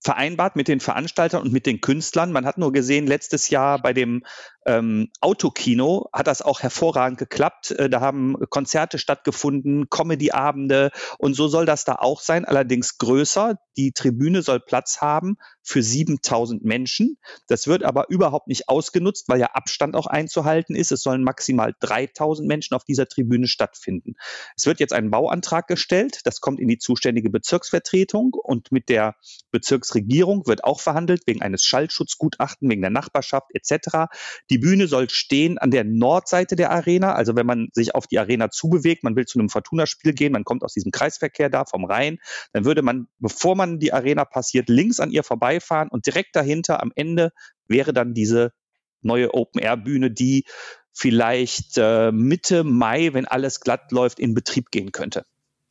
vereinbart 0.00 0.56
mit 0.56 0.68
den 0.68 0.80
Veranstaltern 0.80 1.42
und 1.42 1.52
mit 1.52 1.66
den 1.66 1.80
Künstlern. 1.80 2.32
Man 2.32 2.46
hat 2.46 2.56
nur 2.56 2.72
gesehen, 2.72 3.06
letztes 3.06 3.50
Jahr 3.50 3.82
bei 3.82 3.92
dem 3.92 4.24
ähm, 4.68 5.08
Autokino 5.22 6.10
hat 6.12 6.26
das 6.26 6.42
auch 6.42 6.60
hervorragend 6.60 7.18
geklappt. 7.18 7.70
Äh, 7.70 7.88
da 7.88 8.00
haben 8.00 8.36
Konzerte 8.50 8.98
stattgefunden, 8.98 9.88
Comedy-Abende 9.88 10.90
und 11.16 11.32
so 11.34 11.48
soll 11.48 11.64
das 11.64 11.84
da 11.84 11.94
auch 11.94 12.20
sein, 12.20 12.44
allerdings 12.44 12.98
größer. 12.98 13.56
Die 13.78 13.92
Tribüne 13.92 14.42
soll 14.42 14.60
Platz 14.60 15.00
haben 15.00 15.36
für 15.62 15.82
7000 15.82 16.64
Menschen. 16.64 17.16
Das 17.46 17.66
wird 17.66 17.82
aber 17.82 18.10
überhaupt 18.10 18.48
nicht 18.48 18.68
ausgenutzt, 18.68 19.28
weil 19.28 19.40
ja 19.40 19.52
Abstand 19.52 19.96
auch 19.96 20.06
einzuhalten 20.06 20.74
ist. 20.74 20.92
Es 20.92 21.02
sollen 21.02 21.22
maximal 21.22 21.74
3000 21.80 22.46
Menschen 22.46 22.74
auf 22.74 22.84
dieser 22.84 23.06
Tribüne 23.06 23.46
stattfinden. 23.46 24.14
Es 24.56 24.66
wird 24.66 24.80
jetzt 24.80 24.92
ein 24.92 25.10
Bauantrag 25.10 25.66
gestellt. 25.66 26.20
Das 26.24 26.40
kommt 26.40 26.60
in 26.60 26.68
die 26.68 26.78
zuständige 26.78 27.30
Bezirksvertretung 27.30 28.34
und 28.34 28.70
mit 28.72 28.88
der 28.88 29.14
Bezirksregierung 29.50 30.46
wird 30.46 30.64
auch 30.64 30.80
verhandelt 30.80 31.22
wegen 31.26 31.40
eines 31.40 31.64
Schallschutzgutachten, 31.64 32.68
wegen 32.68 32.82
der 32.82 32.90
Nachbarschaft 32.90 33.50
etc. 33.54 34.10
Die 34.50 34.57
die 34.58 34.66
Bühne 34.66 34.88
soll 34.88 35.08
stehen 35.08 35.56
an 35.58 35.70
der 35.70 35.84
Nordseite 35.84 36.56
der 36.56 36.72
Arena. 36.72 37.14
Also 37.14 37.36
wenn 37.36 37.46
man 37.46 37.68
sich 37.72 37.94
auf 37.94 38.08
die 38.08 38.18
Arena 38.18 38.50
zubewegt, 38.50 39.04
man 39.04 39.14
will 39.14 39.24
zu 39.24 39.38
einem 39.38 39.48
Fortuna-Spiel 39.48 40.14
gehen, 40.14 40.32
man 40.32 40.42
kommt 40.42 40.64
aus 40.64 40.72
diesem 40.72 40.90
Kreisverkehr 40.90 41.48
da 41.48 41.64
vom 41.64 41.84
Rhein, 41.84 42.18
dann 42.52 42.64
würde 42.64 42.82
man, 42.82 43.06
bevor 43.20 43.54
man 43.54 43.78
die 43.78 43.92
Arena 43.92 44.24
passiert, 44.24 44.68
links 44.68 44.98
an 44.98 45.12
ihr 45.12 45.22
vorbeifahren 45.22 45.88
und 45.88 46.06
direkt 46.06 46.34
dahinter 46.34 46.82
am 46.82 46.90
Ende 46.96 47.30
wäre 47.68 47.92
dann 47.92 48.14
diese 48.14 48.52
neue 49.00 49.32
Open-Air-Bühne, 49.32 50.10
die 50.10 50.44
vielleicht 50.92 51.78
äh, 51.78 52.10
Mitte 52.10 52.64
Mai, 52.64 53.10
wenn 53.12 53.26
alles 53.26 53.60
glatt 53.60 53.92
läuft, 53.92 54.18
in 54.18 54.34
Betrieb 54.34 54.72
gehen 54.72 54.90
könnte. 54.90 55.24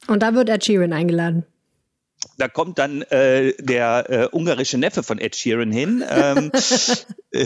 Und 0.08 0.24
da 0.24 0.34
wird 0.34 0.48
Ed 0.48 0.64
Sheeran 0.64 0.94
eingeladen. 0.94 1.46
Da 2.38 2.48
kommt 2.48 2.78
dann 2.80 3.02
äh, 3.04 3.54
der 3.60 4.10
äh, 4.10 4.28
ungarische 4.32 4.78
Neffe 4.78 5.04
von 5.04 5.20
Ed 5.20 5.36
Sheeran 5.36 5.72
hin. 5.72 6.04
Ähm, 6.10 6.52
äh, 7.32 7.46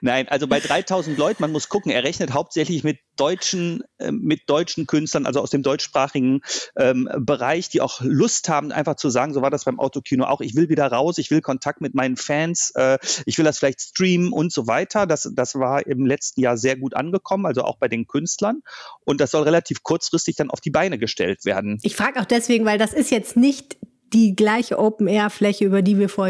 nein, 0.00 0.28
also 0.28 0.46
bei 0.46 0.60
3000 0.60 1.16
Leuten, 1.18 1.42
man 1.42 1.52
muss 1.52 1.68
gucken, 1.68 1.90
er 1.90 2.04
rechnet 2.04 2.32
hauptsächlich 2.32 2.84
mit 2.84 2.98
deutschen, 3.16 3.82
äh, 3.98 4.12
mit 4.12 4.42
deutschen 4.48 4.86
Künstlern, 4.86 5.26
also 5.26 5.40
aus 5.40 5.50
dem 5.50 5.62
deutschsprachigen 5.62 6.40
ähm, 6.76 7.08
Bereich, 7.18 7.68
die 7.68 7.80
auch 7.80 8.00
Lust 8.02 8.48
haben, 8.48 8.72
einfach 8.72 8.96
zu 8.96 9.10
sagen, 9.10 9.34
so 9.34 9.42
war 9.42 9.50
das 9.50 9.64
beim 9.64 9.80
Autokino 9.80 10.24
auch, 10.24 10.40
ich 10.40 10.54
will 10.54 10.68
wieder 10.68 10.86
raus, 10.86 11.18
ich 11.18 11.30
will 11.30 11.40
Kontakt 11.40 11.80
mit 11.80 11.94
meinen 11.94 12.16
Fans, 12.16 12.72
äh, 12.74 12.98
ich 13.24 13.38
will 13.38 13.44
das 13.44 13.58
vielleicht 13.58 13.80
streamen 13.80 14.32
und 14.32 14.52
so 14.52 14.66
weiter. 14.66 15.06
Das, 15.06 15.30
das 15.34 15.54
war 15.54 15.86
im 15.86 16.06
letzten 16.06 16.40
Jahr 16.40 16.56
sehr 16.56 16.76
gut 16.76 16.94
angekommen, 16.94 17.46
also 17.46 17.62
auch 17.62 17.78
bei 17.78 17.88
den 17.88 18.06
Künstlern. 18.06 18.62
Und 19.04 19.20
das 19.20 19.30
soll 19.30 19.42
relativ 19.42 19.82
kurzfristig 19.82 20.36
dann 20.36 20.50
auf 20.50 20.60
die 20.60 20.70
Beine 20.70 20.98
gestellt 20.98 21.44
werden. 21.44 21.78
Ich 21.82 21.96
frage 21.96 22.20
auch 22.20 22.24
deswegen, 22.24 22.64
weil 22.64 22.78
das 22.78 22.92
ist 22.92 23.10
jetzt 23.10 23.36
nicht 23.36 23.76
die 24.12 24.36
gleiche 24.36 24.78
Open-Air-Fläche, 24.78 25.64
über 25.64 25.82
die 25.82 25.98
wir 25.98 26.08
vor, 26.08 26.28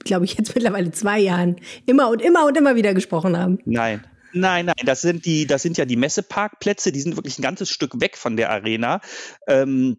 glaube 0.00 0.24
ich, 0.24 0.34
jetzt 0.34 0.54
mittlerweile 0.54 0.90
zwei 0.92 1.18
Jahren 1.18 1.56
immer 1.86 2.10
und 2.10 2.22
immer 2.22 2.46
und 2.46 2.56
immer 2.56 2.76
wieder 2.76 2.94
gesprochen 2.94 3.36
haben. 3.36 3.58
Nein. 3.64 4.04
Nein, 4.32 4.66
nein, 4.66 4.74
das 4.84 5.00
sind 5.00 5.24
die, 5.24 5.46
das 5.46 5.62
sind 5.62 5.78
ja 5.78 5.86
die 5.86 5.96
Messeparkplätze, 5.96 6.92
die 6.92 7.00
sind 7.00 7.16
wirklich 7.16 7.38
ein 7.38 7.42
ganzes 7.42 7.70
Stück 7.70 8.00
weg 8.00 8.18
von 8.18 8.36
der 8.36 8.50
Arena. 8.50 9.00
Ähm, 9.46 9.96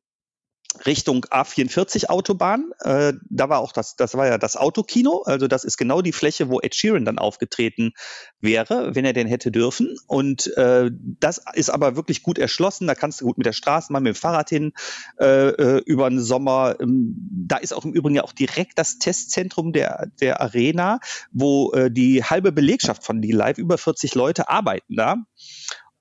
Richtung 0.86 1.26
A44 1.26 2.08
Autobahn. 2.08 2.72
Äh, 2.82 3.14
da 3.30 3.50
war 3.50 3.60
auch 3.60 3.72
das, 3.72 3.96
das 3.96 4.16
war 4.16 4.28
ja 4.28 4.38
das 4.38 4.58
Autokino. 4.58 5.24
Also 5.26 5.48
das 5.48 5.64
ist 5.64 5.78
genau 5.78 6.02
die 6.02 6.12
Fläche, 6.12 6.50
wo 6.50 6.60
Ed 6.60 6.76
Sheeran 6.76 7.06
dann 7.06 7.18
aufgetreten 7.18 7.94
wäre, 8.42 8.94
wenn 8.96 9.06
er 9.06 9.14
denn 9.14 9.28
hätte 9.28 9.52
dürfen. 9.52 9.98
Und 10.08 10.56
äh, 10.58 10.92
das 10.94 11.42
ist 11.54 11.70
aber 11.70 11.96
wirklich 11.96 12.22
gut 12.24 12.38
erschlossen. 12.38 12.88
Da 12.88 12.96
kannst 12.96 13.22
du 13.22 13.26
gut 13.26 13.38
mit 13.38 13.46
der 13.46 13.54
Straßenbahn, 13.54 14.04
mit 14.04 14.16
dem 14.16 14.20
Fahrrad 14.20 14.50
hin 14.50 14.74
äh, 15.20 15.50
äh 15.50 15.82
über 15.86 16.10
den 16.10 16.20
Sommer. 16.20 16.76
Ähm, 16.80 17.16
da 17.32 17.58
ist 17.58 17.74
auch 17.74 17.86
im 17.86 17.94
Übrigen 17.94 18.16
ja 18.16 18.24
auch 18.24 18.34
direkt 18.34 18.78
das 18.78 19.00
Testzentrum 19.00 19.74
der, 19.74 20.08
der 20.22 20.42
Arena, 20.42 21.00
wo 21.32 21.72
äh, 21.72 21.90
die 21.90 22.24
halbe 22.24 22.52
Belegschaft 22.52 23.04
von 23.04 23.22
die 23.22 23.32
Live, 23.32 23.58
über 23.58 23.78
40 23.78 24.16
Leute 24.16 24.50
arbeiten 24.50 24.96
da. 24.96 25.16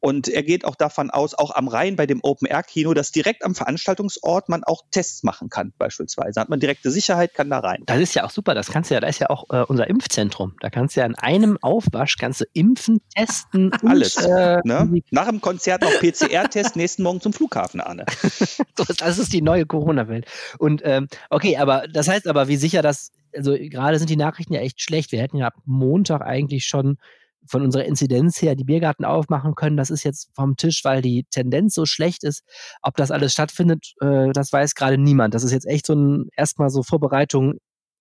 Und 0.07 0.29
er 0.29 0.45
geht 0.45 0.65
auch 0.65 0.77
davon 0.77 1.11
aus, 1.11 1.35
auch 1.35 1.51
am 1.51 1.67
Rhein 1.67 1.97
bei 1.97 2.07
dem 2.07 2.21
Open-Air-Kino, 2.23 2.95
dass 2.95 3.11
direkt 3.11 3.45
am 3.45 3.57
Veranstaltungsort 3.57 4.49
man 4.49 4.63
auch 4.63 4.83
Tests 4.93 5.25
machen 5.25 5.51
kann, 5.51 5.73
beispielsweise. 5.79 6.41
Hat 6.41 6.49
man 6.49 6.61
direkte 6.61 6.93
Sicherheit, 6.93 7.35
kann 7.35 7.51
da 7.51 7.59
rein. 7.59 7.83
Das 7.87 7.99
ist 7.99 8.15
ja 8.15 8.23
auch 8.23 8.31
super. 8.31 8.55
Das 8.55 8.71
kannst 8.71 8.89
du 8.89 8.95
ja, 8.95 9.01
da 9.01 9.09
ist 9.09 9.19
ja 9.19 9.31
auch 9.31 9.51
äh, 9.51 9.65
unser 9.65 9.89
Impfzentrum. 9.89 10.55
Da 10.61 10.71
kannst 10.71 10.95
du 10.95 11.01
ja 11.01 11.07
in 11.07 11.17
einem 11.17 11.59
Aufwasch 11.61 12.19
kannst 12.19 12.41
du 12.41 12.45
impfen, 12.53 13.01
testen. 13.17 13.73
Und, 13.83 13.91
Alles. 13.91 14.15
Äh, 14.15 14.61
ne? 14.63 15.03
Nach 15.11 15.27
dem 15.27 15.41
Konzert 15.41 15.83
noch 15.83 15.91
PCR-Test, 15.99 16.77
nächsten 16.77 17.03
Morgen 17.03 17.21
zum 17.21 17.33
Flughafen, 17.33 17.81
Arne. 17.81 18.07
das 18.99 19.19
ist 19.19 19.33
die 19.33 19.43
neue 19.43 19.67
Corona-Welt. 19.67 20.27
Und 20.59 20.83
ähm, 20.85 21.09
okay, 21.31 21.57
aber 21.57 21.89
das 21.89 22.07
heißt 22.07 22.29
aber, 22.29 22.47
wie 22.47 22.59
sicher 22.59 22.81
das, 22.81 23.11
also 23.35 23.57
gerade 23.59 23.99
sind 23.99 24.09
die 24.09 24.15
Nachrichten 24.15 24.55
ja 24.55 24.61
echt 24.61 24.81
schlecht. 24.81 25.11
Wir 25.11 25.21
hätten 25.21 25.39
ja 25.39 25.49
ab 25.49 25.55
Montag 25.65 26.23
eigentlich 26.23 26.65
schon 26.65 26.97
von 27.49 27.63
unserer 27.63 27.85
Inzidenz 27.85 28.41
her 28.43 28.55
die 28.55 28.65
Biergarten 28.65 29.05
aufmachen 29.05 29.55
können. 29.55 29.77
Das 29.77 29.91
ist 29.91 30.05
jetzt 30.05 30.31
vom 30.35 30.57
Tisch, 30.57 30.85
weil 30.85 31.03
die 31.03 31.25
Tendenz 31.31 31.75
so 31.75 31.87
schlecht 31.87 32.25
ist. 32.25 32.43
Ob 32.83 32.97
das 32.97 33.11
alles 33.11 33.33
stattfindet, 33.33 33.95
äh, 34.01 34.31
das 34.33 34.53
weiß 34.53 34.75
gerade 34.75 34.99
niemand. 34.99 35.35
Das 35.35 35.45
ist 35.45 35.53
jetzt 35.53 35.67
echt 35.67 35.87
so 35.87 35.95
ein 35.95 36.29
erstmal 36.37 36.71
so 36.71 36.83
Vorbereitung 36.83 37.59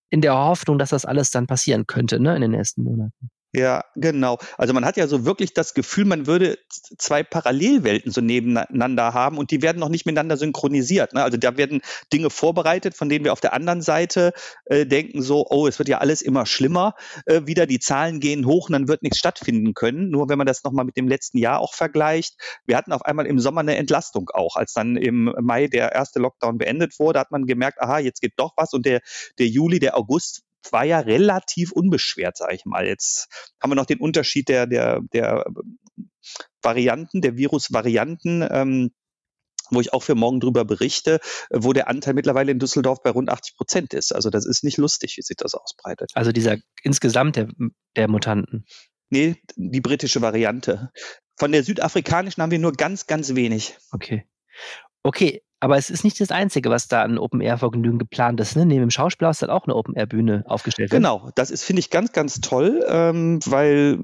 in 0.10 0.22
der 0.22 0.38
Hoffnung, 0.38 0.78
dass 0.78 0.92
das 0.92 1.06
alles 1.06 1.32
dann 1.32 1.48
passieren 1.48 1.88
könnte, 1.88 2.20
ne, 2.20 2.36
in 2.36 2.42
den 2.42 2.52
nächsten 2.52 2.84
Monaten. 2.84 3.30
Ja, 3.56 3.86
genau. 3.96 4.38
Also 4.58 4.74
man 4.74 4.84
hat 4.84 4.98
ja 4.98 5.08
so 5.08 5.24
wirklich 5.24 5.54
das 5.54 5.74
Gefühl, 5.74 6.04
man 6.04 6.28
würde 6.28 6.58
zwei 6.98 7.24
Parallelwelten 7.24 8.12
so 8.12 8.20
nebeneinander 8.20 9.14
haben 9.14 9.38
und 9.38 9.50
die 9.50 9.62
werden 9.62 9.80
noch 9.80 9.88
nicht 9.88 10.06
miteinander 10.06 10.36
synchronisiert. 10.36 11.14
Ne? 11.14 11.24
Also 11.24 11.38
da 11.38 11.56
werden 11.56 11.80
Dinge 12.12 12.30
vorbereitet, 12.30 12.96
von 12.96 13.08
denen 13.08 13.24
wir 13.24 13.32
auf 13.32 13.40
der 13.40 13.54
anderen 13.54 13.82
Seite 13.82 14.34
äh, 14.66 14.86
denken 14.86 15.22
so, 15.22 15.46
oh, 15.50 15.68
es 15.68 15.80
wird 15.80 15.88
ja 15.88 16.00
alles 16.00 16.22
immer 16.22 16.46
schlimmer 16.46 16.96
äh, 17.28 17.44
wieder, 17.46 17.66
die 17.66 17.80
Zahlen 17.80 18.20
gehen 18.20 18.46
hoch 18.46 18.68
und 18.68 18.74
dann 18.74 18.90
wird 18.90 19.04
nichts 19.04 19.20
stattfinden 19.20 19.74
können. 19.74 20.10
Nur 20.10 20.28
wenn 20.28 20.38
man 20.38 20.48
das 20.48 20.66
nochmal 20.66 20.84
mit 20.84 20.98
dem 20.98 21.08
letzten 21.08 21.38
Jahr 21.38 21.62
auch 21.62 21.74
vergleicht, 21.74 22.36
wir 22.66 22.76
hatten 22.76 22.92
auf 22.92 23.06
einmal 23.06 23.26
im 23.26 23.40
Sommer 23.40 23.62
eine 23.62 23.78
Entlastung 23.78 24.30
auch. 24.34 24.58
Als 24.58 24.74
dann 24.74 24.98
im 24.98 25.34
Mai 25.40 25.68
der 25.68 25.94
erste 25.94 26.20
Lockdown 26.20 26.58
beendet 26.58 27.00
wurde, 27.00 27.22
hat 27.22 27.32
man 27.32 27.46
gemerkt, 27.46 27.80
aha, 27.80 28.00
jetzt 28.00 28.20
geht 28.20 28.34
doch 28.36 28.52
was 28.58 28.74
und 28.74 28.86
der, 28.86 29.00
der 29.40 29.48
Juli, 29.48 29.80
der 29.80 29.96
August 29.98 30.44
war 30.72 30.84
ja 30.84 31.00
relativ 31.00 31.72
unbeschwert, 31.72 32.38
sage 32.38 32.56
ich 32.56 32.66
mal. 32.66 32.86
Jetzt 32.86 33.28
haben 33.62 33.72
wir 33.72 33.76
noch 33.76 33.86
den 33.86 34.00
Unterschied 34.00 34.50
der, 34.50 34.68
der, 34.68 35.02
der 35.14 35.46
Varianten, 36.62 37.22
der 37.22 37.38
Virusvarianten. 37.38 38.48
Ähm, 38.50 38.92
wo 39.72 39.82
ich 39.82 39.94
auch 39.94 40.04
für 40.04 40.14
morgen 40.16 40.40
drüber 40.40 40.66
berichte, 40.66 41.20
wo 41.50 41.74
der 41.74 41.88
Anteil 41.88 42.14
mittlerweile 42.14 42.52
in 42.52 42.60
Düsseldorf 42.60 43.02
bei 43.02 43.10
rund 43.10 43.30
80 43.30 43.58
Prozent 43.58 43.94
ist. 43.94 44.14
Also 44.14 44.30
das 44.30 44.46
ist 44.46 44.64
nicht 44.64 44.78
lustig, 44.78 45.18
wie 45.18 45.22
sich 45.22 45.38
das 45.38 45.56
ausbreitet. 45.56 46.12
Also 46.14 46.32
dieser 46.32 46.58
insgesamt 46.84 47.36
der, 47.36 47.48
der 47.96 48.08
Mutanten. 48.08 48.66
Nee, 49.10 49.38
die 49.56 49.82
britische 49.82 50.22
Variante. 50.22 50.92
Von 51.38 51.52
der 51.52 51.64
südafrikanischen 51.64 52.42
haben 52.42 52.52
wir 52.52 52.60
nur 52.60 52.74
ganz, 52.74 53.08
ganz 53.08 53.36
wenig. 53.36 53.78
Okay. 53.92 54.28
Okay, 55.04 55.44
aber 55.66 55.78
es 55.78 55.90
ist 55.90 56.04
nicht 56.04 56.22
das 56.22 56.30
Einzige, 56.30 56.70
was 56.70 56.88
da 56.88 57.02
an 57.02 57.18
Open-Air-Vergnügen 57.18 57.98
geplant 57.98 58.40
ist. 58.40 58.56
Ne? 58.56 58.68
Neben 58.68 58.82
dem 58.82 58.92
Schauspielhaus 58.92 59.42
hat 59.42 59.50
auch 59.50 59.64
eine 59.64 59.74
Open-Air-Bühne 59.74 60.44
aufgestellt. 60.46 60.92
Genau, 60.92 61.32
das 61.34 61.50
ist, 61.50 61.64
finde 61.64 61.80
ich, 61.80 61.90
ganz, 61.90 62.12
ganz 62.12 62.40
toll, 62.40 62.86
ähm, 62.88 63.40
weil 63.48 63.98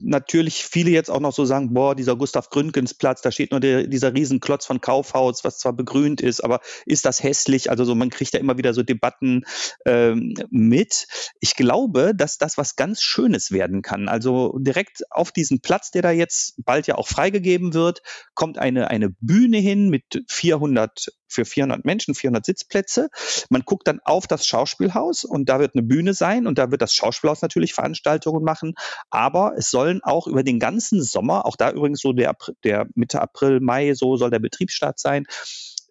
natürlich 0.00 0.64
viele 0.64 0.90
jetzt 0.90 1.10
auch 1.10 1.20
noch 1.20 1.32
so 1.32 1.44
sagen, 1.44 1.74
boah, 1.74 1.94
dieser 1.94 2.16
Gustav 2.16 2.50
Gründgens 2.50 2.94
Platz, 2.94 3.22
da 3.22 3.30
steht 3.30 3.50
nur 3.50 3.60
der, 3.60 3.86
dieser 3.86 4.14
Riesenklotz 4.14 4.66
von 4.66 4.80
Kaufhaus, 4.80 5.44
was 5.44 5.58
zwar 5.58 5.72
begrünt 5.72 6.20
ist, 6.20 6.42
aber 6.42 6.60
ist 6.84 7.04
das 7.04 7.22
hässlich? 7.22 7.70
Also 7.70 7.84
so, 7.84 7.94
man 7.94 8.10
kriegt 8.10 8.34
ja 8.34 8.40
immer 8.40 8.58
wieder 8.58 8.74
so 8.74 8.82
Debatten 8.82 9.44
ähm, 9.84 10.34
mit. 10.50 11.06
Ich 11.40 11.54
glaube, 11.54 12.12
dass 12.14 12.38
das 12.38 12.58
was 12.58 12.76
ganz 12.76 13.02
Schönes 13.02 13.50
werden 13.50 13.82
kann. 13.82 14.08
Also 14.08 14.56
direkt 14.58 15.02
auf 15.10 15.32
diesen 15.32 15.60
Platz, 15.60 15.90
der 15.90 16.02
da 16.02 16.10
jetzt 16.10 16.54
bald 16.64 16.86
ja 16.86 16.96
auch 16.96 17.08
freigegeben 17.08 17.74
wird, 17.74 18.02
kommt 18.34 18.58
eine, 18.58 18.88
eine 18.88 19.10
Bühne 19.20 19.58
hin 19.58 19.88
mit 19.88 20.24
400 20.28 21.08
für 21.28 21.44
400 21.44 21.84
Menschen, 21.84 22.14
400 22.14 22.44
Sitzplätze. 22.44 23.08
Man 23.50 23.62
guckt 23.62 23.88
dann 23.88 24.00
auf 24.04 24.26
das 24.26 24.46
Schauspielhaus 24.46 25.24
und 25.24 25.48
da 25.48 25.58
wird 25.58 25.74
eine 25.74 25.82
Bühne 25.82 26.14
sein 26.14 26.46
und 26.46 26.58
da 26.58 26.70
wird 26.70 26.82
das 26.82 26.94
Schauspielhaus 26.94 27.42
natürlich 27.42 27.74
Veranstaltungen 27.74 28.44
machen. 28.44 28.74
Aber 29.10 29.54
es 29.56 29.70
sollen 29.70 30.00
auch 30.02 30.26
über 30.26 30.42
den 30.42 30.58
ganzen 30.58 31.02
Sommer, 31.02 31.46
auch 31.46 31.56
da 31.56 31.70
übrigens 31.70 32.00
so 32.00 32.12
der, 32.12 32.34
der 32.64 32.86
Mitte 32.94 33.20
April, 33.20 33.60
Mai, 33.60 33.94
so 33.94 34.16
soll 34.16 34.30
der 34.30 34.38
Betriebsstart 34.38 34.98
sein, 34.98 35.26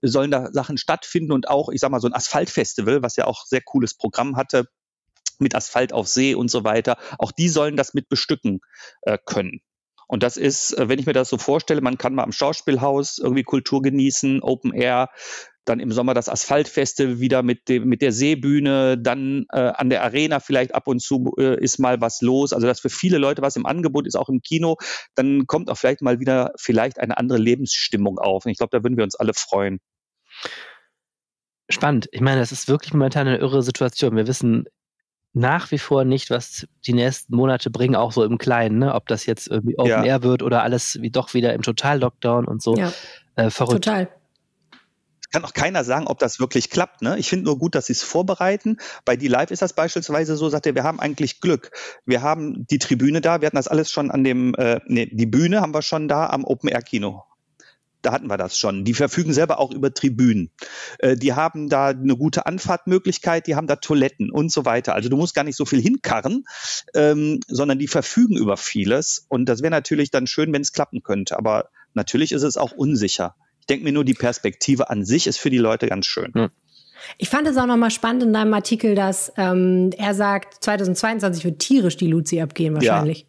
sollen 0.01 0.31
da 0.31 0.51
Sachen 0.51 0.77
stattfinden 0.77 1.31
und 1.31 1.49
auch, 1.49 1.69
ich 1.69 1.79
sag 1.79 1.91
mal, 1.91 1.99
so 1.99 2.07
ein 2.07 2.13
Asphaltfestival, 2.13 3.01
was 3.01 3.15
ja 3.15 3.25
auch 3.25 3.45
sehr 3.45 3.61
cooles 3.61 3.95
Programm 3.95 4.35
hatte, 4.35 4.67
mit 5.39 5.55
Asphalt 5.55 5.93
auf 5.93 6.07
See 6.07 6.35
und 6.35 6.49
so 6.49 6.63
weiter. 6.63 6.97
Auch 7.19 7.31
die 7.31 7.49
sollen 7.49 7.75
das 7.75 7.93
mit 7.93 8.07
bestücken 8.09 8.59
äh, 9.01 9.17
können. 9.25 9.61
Und 10.07 10.23
das 10.23 10.37
ist, 10.37 10.77
äh, 10.77 10.89
wenn 10.89 10.99
ich 10.99 11.05
mir 11.05 11.13
das 11.13 11.29
so 11.29 11.37
vorstelle, 11.37 11.81
man 11.81 11.97
kann 11.97 12.15
mal 12.15 12.23
am 12.23 12.31
Schauspielhaus 12.31 13.17
irgendwie 13.17 13.43
Kultur 13.43 13.81
genießen, 13.81 14.41
Open 14.41 14.73
Air, 14.73 15.09
dann 15.65 15.79
im 15.79 15.91
Sommer 15.91 16.13
das 16.13 16.29
Asphaltfeste 16.29 17.19
wieder 17.19 17.41
mit 17.41 17.67
dem 17.69 17.87
mit 17.87 18.01
der 18.01 18.11
Seebühne, 18.11 18.97
dann 18.97 19.45
äh, 19.51 19.59
an 19.59 19.89
der 19.89 20.03
Arena 20.03 20.39
vielleicht 20.39 20.75
ab 20.75 20.87
und 20.87 21.01
zu 21.01 21.33
äh, 21.37 21.59
ist 21.61 21.79
mal 21.79 22.01
was 22.01 22.21
los. 22.21 22.53
Also 22.53 22.67
dass 22.67 22.79
für 22.79 22.89
viele 22.89 23.17
Leute 23.17 23.41
was 23.41 23.55
im 23.55 23.65
Angebot 23.65 24.05
ist, 24.07 24.15
auch 24.15 24.29
im 24.29 24.41
Kino, 24.41 24.77
dann 25.15 25.47
kommt 25.47 25.69
auch 25.69 25.77
vielleicht 25.77 26.01
mal 26.01 26.19
wieder 26.19 26.53
vielleicht 26.57 26.99
eine 26.99 27.17
andere 27.17 27.39
Lebensstimmung 27.39 28.19
auf. 28.19 28.45
Und 28.45 28.51
ich 28.51 28.57
glaube, 28.57 28.77
da 28.77 28.83
würden 28.83 28.97
wir 28.97 29.03
uns 29.03 29.15
alle 29.15 29.33
freuen. 29.33 29.79
Spannend. 31.67 32.07
Ich 32.11 32.21
meine, 32.21 32.39
das 32.39 32.51
ist 32.51 32.67
wirklich 32.67 32.93
momentan 32.93 33.27
eine 33.27 33.39
irre 33.39 33.63
Situation. 33.63 34.15
Wir 34.15 34.27
wissen 34.27 34.65
nach 35.35 35.69
wie 35.71 35.77
vor 35.77 36.05
nicht, 36.05 36.29
was 36.29 36.65
die 36.87 36.93
nächsten 36.93 37.35
Monate 37.35 37.69
bringen, 37.69 37.95
auch 37.95 38.13
so 38.13 38.23
im 38.23 38.37
Kleinen, 38.37 38.79
ne? 38.79 38.95
ob 38.95 39.07
das 39.07 39.25
jetzt 39.25 39.47
irgendwie 39.47 39.77
Open 39.77 39.89
ja. 39.89 40.03
Air 40.03 40.23
wird 40.23 40.41
oder 40.41 40.63
alles 40.63 41.01
wie 41.01 41.11
doch 41.11 41.33
wieder 41.33 41.53
im 41.53 41.61
Total-Lockdown 41.61 42.45
und 42.45 42.63
so. 42.63 42.75
Ja. 42.77 42.93
Äh, 43.35 43.49
verrückt. 43.49 43.83
Total. 43.83 44.07
Es 45.19 45.29
kann 45.31 45.43
auch 45.43 45.53
keiner 45.53 45.83
sagen, 45.83 46.07
ob 46.07 46.19
das 46.19 46.39
wirklich 46.39 46.69
klappt. 46.69 47.01
Ne? 47.01 47.19
Ich 47.19 47.27
finde 47.27 47.45
nur 47.45 47.59
gut, 47.59 47.75
dass 47.75 47.87
sie 47.87 47.93
es 47.93 48.01
vorbereiten. 48.01 48.77
Bei 49.03 49.17
Die 49.17 49.27
Live 49.27 49.51
ist 49.51 49.61
das 49.61 49.73
beispielsweise 49.73 50.37
so, 50.37 50.47
sagt 50.47 50.67
er, 50.67 50.75
wir 50.75 50.85
haben 50.85 51.01
eigentlich 51.01 51.41
Glück. 51.41 51.71
Wir 52.05 52.21
haben 52.21 52.65
die 52.67 52.79
Tribüne 52.79 53.19
da, 53.19 53.41
wir 53.41 53.47
hatten 53.47 53.57
das 53.57 53.67
alles 53.67 53.91
schon 53.91 54.11
an 54.11 54.23
dem, 54.23 54.55
äh, 54.55 54.79
nee, 54.87 55.07
die 55.11 55.25
Bühne 55.25 55.59
haben 55.59 55.73
wir 55.73 55.81
schon 55.81 56.07
da 56.07 56.27
am 56.27 56.45
Open 56.45 56.69
Air 56.69 56.81
Kino 56.81 57.25
da 58.05 58.11
hatten 58.11 58.27
wir 58.27 58.37
das 58.37 58.57
schon. 58.57 58.83
Die 58.83 58.93
verfügen 58.93 59.33
selber 59.33 59.59
auch 59.59 59.71
über 59.71 59.93
Tribünen. 59.93 60.51
Äh, 60.99 61.15
die 61.15 61.33
haben 61.33 61.69
da 61.69 61.87
eine 61.87 62.15
gute 62.15 62.45
Anfahrtmöglichkeit, 62.45 63.47
die 63.47 63.55
haben 63.55 63.67
da 63.67 63.77
Toiletten 63.77 64.31
und 64.31 64.51
so 64.51 64.65
weiter. 64.65 64.93
Also 64.93 65.09
du 65.09 65.17
musst 65.17 65.35
gar 65.35 65.43
nicht 65.43 65.57
so 65.57 65.65
viel 65.65 65.81
hinkarren, 65.81 66.45
ähm, 66.93 67.39
sondern 67.47 67.79
die 67.79 67.87
verfügen 67.87 68.37
über 68.37 68.57
vieles. 68.57 69.25
Und 69.29 69.47
das 69.47 69.61
wäre 69.61 69.71
natürlich 69.71 70.11
dann 70.11 70.27
schön, 70.27 70.53
wenn 70.53 70.61
es 70.61 70.71
klappen 70.71 71.01
könnte. 71.03 71.37
Aber 71.37 71.69
natürlich 71.93 72.31
ist 72.31 72.43
es 72.43 72.57
auch 72.57 72.71
unsicher. 72.71 73.35
Ich 73.61 73.65
denke 73.65 73.83
mir 73.83 73.91
nur, 73.91 74.05
die 74.05 74.13
Perspektive 74.13 74.89
an 74.89 75.05
sich 75.05 75.27
ist 75.27 75.39
für 75.39 75.49
die 75.49 75.57
Leute 75.57 75.87
ganz 75.87 76.05
schön. 76.05 76.31
Hm. 76.33 76.49
Ich 77.17 77.29
fand 77.29 77.47
es 77.47 77.57
auch 77.57 77.65
nochmal 77.65 77.91
spannend 77.91 78.23
in 78.23 78.33
deinem 78.33 78.53
Artikel, 78.53 78.95
dass 78.95 79.31
ähm, 79.37 79.91
er 79.97 80.13
sagt, 80.13 80.63
2022 80.63 81.43
wird 81.43 81.59
tierisch 81.59 81.97
die 81.97 82.07
Luzi 82.07 82.41
abgehen 82.41 82.73
wahrscheinlich. 82.75 83.21
Ja 83.21 83.25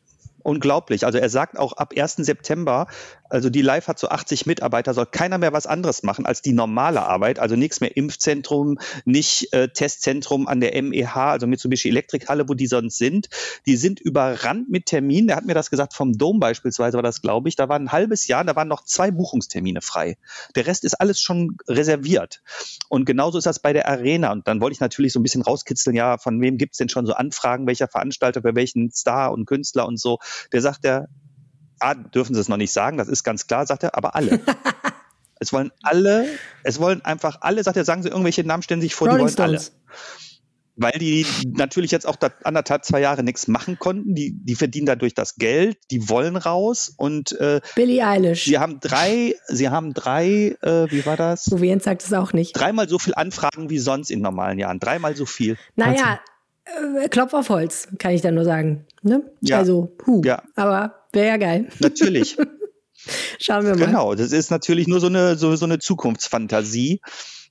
unglaublich. 0.47 1.05
Also 1.05 1.19
er 1.19 1.29
sagt 1.29 1.59
auch 1.59 1.73
ab 1.73 1.93
1. 1.97 2.17
September 2.19 2.87
Also 3.29 3.51
die 3.51 3.63
Live 3.63 3.89
hat 3.89 3.99
so 3.99 4.09
80 4.09 4.47
Mitarbeiter, 4.47 4.95
soll 4.95 5.07
keiner 5.07 5.39
mehr 5.39 5.53
was 5.53 5.67
anderes 5.67 6.03
machen 6.03 6.27
als 6.27 6.43
die 6.43 6.53
normale 6.53 7.03
Arbeit. 7.03 7.39
Also 7.39 7.57
nichts 7.57 7.81
mehr 7.81 7.97
Impfzentrum, 7.97 8.79
nicht 9.05 9.53
äh, 9.53 9.69
Testzentrum 9.69 10.47
an 10.47 10.61
der 10.61 10.81
MEH, 10.83 11.15
also 11.15 11.47
Mitsubishi 11.47 11.89
Elektrikhalle, 11.89 12.49
wo 12.49 12.55
die 12.55 12.67
sonst 12.67 12.99
sind. 12.99 13.29
Die 13.67 13.77
sind 13.77 14.01
überrannt 14.01 14.69
mit 14.69 14.87
Terminen. 14.87 15.29
Der 15.29 15.37
hat 15.37 15.45
mir 15.45 15.55
das 15.55 15.71
gesagt, 15.71 15.95
vom 15.95 16.17
Dom 16.17 16.41
beispielsweise 16.41 16.97
war 16.97 17.03
das, 17.03 17.23
glaube 17.23 17.49
ich. 17.49 17.57
Da 17.57 17.69
war 17.69 17.79
ein 17.79 17.93
halbes 17.93 18.27
Jahr, 18.27 18.45
da 18.45 18.57
waren 18.57 18.69
noch 18.69 18.85
zwei 18.85 19.11
Buchungstermine 19.11 19.81
frei. 19.81 20.17
Der 20.55 20.67
Rest 20.67 20.85
ist 20.85 20.95
alles 20.95 21.21
schon 21.21 21.57
reserviert. 21.69 22.43
Und 22.89 23.05
genauso 23.05 23.39
ist 23.39 23.47
das 23.47 23.59
bei 23.59 23.73
der 23.73 23.89
Arena. 23.89 24.33
Und 24.33 24.47
dann 24.49 24.61
wollte 24.61 24.75
ich 24.75 24.81
natürlich 24.81 25.13
so 25.13 25.21
ein 25.21 25.23
bisschen 25.23 25.43
rauskitzeln, 25.43 25.97
ja, 25.97 26.19
von 26.19 26.41
wem 26.41 26.59
gibt's 26.59 26.79
denn 26.79 26.89
schon 26.89 27.07
so 27.07 27.15
Anfragen, 27.15 27.67
welcher 27.67 27.89
Veranstalter, 27.89 28.43
für 28.43 28.55
welchen 28.55 28.91
Star 28.91 29.33
und 29.33 29.47
Künstler 29.47 29.87
und 29.87 29.99
so. 29.99 30.19
Der 30.53 30.61
sagt, 30.61 30.85
der 30.85 31.09
A, 31.81 31.95
dürfen 31.95 32.35
sie 32.35 32.41
es 32.41 32.49
noch 32.49 32.57
nicht 32.57 32.73
sagen, 32.73 32.99
das 32.99 33.09
ist 33.09 33.25
ganz 33.25 33.47
klar, 33.47 33.67
sagt 33.67 33.83
er, 33.83 33.97
aber 33.97 34.15
alle. 34.15 34.41
es 35.41 35.53
wollen 35.53 35.71
alle, 35.83 36.27
es 36.63 36.81
wollen 36.81 37.05
einfach 37.05 37.39
alle, 37.41 37.63
sagt 37.63 37.77
er, 37.77 37.85
sagen 37.85 38.03
sie 38.03 38.09
irgendwelche 38.09 38.45
Namen, 38.45 38.63
stellen 38.63 38.81
sich 38.81 38.95
vor, 38.95 39.09
Rolling 39.09 39.27
die 39.27 39.39
wollen 39.39 39.59
Stones. 39.59 39.73
alle. 39.73 39.87
Weil 40.79 40.99
die 40.99 41.27
natürlich 41.55 41.91
jetzt 41.91 42.07
auch 42.07 42.17
anderthalb, 42.45 42.85
zwei 42.85 43.01
Jahre 43.01 43.23
nichts 43.23 43.49
machen 43.49 43.79
konnten. 43.79 44.15
Die, 44.15 44.33
die 44.45 44.55
verdienen 44.55 44.85
dadurch 44.85 45.15
das 45.15 45.37
Geld, 45.37 45.79
die 45.91 46.11
wollen 46.11 46.37
raus 46.37 46.93
und 46.95 47.33
äh, 47.41 47.63
Billie 47.75 48.07
Eilish. 48.07 48.45
Sie 48.45 48.59
haben 48.59 48.79
drei, 48.81 49.35
sie 49.49 49.71
haben 49.71 49.95
drei, 49.95 50.55
äh, 50.61 50.91
wie 50.91 51.07
war 51.07 51.17
das? 51.17 51.47
Jens 51.47 51.85
sagt 51.85 52.05
es 52.05 52.13
auch 52.13 52.35
nicht. 52.35 52.53
Dreimal 52.53 52.91
so 52.91 52.99
viel 52.99 53.15
Anfragen 53.15 53.71
wie 53.71 53.79
sonst 53.79 54.11
in 54.11 54.21
normalen 54.21 54.59
Jahren. 54.59 54.79
Dreimal 54.79 55.17
so 55.17 55.25
viel. 55.25 55.57
Naja, 55.77 56.21
Klopf 57.11 57.33
auf 57.35 57.49
Holz, 57.49 57.89
kann 57.99 58.13
ich 58.13 58.23
dann 58.23 58.35
nur 58.35 58.45
sagen. 58.45 58.87
Ne? 59.03 59.23
Ja. 59.41 59.59
Also, 59.59 59.95
puh. 59.99 60.23
Ja. 60.25 60.43
Aber 60.57 60.95
wäre 61.13 61.29
ja 61.29 61.37
geil. 61.37 61.69
Natürlich. 61.79 62.37
Schauen 63.39 63.65
wir 63.65 63.77
mal. 63.77 63.87
Genau, 63.87 64.15
das 64.15 64.33
ist 64.33 64.51
natürlich 64.51 64.89
nur 64.89 65.01
so 65.01 65.07
eine, 65.07 65.37
so, 65.37 65.55
so 65.55 65.65
eine 65.65 65.79
Zukunftsfantasie, 65.79 67.01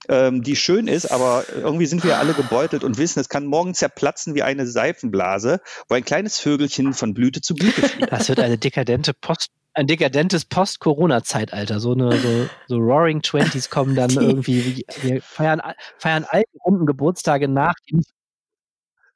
ähm, 0.09 0.43
die 0.43 0.55
schön 0.55 0.87
ist, 0.87 1.11
aber 1.11 1.45
irgendwie 1.53 1.85
sind 1.85 2.03
wir 2.03 2.17
alle 2.17 2.33
gebeutelt 2.33 2.83
und 2.83 2.97
wissen, 2.97 3.19
es 3.19 3.29
kann 3.29 3.45
morgen 3.45 3.73
zerplatzen 3.73 4.35
wie 4.35 4.43
eine 4.43 4.67
Seifenblase, 4.67 5.61
wo 5.87 5.95
ein 5.95 6.03
kleines 6.03 6.39
Vögelchen 6.39 6.93
von 6.93 7.13
Blüte 7.13 7.41
zu 7.41 7.55
Blüte 7.55 7.81
fliegt. 7.81 8.11
Das 8.11 8.27
wird 8.27 8.39
eine 8.39 8.57
dekadente 8.57 9.13
Post 9.13 9.51
ein 9.77 9.87
dekadentes 9.87 10.45
Post-Corona-Zeitalter. 10.45 11.81
So 11.81 11.91
eine 11.91 12.17
so, 12.17 12.49
so 12.67 12.77
Roaring 12.77 13.21
Twenties 13.21 13.69
kommen 13.69 13.93
dann 13.93 14.07
die. 14.07 14.15
irgendwie. 14.19 14.85
Wir 15.01 15.21
feiern, 15.21 15.61
feiern 15.97 16.25
alte 16.29 16.49
runden 16.65 16.85
Geburtstage 16.85 17.49
nach, 17.49 17.73
die 17.89 17.97
nicht, 17.97 18.09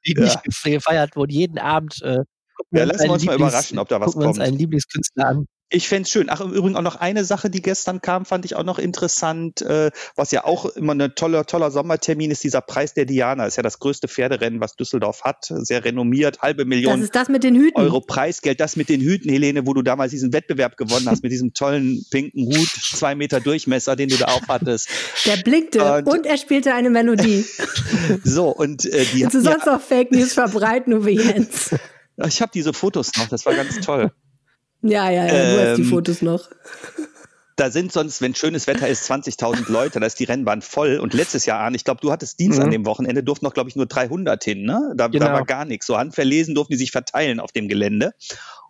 die 0.06 0.14
ja. 0.14 0.24
nicht 0.24 0.42
gefeiert 0.64 1.16
wurden. 1.16 1.32
Jeden 1.32 1.58
Abend 1.58 2.00
äh, 2.02 2.24
ja, 2.72 2.84
lassen 2.84 3.04
wir 3.04 3.12
uns 3.12 3.24
mal 3.24 3.36
überraschen, 3.36 3.78
ob 3.78 3.88
da 3.88 4.00
was 4.00 4.12
kommt. 4.12 4.14
Gucken 4.14 4.22
wir 4.22 4.28
uns 4.28 4.38
einen 4.38 4.58
Lieblingskünstler 4.58 5.26
an. 5.26 5.46
Ich 5.72 5.88
fände 5.88 6.02
es 6.02 6.10
schön. 6.10 6.26
Ach, 6.30 6.40
im 6.40 6.52
Übrigen 6.52 6.74
auch 6.74 6.82
noch 6.82 6.96
eine 6.96 7.24
Sache, 7.24 7.48
die 7.48 7.62
gestern 7.62 8.00
kam, 8.00 8.24
fand 8.24 8.44
ich 8.44 8.56
auch 8.56 8.64
noch 8.64 8.80
interessant, 8.80 9.62
äh, 9.62 9.92
was 10.16 10.32
ja 10.32 10.44
auch 10.44 10.66
immer 10.66 10.94
ein 10.94 11.14
toller, 11.14 11.46
toller 11.46 11.70
Sommertermin 11.70 12.32
ist, 12.32 12.42
dieser 12.42 12.60
Preis 12.60 12.92
der 12.92 13.04
Diana. 13.04 13.46
Ist 13.46 13.56
ja 13.56 13.62
das 13.62 13.78
größte 13.78 14.08
Pferderennen, 14.08 14.60
was 14.60 14.74
Düsseldorf 14.74 15.22
hat. 15.22 15.46
Sehr 15.48 15.84
renommiert, 15.84 16.42
halbe 16.42 16.64
Million 16.64 16.94
das 16.94 17.04
ist 17.04 17.14
das 17.14 17.28
mit 17.28 17.44
den 17.44 17.54
Hüten. 17.54 17.80
Euro 17.80 18.00
Preisgeld. 18.00 18.58
Das 18.58 18.74
mit 18.74 18.88
den 18.88 19.00
Hüten, 19.00 19.30
Helene, 19.30 19.64
wo 19.64 19.72
du 19.72 19.82
damals 19.82 20.10
diesen 20.10 20.32
Wettbewerb 20.32 20.76
gewonnen 20.76 21.08
hast, 21.08 21.22
mit 21.22 21.30
diesem 21.30 21.54
tollen 21.54 22.04
pinken 22.10 22.46
Hut, 22.46 22.68
zwei 22.68 23.14
Meter 23.14 23.40
Durchmesser, 23.40 23.94
den 23.94 24.08
du 24.08 24.16
da 24.16 24.26
aufhattest. 24.26 24.88
Der 25.24 25.36
blinkte 25.36 25.84
und, 25.84 26.08
und 26.08 26.26
er 26.26 26.36
spielte 26.36 26.74
eine 26.74 26.90
Melodie. 26.90 27.44
so, 28.24 28.48
und 28.48 28.86
äh, 28.86 29.04
die 29.12 29.22
Willst 29.22 29.34
du 29.34 29.40
sonst 29.40 29.66
ja, 29.66 29.76
auch 29.76 29.80
Fake 29.80 30.10
News 30.10 30.32
verbreiten, 30.32 30.92
Uwe 30.94 31.12
Jens? 31.12 31.70
Ich 32.26 32.42
habe 32.42 32.50
diese 32.52 32.72
Fotos 32.72 33.12
noch, 33.16 33.28
das 33.28 33.46
war 33.46 33.54
ganz 33.54 33.80
toll. 33.80 34.10
Ja, 34.82 35.10
ja, 35.10 35.26
ja, 35.26 35.32
ähm, 35.32 35.56
du 35.56 35.68
hast 35.68 35.76
die 35.76 35.82
ähm, 35.82 35.88
Fotos 35.88 36.22
noch. 36.22 36.48
Da 37.56 37.70
sind 37.70 37.92
sonst, 37.92 38.22
wenn 38.22 38.34
schönes 38.34 38.66
Wetter 38.66 38.88
ist, 38.88 39.10
20.000 39.10 39.70
Leute, 39.70 40.00
da 40.00 40.06
ist 40.06 40.18
die 40.18 40.24
Rennbahn 40.24 40.62
voll. 40.62 40.98
Und 40.98 41.12
letztes 41.12 41.44
Jahr, 41.44 41.60
Arne, 41.60 41.76
ich 41.76 41.84
glaube, 41.84 42.00
du 42.00 42.10
hattest 42.10 42.40
Dienst 42.40 42.58
mhm. 42.58 42.64
an 42.64 42.70
dem 42.70 42.86
Wochenende, 42.86 43.22
durften 43.22 43.44
noch, 43.44 43.52
glaube 43.52 43.68
ich, 43.68 43.76
nur 43.76 43.84
300 43.84 44.42
hin. 44.42 44.62
Ne? 44.62 44.94
Da, 44.96 45.08
genau. 45.08 45.26
da 45.26 45.32
war 45.34 45.44
gar 45.44 45.66
nichts. 45.66 45.86
So 45.86 45.98
handverlesen 45.98 46.54
durften 46.54 46.72
die 46.72 46.78
sich 46.78 46.90
verteilen 46.90 47.38
auf 47.38 47.52
dem 47.52 47.68
Gelände. 47.68 48.12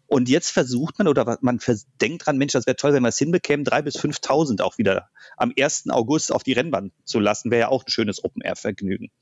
Und 0.09 0.29
jetzt 0.29 0.51
versucht 0.51 0.99
man 0.99 1.07
oder 1.07 1.39
man 1.41 1.61
denkt 2.01 2.27
dran, 2.27 2.37
Mensch, 2.37 2.53
das 2.53 2.67
wäre 2.67 2.75
toll, 2.75 2.93
wenn 2.93 3.05
wir 3.05 3.11
es 3.11 3.19
hinbekämen, 3.19 3.65
3.000 3.65 3.83
bis 3.83 3.97
5.000 3.97 4.61
auch 4.61 4.77
wieder 4.77 5.09
am 5.37 5.53
1. 5.57 5.91
August 5.91 6.33
auf 6.33 6.43
die 6.43 6.53
Rennbahn 6.53 6.91
zu 7.05 7.21
lassen. 7.21 7.53
Wäre 7.53 7.61
ja 7.61 7.69
auch 7.69 7.85
ein 7.85 7.91
schönes 7.91 8.25
Open-Air-Vergnügen. 8.25 9.13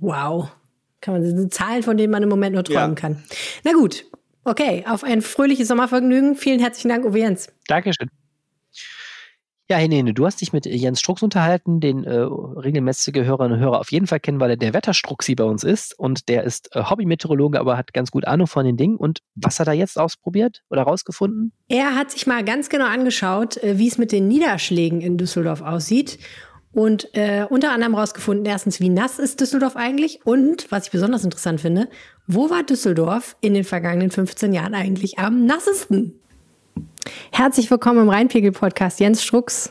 Wow. 0.00 0.48
Kann 1.00 1.14
man, 1.14 1.22
das 1.22 1.38
sind 1.38 1.54
Zahlen, 1.54 1.84
von 1.84 1.96
denen 1.96 2.10
man 2.10 2.24
im 2.24 2.28
Moment 2.28 2.54
nur 2.54 2.64
träumen 2.64 2.96
ja. 2.96 3.00
kann. 3.00 3.22
Na 3.62 3.74
gut, 3.74 4.06
okay, 4.46 4.84
auf 4.88 5.04
ein 5.04 5.22
fröhliches 5.22 5.68
Sommervergnügen. 5.68 6.36
Vielen 6.36 6.60
herzlichen 6.60 6.88
Dank, 6.88 7.04
Uwe 7.04 7.18
Jens. 7.18 7.48
Dankeschön. 7.66 8.08
Ja, 9.68 9.78
Helene, 9.78 10.14
du 10.14 10.24
hast 10.24 10.40
dich 10.40 10.52
mit 10.52 10.64
Jens 10.64 11.00
Strux 11.00 11.24
unterhalten, 11.24 11.80
den 11.80 12.04
äh, 12.04 12.18
regelmäßige 12.18 13.24
Hörerinnen 13.24 13.58
und 13.58 13.64
Hörer 13.64 13.80
auf 13.80 13.90
jeden 13.90 14.06
Fall 14.06 14.20
kennen, 14.20 14.38
weil 14.38 14.50
er 14.50 14.56
der 14.56 14.74
Wetterstruxi 14.74 15.34
bei 15.34 15.42
uns 15.42 15.64
ist 15.64 15.98
und 15.98 16.28
der 16.28 16.44
ist 16.44 16.74
äh, 16.76 16.84
Hobby-Meteorologe, 16.84 17.58
aber 17.58 17.76
hat 17.76 17.92
ganz 17.92 18.12
gut 18.12 18.28
Ahnung 18.28 18.46
von 18.46 18.64
den 18.64 18.76
Dingen. 18.76 18.96
Und 18.96 19.22
was 19.34 19.58
hat 19.58 19.66
er 19.66 19.72
jetzt 19.72 19.98
ausprobiert 19.98 20.62
oder 20.70 20.82
rausgefunden? 20.82 21.52
Er 21.66 21.96
hat 21.96 22.12
sich 22.12 22.28
mal 22.28 22.44
ganz 22.44 22.68
genau 22.68 22.86
angeschaut, 22.86 23.56
äh, 23.56 23.76
wie 23.76 23.88
es 23.88 23.98
mit 23.98 24.12
den 24.12 24.28
Niederschlägen 24.28 25.00
in 25.00 25.18
Düsseldorf 25.18 25.62
aussieht 25.62 26.20
und 26.76 27.08
äh, 27.14 27.46
unter 27.48 27.72
anderem 27.72 27.94
rausgefunden, 27.94 28.44
erstens, 28.44 28.80
wie 28.80 28.90
nass 28.90 29.18
ist 29.18 29.40
Düsseldorf 29.40 29.76
eigentlich 29.76 30.20
und, 30.24 30.66
was 30.70 30.84
ich 30.84 30.90
besonders 30.90 31.24
interessant 31.24 31.62
finde, 31.62 31.88
wo 32.26 32.50
war 32.50 32.64
Düsseldorf 32.64 33.34
in 33.40 33.54
den 33.54 33.64
vergangenen 33.64 34.10
15 34.10 34.52
Jahren 34.52 34.74
eigentlich 34.74 35.18
am 35.18 35.46
nassesten? 35.46 36.12
Herzlich 37.32 37.70
willkommen 37.70 38.02
im 38.02 38.10
Rheinpegel-Podcast, 38.10 39.00
Jens 39.00 39.22
Strux. 39.22 39.70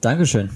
Dankeschön. 0.00 0.48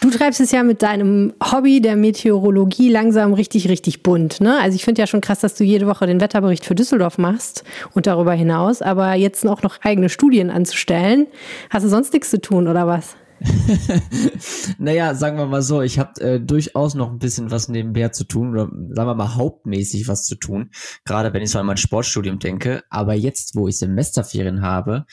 Du 0.00 0.10
treibst 0.10 0.40
es 0.40 0.50
ja 0.50 0.64
mit 0.64 0.82
deinem 0.82 1.34
Hobby 1.40 1.80
der 1.80 1.94
Meteorologie 1.94 2.88
langsam 2.88 3.32
richtig, 3.32 3.68
richtig 3.68 4.02
bunt. 4.02 4.40
Ne? 4.40 4.58
Also 4.60 4.74
ich 4.74 4.84
finde 4.84 5.02
ja 5.02 5.06
schon 5.06 5.20
krass, 5.20 5.38
dass 5.38 5.54
du 5.54 5.62
jede 5.62 5.86
Woche 5.86 6.08
den 6.08 6.20
Wetterbericht 6.20 6.66
für 6.66 6.74
Düsseldorf 6.74 7.16
machst 7.16 7.62
und 7.94 8.08
darüber 8.08 8.32
hinaus, 8.32 8.82
aber 8.82 9.14
jetzt 9.14 9.46
auch 9.46 9.62
noch 9.62 9.80
eigene 9.82 10.08
Studien 10.08 10.50
anzustellen. 10.50 11.28
Hast 11.68 11.84
du 11.84 11.88
sonst 11.88 12.12
nichts 12.12 12.30
zu 12.30 12.40
tun 12.40 12.66
oder 12.66 12.88
was? 12.88 13.14
naja, 14.78 15.14
sagen 15.14 15.38
wir 15.38 15.46
mal 15.46 15.62
so, 15.62 15.82
ich 15.82 15.98
habe 15.98 16.20
äh, 16.20 16.40
durchaus 16.40 16.94
noch 16.94 17.10
ein 17.10 17.18
bisschen 17.18 17.50
was 17.50 17.68
nebenher 17.68 18.12
zu 18.12 18.24
tun 18.24 18.50
oder 18.50 18.64
sagen 18.64 19.08
wir 19.08 19.14
mal 19.14 19.34
hauptmäßig 19.34 20.08
was 20.08 20.24
zu 20.24 20.34
tun, 20.34 20.70
gerade 21.04 21.32
wenn 21.32 21.42
ich 21.42 21.50
so 21.50 21.58
an 21.58 21.66
mein 21.66 21.76
Sportstudium 21.76 22.38
denke. 22.38 22.82
Aber 22.90 23.14
jetzt, 23.14 23.54
wo 23.54 23.68
ich 23.68 23.78
Semesterferien 23.78 24.62
habe, 24.62 25.06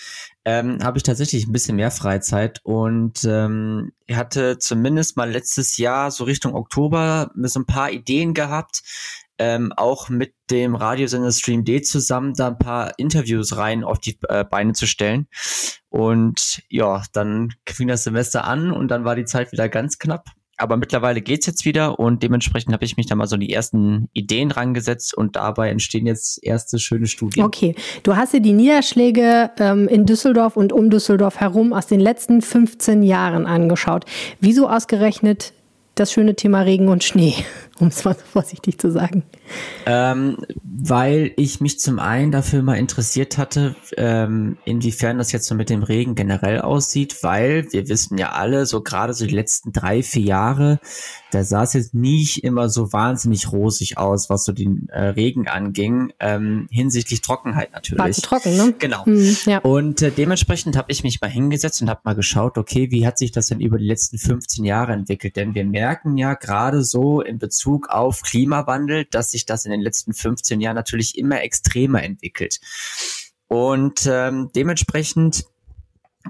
ähm, 0.46 0.80
habe 0.84 0.98
ich 0.98 1.04
tatsächlich 1.04 1.48
ein 1.48 1.52
bisschen 1.52 1.76
mehr 1.76 1.92
Freizeit 1.92 2.62
und 2.64 3.24
ähm, 3.26 3.92
hatte 4.12 4.58
zumindest 4.60 5.18
mal 5.18 5.30
letztes 5.30 5.78
Jahr 5.78 6.12
so 6.12 6.24
Richtung 6.24 6.54
Oktober 6.54 7.32
so 7.36 7.60
ein 7.60 7.66
paar 7.66 7.92
Ideen 7.92 8.34
gehabt, 8.34 8.82
ähm, 9.40 9.74
auch 9.76 10.10
mit 10.10 10.34
dem 10.50 10.76
Radiosender 10.76 11.32
Stream 11.32 11.64
D 11.64 11.82
zusammen 11.82 12.34
da 12.34 12.48
ein 12.48 12.58
paar 12.58 12.98
Interviews 12.98 13.58
rein 13.58 13.84
auf 13.84 14.00
die 14.00 14.18
äh, 14.30 14.44
Beine 14.44 14.74
zu 14.74 14.88
stellen. 14.88 15.28
Und 15.90 16.62
ja, 16.70 17.04
dann 17.14 17.54
fing 17.68 17.88
das 17.88 18.04
Semester 18.04 18.46
an 18.46 18.72
und 18.72 18.90
dann 18.90 19.06
war 19.06 19.16
die 19.16 19.26
Zeit 19.26 19.52
wieder 19.52 19.70
ganz 19.70 19.98
knapp. 19.98 20.26
Aber 20.60 20.76
mittlerweile 20.76 21.22
geht's 21.22 21.46
jetzt 21.46 21.66
wieder 21.66 22.00
und 22.00 22.24
dementsprechend 22.24 22.74
habe 22.74 22.84
ich 22.84 22.98
mich 22.98 23.06
da 23.06 23.14
mal 23.14 23.28
so 23.28 23.38
die 23.38 23.54
ersten 23.54 24.10
Ideen 24.14 24.50
rangesetzt 24.50 25.16
und 25.16 25.36
dabei 25.36 25.70
entstehen 25.70 26.08
jetzt 26.08 26.44
erste 26.44 26.80
schöne 26.80 27.06
Studien. 27.06 27.46
Okay, 27.46 27.76
du 28.02 28.16
hast 28.16 28.34
dir 28.34 28.42
die 28.42 28.54
Niederschläge 28.54 29.52
ähm, 29.60 29.88
in 29.88 30.08
Düsseldorf 30.08 30.58
und 30.58 30.74
um 30.74 30.90
Düsseldorf 30.90 31.40
herum 31.40 31.74
aus 31.74 31.86
den 31.86 32.00
letzten 32.00 32.42
15 32.42 33.04
Jahren 33.04 33.46
angeschaut. 33.46 34.06
Wieso 34.40 34.68
ausgerechnet 34.68 35.54
das 35.94 36.12
schöne 36.12 36.36
Thema 36.36 36.62
Regen 36.62 36.90
und 36.90 37.04
Schnee, 37.04 37.36
um 37.80 37.88
es 37.88 38.04
mal 38.04 38.16
so 38.16 38.24
vorsichtig 38.32 38.80
zu 38.80 38.92
sagen? 38.92 39.24
Ähm, 39.86 40.38
weil 40.64 41.32
ich 41.38 41.62
mich 41.62 41.80
zum 41.80 42.00
einen 42.00 42.32
dafür 42.32 42.62
mal 42.64 42.76
interessiert 42.76 43.38
hatte, 43.38 43.76
ähm, 43.96 44.58
inwiefern 44.66 45.18
das 45.18 45.32
jetzt 45.32 45.48
so 45.48 45.56
mit 45.56 45.70
dem 45.70 45.84
Regen 45.84 46.16
generell 46.16 46.62
aussieht, 46.62 47.24
weil 47.24 47.68
wir 47.72 47.88
wissen 47.88 48.18
ja 48.18 48.32
alle, 48.32 48.66
so 48.66 48.82
gerade 48.82 49.14
so 49.14 49.26
die 49.26 49.36
letzten 49.36 49.72
drei, 49.72 50.04
vier 50.04 50.24
Jahre, 50.24 50.80
da 51.32 51.44
sah 51.44 51.64
es 51.64 51.74
jetzt 51.74 51.94
nicht 51.94 52.44
immer 52.44 52.70
so 52.70 52.94
wahnsinnig 52.94 53.52
rosig 53.52 53.98
aus, 53.98 54.30
was 54.30 54.46
so 54.46 54.52
den 54.52 54.88
äh, 54.90 55.10
Regen 55.10 55.48
anging, 55.48 56.14
ähm, 56.20 56.68
hinsichtlich 56.72 57.22
Trockenheit 57.22 57.74
natürlich. 57.74 58.00
War 58.00 58.12
zu 58.12 58.22
trocken, 58.22 58.58
ne? 58.58 58.74
Genau. 58.78 59.04
Mhm, 59.06 59.38
ja. 59.46 59.60
Und 59.60 60.02
äh, 60.02 60.12
dementsprechend 60.12 60.78
habe 60.78 60.92
ich 60.92 61.04
mich 61.04 61.22
mal 61.22 61.30
hingesetzt 61.30 61.82
und 61.82 61.90
habe 61.90 62.02
mal 62.04 62.16
geschaut, 62.16 62.58
okay, 62.58 62.92
wie 62.92 63.06
hat 63.06 63.18
sich 63.18 63.32
das 63.32 63.48
denn 63.48 63.60
über 63.60 63.78
die 63.78 63.88
letzten 63.88 64.18
15 64.18 64.64
Jahre 64.66 64.94
entwickelt? 64.94 65.36
Denn 65.36 65.56
wir 65.56 65.66
merken 65.66 66.18
ja 66.18 66.34
gerade 66.34 66.84
so 66.84 67.22
in 67.22 67.40
Bezug 67.40 67.66
auf 67.89 68.22
Klimawandel, 68.22 69.05
dass 69.05 69.32
sich 69.32 69.45
das 69.45 69.65
in 69.65 69.72
den 69.72 69.82
letzten 69.82 70.13
15 70.13 70.61
Jahren 70.61 70.76
natürlich 70.76 71.18
immer 71.18 71.41
extremer 71.41 72.03
entwickelt. 72.03 72.59
Und 73.47 74.07
ähm, 74.09 74.49
dementsprechend 74.55 75.45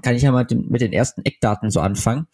kann 0.02 0.14
ich 0.14 0.22
ja 0.22 0.32
mal 0.32 0.46
mit 0.50 0.80
den 0.80 0.92
ersten 0.92 1.24
Eckdaten 1.24 1.70
so 1.70 1.80
anfangen. 1.80 2.28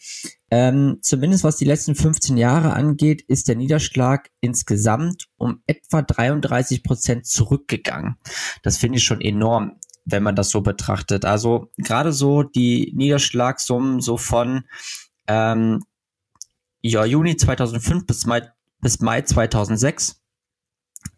Ähm, 0.51 0.99
zumindest 1.03 1.45
was 1.45 1.57
die 1.57 1.65
letzten 1.65 1.95
15 1.95 2.37
Jahre 2.37 2.75
angeht, 2.75 3.23
ist 3.23 3.49
der 3.49 3.57
Niederschlag 3.57 4.31
insgesamt 4.41 5.29
um 5.37 5.63
etwa 5.67 6.03
33 6.03 6.83
Prozent 6.83 7.27
zurückgegangen. 7.27 8.17
Das 8.63 8.77
finde 8.77 8.99
ich 8.99 9.05
schon 9.05 9.21
enorm. 9.21 9.79
wenn 10.07 10.23
man 10.23 10.37
das 10.37 10.51
so 10.51 10.61
betrachtet. 10.61 11.25
Also 11.25 11.71
gerade 11.79 12.13
so 12.13 12.43
die 12.43 12.93
Niederschlagssummen 12.95 14.03
so 14.03 14.19
von 14.19 14.65
ähm, 15.27 15.83
ja, 16.83 17.07
Juni 17.07 17.37
2005 17.37 18.07
bis 18.07 18.27
Mai, 18.27 18.43
bis 18.81 19.01
Mai 19.01 19.23
2006 19.23 20.21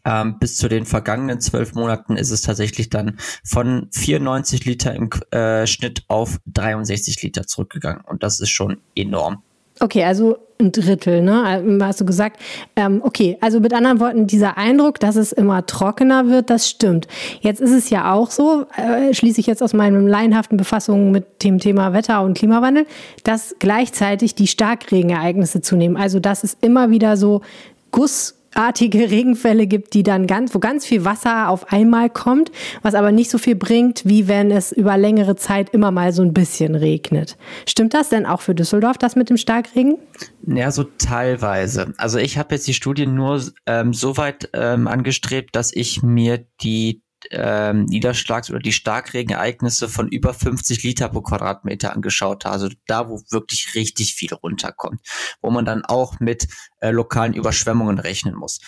ähm, 0.05 0.39
bis 0.39 0.57
zu 0.57 0.69
den 0.69 0.87
vergangenen 0.87 1.41
zwölf 1.41 1.75
Monaten 1.75 2.17
ist 2.17 2.31
es 2.31 2.43
tatsächlich 2.43 2.91
dann 2.91 3.19
von 3.45 3.89
94 3.93 4.65
Liter 4.65 4.95
im 4.95 5.11
äh, 5.31 5.67
Schnitt 5.67 6.05
auf 6.09 6.39
63 6.47 7.23
Liter 7.23 7.47
zurückgegangen. 7.47 8.03
Und 8.05 8.23
das 8.23 8.41
ist 8.41 8.51
schon 8.51 8.81
enorm. 8.95 9.43
Okay, 9.79 10.05
also 10.05 10.39
ein 10.59 10.73
Drittel, 10.73 11.21
ne? 11.23 11.63
Äh, 11.63 11.85
hast 11.85 12.01
du 12.01 12.07
gesagt. 12.07 12.41
Ähm, 12.77 13.01
okay, 13.05 13.37
also 13.41 13.61
mit 13.61 13.75
anderen 13.75 14.01
Worten, 14.01 14.27
dieser 14.27 14.57
Eindruck, 14.57 14.99
dass 15.01 15.17
es 15.17 15.33
immer 15.33 15.67
trockener 15.67 16.29
wird, 16.29 16.49
das 16.49 16.69
stimmt. 16.69 17.09
Jetzt 17.41 17.61
ist 17.61 17.73
es 17.73 17.91
ja 17.91 18.13
auch 18.13 18.31
so, 18.31 18.65
äh, 18.77 19.13
schließe 19.13 19.39
ich 19.41 19.47
jetzt 19.47 19.63
aus 19.63 19.75
meinen 19.75 20.09
laienhaften 20.09 20.57
Befassungen 20.57 21.11
mit 21.11 21.43
dem 21.43 21.59
Thema 21.59 21.93
Wetter 21.93 22.23
und 22.23 22.39
Klimawandel, 22.39 22.87
dass 23.23 23.57
gleichzeitig 23.59 24.35
die 24.35 24.47
Starkregenereignisse 24.47 25.61
zunehmen. 25.61 25.97
Also 25.97 26.21
dass 26.21 26.43
es 26.43 26.57
immer 26.61 26.91
wieder 26.91 27.17
so 27.19 27.43
Guss 27.91 28.36
artige 28.57 29.11
Regenfälle 29.11 29.67
gibt, 29.67 29.95
die 29.95 30.03
dann 30.03 30.27
ganz, 30.27 30.55
wo 30.55 30.59
ganz 30.59 30.87
viel 30.87 31.05
Wasser 31.05 31.49
auf 31.49 31.73
einmal 31.73 32.11
kommt, 32.11 32.51
was 32.83 32.95
aber 32.95 33.13
nicht 33.13 33.31
so 33.31 33.39
viel 33.39 33.55
bringt, 33.55 34.05
wie 34.05 34.29
wenn 34.29 34.51
es 34.51 34.73
über 34.73 34.97
längere 34.97 35.37
Zeit 35.37 35.71
immer 35.71 35.91
mal 35.91 36.13
so 36.13 36.23
ein 36.23 36.33
bisschen 36.33 36.75
regnet. 36.75 37.37
Stimmt 37.67 37.95
das 37.95 38.09
denn 38.09 38.27
auch 38.27 38.41
für 38.41 38.55
Düsseldorf, 38.55 38.99
das 38.99 39.17
mit 39.17 39.31
dem 39.31 39.37
Starkregen? 39.37 39.99
Ja, 40.47 40.71
so 40.71 40.85
teilweise. 40.85 41.93
Also 41.99 42.19
ich 42.19 42.39
habe 42.39 42.55
jetzt 42.55 42.67
die 42.67 42.75
Studie 42.75 43.07
nur 43.07 43.43
ähm, 43.67 43.93
so 43.93 44.17
weit 44.17 44.51
ähm, 44.53 44.87
angestrebt, 44.87 45.55
dass 45.57 45.75
ich 45.75 46.03
mir 46.03 46.47
die 46.63 47.03
ähm, 47.31 47.87
Niederschlags- 47.87 48.51
oder 48.51 48.61
die 48.61 48.73
Starkregenereignisse 48.73 49.89
von 49.89 50.09
über 50.09 50.35
50 50.35 50.83
Liter 50.83 51.09
pro 51.09 51.23
Quadratmeter 51.23 51.93
angeschaut 51.93 52.45
habe. 52.45 52.53
Also 52.55 52.69
da, 52.87 53.09
wo 53.09 53.21
wirklich 53.31 53.75
richtig 53.75 54.15
viel 54.15 54.35
runterkommt, 54.35 55.01
wo 55.41 55.51
man 55.51 55.65
dann 55.65 55.85
auch 55.85 56.21
mit 56.21 56.49
äh, 56.81 56.91
lokalen 56.91 57.35
Überschwemmungen 57.35 57.99
rechnen 57.99 58.35
muss. 58.35 58.61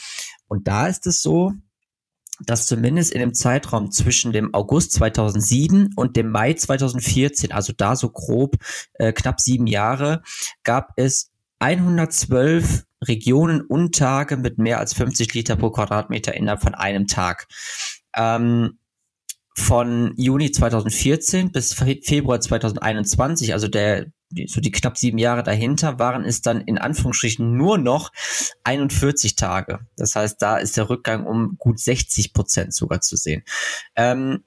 Und 0.47 0.69
da 0.69 0.87
ist 0.87 1.07
es 1.07 1.23
so, 1.23 1.53
dass 2.41 2.67
zumindest 2.67 3.13
in 3.13 3.21
dem 3.21 3.35
Zeitraum 3.35 3.91
zwischen 3.91 4.33
dem 4.33 4.55
August 4.55 4.93
2007 4.93 5.95
und 5.97 6.17
dem 6.17 6.31
Mai 6.31 6.55
2014, 6.55 7.53
also 7.53 7.73
da 7.77 7.97
so 7.97 8.11
grob 8.11 8.57
äh, 8.95 9.13
knapp 9.13 9.41
sieben 9.41 9.67
Jahre, 9.67 10.23
gab 10.63 10.93
es 10.97 11.31
112 11.59 12.85
Regionen 13.05 13.61
und 13.63 13.97
Tage 13.97 14.37
mit 14.37 14.59
mehr 14.59 14.79
als 14.79 14.95
50 14.95 15.33
Liter 15.35 15.57
pro 15.57 15.71
Quadratmeter 15.71 16.35
innerhalb 16.35 16.63
von 16.63 16.75
einem 16.75 17.07
Tag. 17.07 17.47
Ähm, 18.19 18.79
von 19.59 20.15
Juni 20.17 20.53
2014 20.53 21.51
bis 21.51 21.75
Februar 21.75 22.41
2021, 22.41 23.53
also 23.55 23.67
der 23.67 24.07
so 24.47 24.61
die 24.61 24.71
knapp 24.71 24.99
sieben 24.99 25.19
Jahre 25.19 25.43
dahinter, 25.43 25.99
waren 25.99 26.25
es 26.25 26.43
dann 26.43 26.61
in 26.61 26.79
Anführungsstrichen 26.79 27.57
nur 27.57 27.79
noch 27.79 28.13
41 28.65 29.37
Tage. 29.37 29.81
Das 29.97 30.15
heißt, 30.17 30.41
da 30.41 30.59
ist 30.59 30.77
der 30.77 30.91
Rückgang 30.91 31.27
um 31.27 31.57
gut 31.59 31.81
60 31.81 32.35
Prozent 32.35 32.75
sogar 32.75 33.01
zu 33.01 33.17
sehen. 33.17 33.43
Ähm, 33.97 34.45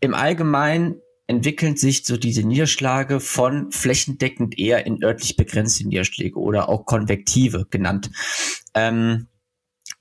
Im 0.00 0.14
Allgemeinen 0.14 1.00
entwickeln 1.26 1.76
sich 1.76 2.04
so 2.04 2.16
diese 2.16 2.46
Niederschläge 2.46 3.18
von 3.20 3.72
flächendeckend 3.72 4.58
eher 4.58 4.86
in 4.86 5.02
örtlich 5.02 5.36
begrenzte 5.36 5.86
Niederschläge 5.86 6.38
oder 6.38 6.68
auch 6.68 6.84
konvektive 6.84 7.66
genannt. 7.70 8.10
Ähm, 8.74 9.28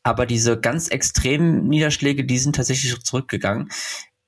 aber 0.03 0.25
diese 0.25 0.59
ganz 0.59 0.87
extremen 0.87 1.67
Niederschläge, 1.67 2.25
die 2.25 2.37
sind 2.37 2.55
tatsächlich 2.55 2.99
zurückgegangen. 3.03 3.69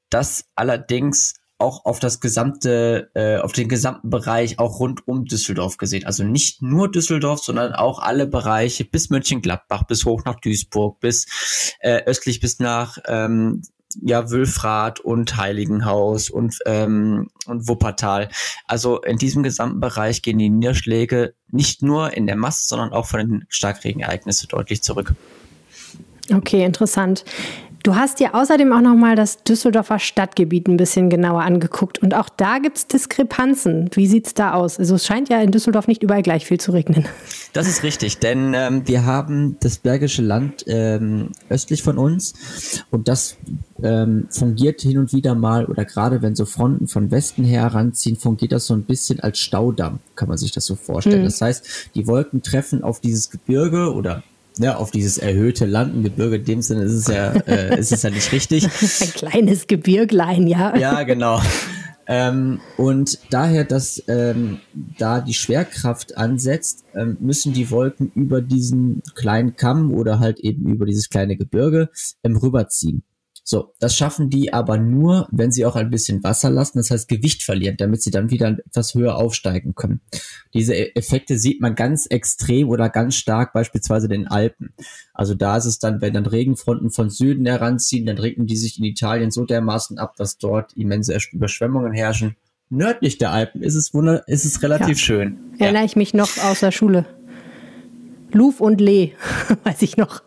Das 0.10 0.46
allerdings 0.56 1.36
auch 1.58 1.86
auf 1.86 2.00
das 2.00 2.20
gesamte, 2.20 3.10
äh, 3.14 3.38
auf 3.38 3.54
den 3.54 3.70
gesamten 3.70 4.10
Bereich 4.10 4.60
auch 4.60 4.80
rund 4.80 5.08
um 5.08 5.26
Düsseldorf 5.26 5.78
gesehen. 5.78 6.06
Also 6.06 6.24
nicht 6.24 6.62
nur 6.62 6.92
Düsseldorf, 6.92 7.40
sondern 7.40 7.74
auch 7.74 8.00
alle 8.00 8.28
Bereiche 8.28 8.84
bis 8.84 9.10
Mönchengladbach, 9.10 9.84
bis 9.84 10.06
hoch 10.06 10.26
nach 10.26 10.40
Duisburg, 10.40 11.00
bis 11.00 11.26
äh, 11.80 12.04
östlich 12.04 12.42
bis 12.42 12.60
nach 12.60 12.98
ähm, 13.08 13.62
ja, 14.02 14.30
Wülfrath 14.30 15.00
und 15.00 15.38
Heiligenhaus 15.38 16.30
und, 16.30 16.58
ähm, 16.66 17.30
und 17.46 17.68
Wuppertal. 17.68 18.30
Also 18.66 19.02
in 19.02 19.18
diesem 19.18 19.44
gesamten 19.44 19.80
Bereich 19.80 20.22
gehen 20.22 20.40
die 20.40 20.50
Niederschläge 20.50 21.36
nicht 21.50 21.82
nur 21.82 22.14
in 22.14 22.26
der 22.26 22.36
Masse, 22.36 22.68
sondern 22.68 22.92
auch 22.92 23.06
von 23.06 23.20
den 23.20 23.46
Starkregenereignissen 23.50 24.50
deutlich 24.50 24.82
zurück. 24.82 25.14
Okay, 26.32 26.64
interessant. 26.64 27.26
Du 27.84 27.98
hast 27.98 28.22
dir 28.22 28.34
außerdem 28.34 28.72
auch 28.72 28.80
nochmal 28.80 29.18
das 29.18 29.44
Düsseldorfer 29.44 30.00
Stadtgebiet 30.00 30.70
ein 30.70 30.78
bisschen 30.78 31.10
genauer 31.10 31.42
angeguckt. 31.42 32.00
Und 32.02 32.14
auch 32.16 32.30
da 32.30 32.60
gibt 32.60 32.78
es 32.78 32.88
Diskrepanzen. 32.88 33.90
Wie 33.94 34.08
sieht 34.08 34.28
es 34.28 34.34
da 34.34 34.54
aus? 34.54 34.80
Also 34.80 34.96
es 34.96 35.06
scheint 35.06 35.28
ja 35.28 35.42
in 35.42 35.52
Düsseldorf 35.52 35.90
nicht 35.90 36.02
überall 36.02 36.24
gleich 36.24 36.46
viel 36.46 36.62
zu 36.62 36.72
regnen. 36.72 37.06
Das 37.52 37.68
ist 37.68 37.84
richtig, 37.84 38.20
denn 38.20 38.54
ähm, 38.56 38.88
wir 38.88 39.06
haben 39.06 39.58
das 39.60 39.78
Bergische 39.78 40.22
Land 40.22 40.64
ähm, 40.66 41.32
östlich 41.50 41.84
von 41.84 41.98
uns 41.98 42.34
und 42.90 43.10
das 43.10 43.36
ähm, 43.84 44.28
fungiert 44.30 44.82
hin 44.82 44.98
und 44.98 45.14
wieder 45.14 45.36
mal, 45.36 45.66
oder 45.66 45.84
gerade 45.84 46.22
wenn 46.22 46.36
so 46.36 46.46
Fronten 46.46 46.88
von 46.88 47.12
Westen 47.12 47.44
her 47.44 47.64
heranziehen, 47.64 48.16
fungiert 48.16 48.54
das 48.54 48.66
so 48.66 48.74
ein 48.74 48.84
bisschen 48.84 49.20
als 49.20 49.40
Staudamm, 49.40 50.00
kann 50.16 50.30
man 50.30 50.38
sich 50.38 50.52
das 50.52 50.66
so 50.66 50.76
vorstellen. 50.76 51.18
Hm. 51.18 51.26
Das 51.26 51.42
heißt, 51.42 51.90
die 51.94 52.08
Wolken 52.08 52.42
treffen 52.42 52.82
auf 52.84 53.02
dieses 53.02 53.30
Gebirge 53.30 53.94
oder 53.94 54.24
ja, 54.58 54.78
auf 54.78 54.92
dieses 54.92 55.18
erhöhte 55.18 55.66
Landengebirge. 55.66 56.38
In 56.38 56.46
dem 56.46 56.62
Sinne 56.62 56.84
ist 56.84 56.94
es 56.94 57.08
ja, 57.08 57.32
äh, 57.32 57.80
ist 57.80 57.92
es 57.92 58.04
ja 58.04 58.10
nicht 58.10 58.32
richtig. 58.32 58.66
Ein 59.02 59.14
kleines 59.14 59.68
Gebirglein, 59.68 60.48
ja. 60.48 60.76
Ja, 60.76 61.04
genau. 61.04 61.42
Ähm, 62.06 62.60
und 62.78 63.20
daher, 63.30 63.64
dass 63.64 64.04
ähm, 64.08 64.60
da 64.98 65.22
die 65.22 65.34
Schwerkraft 65.34 66.18
ansetzt, 66.18 66.84
ähm, 66.94 67.18
müssen 67.20 67.54
die 67.54 67.72
Wolken 67.72 68.12
über 68.14 68.42
diesen 68.42 69.02
kleinen 69.16 69.56
Kamm 69.56 69.94
oder 69.94 70.20
halt 70.20 70.40
eben 70.40 70.68
über 70.68 70.86
dieses 70.86 71.10
kleine 71.10 71.38
Gebirge 71.38 71.90
ähm, 72.24 72.36
rüberziehen. 72.36 73.04
So, 73.46 73.74
das 73.80 73.96
schaffen 73.96 74.30
die 74.30 74.54
aber 74.54 74.78
nur, 74.78 75.28
wenn 75.32 75.52
sie 75.52 75.66
auch 75.66 75.76
ein 75.76 75.90
bisschen 75.90 76.24
Wasser 76.24 76.50
lassen, 76.50 76.78
das 76.78 76.92
heißt 76.92 77.10
Gewicht 77.10 77.44
verlieren, 77.44 77.76
damit 77.78 78.02
sie 78.02 78.12
dann 78.12 78.32
wieder 78.32 78.48
etwas 78.48 78.94
höher 78.94 79.18
aufsteigen 79.18 79.76
können. 79.76 80.00
Diese 80.54 80.74
e-, 80.74 80.92
Effekte 80.96 81.38
sieht 81.38 81.60
man 81.60 81.76
ganz 81.76 82.06
extrem 82.06 82.70
oder 82.70 82.90
ganz 82.90 83.16
stark 83.16 83.52
beispielsweise 83.52 84.06
in 84.06 84.12
den 84.12 84.28
Alpen. 84.28 84.74
Also 85.14 85.36
da 85.36 85.58
ist 85.58 85.66
es 85.66 85.78
dann, 85.78 86.00
wenn 86.00 86.14
dann 86.14 86.26
Regenfronten 86.26 86.90
von 86.90 87.10
Süden 87.10 87.46
heranziehen, 87.46 88.06
dann 88.06 88.18
regnen 88.18 88.48
die 88.48 88.56
sich 88.56 88.80
in 88.80 88.86
Italien 88.86 89.30
so 89.30 89.46
dermaßen 89.46 89.98
ab, 89.98 90.16
dass 90.16 90.38
dort 90.38 90.72
immense 90.78 91.18
Überschwemmungen 91.34 91.92
herrschen. 91.92 92.38
Nördlich 92.70 93.18
der 93.18 93.32
Alpen 93.32 93.62
ist 93.62 93.76
es, 93.76 93.94
wunder 93.94 94.28
ist 94.28 94.46
es 94.46 94.64
relativ 94.64 94.98
ja. 94.98 95.04
schön. 95.04 95.38
Erinnere 95.60 95.82
ja. 95.82 95.86
ich 95.86 95.96
mich 95.96 96.14
noch 96.14 96.30
aus 96.44 96.62
der 96.62 96.72
Schule. 96.72 97.06
Luf 98.34 98.62
und 98.62 98.82
Lee, 98.82 99.14
weiß 99.64 99.82
ich 99.82 99.98
noch. 99.98 100.22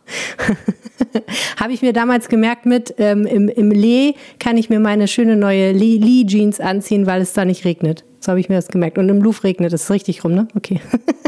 Habe 1.56 1.72
ich 1.72 1.82
mir 1.82 1.92
damals 1.92 2.28
gemerkt 2.28 2.66
mit, 2.66 2.94
ähm, 2.98 3.26
im, 3.26 3.48
im 3.48 3.70
Lee 3.70 4.14
kann 4.38 4.56
ich 4.56 4.70
mir 4.70 4.80
meine 4.80 5.08
schöne 5.08 5.36
neue 5.36 5.72
Lee-Jeans 5.72 6.60
anziehen, 6.60 7.06
weil 7.06 7.22
es 7.22 7.32
da 7.32 7.44
nicht 7.44 7.64
regnet. 7.64 8.04
So 8.20 8.30
habe 8.30 8.40
ich 8.40 8.48
mir 8.48 8.56
das 8.56 8.68
gemerkt. 8.68 8.98
Und 8.98 9.08
im 9.08 9.22
Louvre 9.22 9.44
regnet 9.44 9.72
es 9.72 9.90
richtig 9.90 10.24
rum, 10.24 10.34
ne? 10.34 10.48
Okay. 10.54 10.80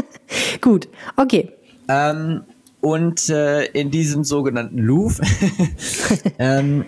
Gut, 0.61 0.89
okay. 1.15 1.51
Ähm, 1.87 2.41
und 2.81 3.29
äh, 3.29 3.65
in 3.67 3.91
diesem 3.91 4.23
sogenannten 4.23 4.77
Louvre 4.79 5.23
ähm, 6.39 6.85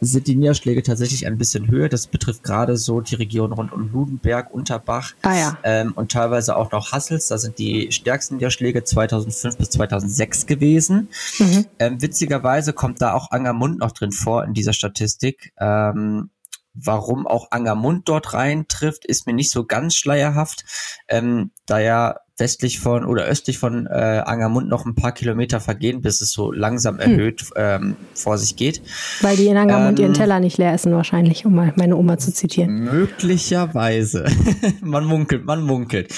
sind 0.00 0.26
die 0.26 0.36
Niederschläge 0.36 0.82
tatsächlich 0.82 1.26
ein 1.26 1.38
bisschen 1.38 1.68
höher. 1.68 1.88
Das 1.88 2.06
betrifft 2.06 2.42
gerade 2.42 2.76
so 2.76 3.00
die 3.00 3.14
Region 3.14 3.52
rund 3.52 3.72
um 3.72 3.90
Ludenberg, 3.92 4.52
Unterbach 4.52 5.14
ah, 5.22 5.34
ja. 5.34 5.58
ähm, 5.62 5.92
und 5.94 6.12
teilweise 6.12 6.56
auch 6.56 6.70
noch 6.72 6.92
Hassels. 6.92 7.28
Da 7.28 7.38
sind 7.38 7.58
die 7.58 7.90
stärksten 7.92 8.36
Niederschläge 8.36 8.84
2005 8.84 9.56
bis 9.56 9.70
2006 9.70 10.46
gewesen. 10.46 11.08
Mhm. 11.38 11.66
Ähm, 11.78 12.02
witzigerweise 12.02 12.72
kommt 12.72 13.00
da 13.00 13.12
auch 13.12 13.30
Angermund 13.30 13.78
noch 13.78 13.92
drin 13.92 14.12
vor 14.12 14.44
in 14.44 14.54
dieser 14.54 14.72
Statistik. 14.72 15.52
Ähm, 15.58 16.30
warum 16.74 17.26
auch 17.26 17.50
Angermund 17.50 18.08
dort 18.08 18.34
reintrifft, 18.34 19.04
ist 19.04 19.26
mir 19.26 19.32
nicht 19.32 19.50
so 19.50 19.64
ganz 19.64 19.94
schleierhaft, 19.94 20.64
ähm, 21.08 21.50
da 21.66 21.78
ja 21.78 22.16
westlich 22.38 22.80
von 22.80 23.04
oder 23.04 23.24
östlich 23.24 23.58
von 23.58 23.86
äh, 23.86 24.22
Angermund 24.24 24.68
noch 24.68 24.84
ein 24.84 24.94
paar 24.94 25.12
Kilometer 25.12 25.60
vergehen, 25.60 26.02
bis 26.02 26.20
es 26.20 26.32
so 26.32 26.52
langsam 26.52 26.98
hm. 26.98 27.12
erhöht 27.12 27.40
hm. 27.40 27.48
ähm, 27.56 27.96
vor 28.14 28.38
sich 28.38 28.56
geht. 28.56 28.82
Weil 29.20 29.36
die 29.36 29.46
in 29.46 29.56
Angermund 29.56 29.98
ähm, 29.98 30.04
ihren 30.04 30.14
Teller 30.14 30.40
nicht 30.40 30.58
leer 30.58 30.72
essen 30.72 30.92
wahrscheinlich, 30.92 31.46
um 31.46 31.54
mal 31.54 31.72
meine 31.76 31.96
Oma 31.96 32.18
zu 32.18 32.32
zitieren. 32.32 32.84
Möglicherweise. 32.84 34.26
man 34.82 35.04
munkelt, 35.04 35.44
man 35.44 35.62
munkelt. 35.62 36.12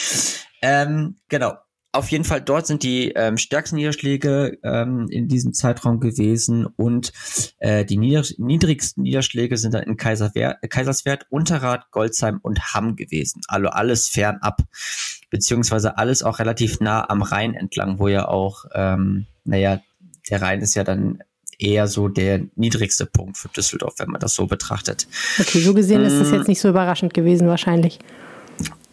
Ähm, 0.60 1.16
genau 1.28 1.54
auf 1.92 2.10
jeden 2.10 2.24
Fall 2.24 2.42
dort 2.42 2.66
sind 2.66 2.82
die 2.82 3.12
ähm, 3.12 3.38
stärksten 3.38 3.76
Niederschläge 3.76 4.58
ähm, 4.62 5.08
in 5.10 5.26
diesem 5.26 5.54
Zeitraum 5.54 6.00
gewesen 6.00 6.66
und 6.66 7.12
äh, 7.58 7.84
die 7.84 7.96
nieder 7.96 8.22
niedrigsten 8.36 9.02
Niederschläge 9.02 9.56
sind 9.56 9.72
dann 9.72 9.84
in 9.84 9.96
Kaiserwer 9.96 10.56
Kaiserswerth, 10.68 11.26
Unterrad, 11.30 11.90
Goldsheim 11.90 12.40
und 12.42 12.74
Hamm 12.74 12.96
gewesen. 12.96 13.40
Also 13.48 13.68
alles 13.68 14.08
fernab, 14.08 14.62
beziehungsweise 15.30 15.98
alles 15.98 16.22
auch 16.22 16.38
relativ 16.38 16.80
nah 16.80 17.08
am 17.08 17.22
Rhein 17.22 17.54
entlang, 17.54 17.98
wo 17.98 18.08
ja 18.08 18.28
auch, 18.28 18.64
ähm, 18.74 19.26
naja, 19.44 19.80
der 20.30 20.42
Rhein 20.42 20.60
ist 20.60 20.74
ja 20.74 20.84
dann 20.84 21.22
eher 21.58 21.88
so 21.88 22.08
der 22.08 22.42
niedrigste 22.56 23.06
Punkt 23.06 23.36
für 23.36 23.48
Düsseldorf, 23.48 23.94
wenn 23.98 24.10
man 24.10 24.20
das 24.20 24.34
so 24.34 24.46
betrachtet. 24.46 25.08
Okay, 25.38 25.60
so 25.60 25.74
gesehen 25.74 26.04
ist 26.04 26.18
das 26.18 26.30
mm. 26.30 26.34
jetzt 26.34 26.48
nicht 26.48 26.60
so 26.60 26.68
überraschend 26.68 27.14
gewesen 27.14 27.48
wahrscheinlich. 27.48 27.98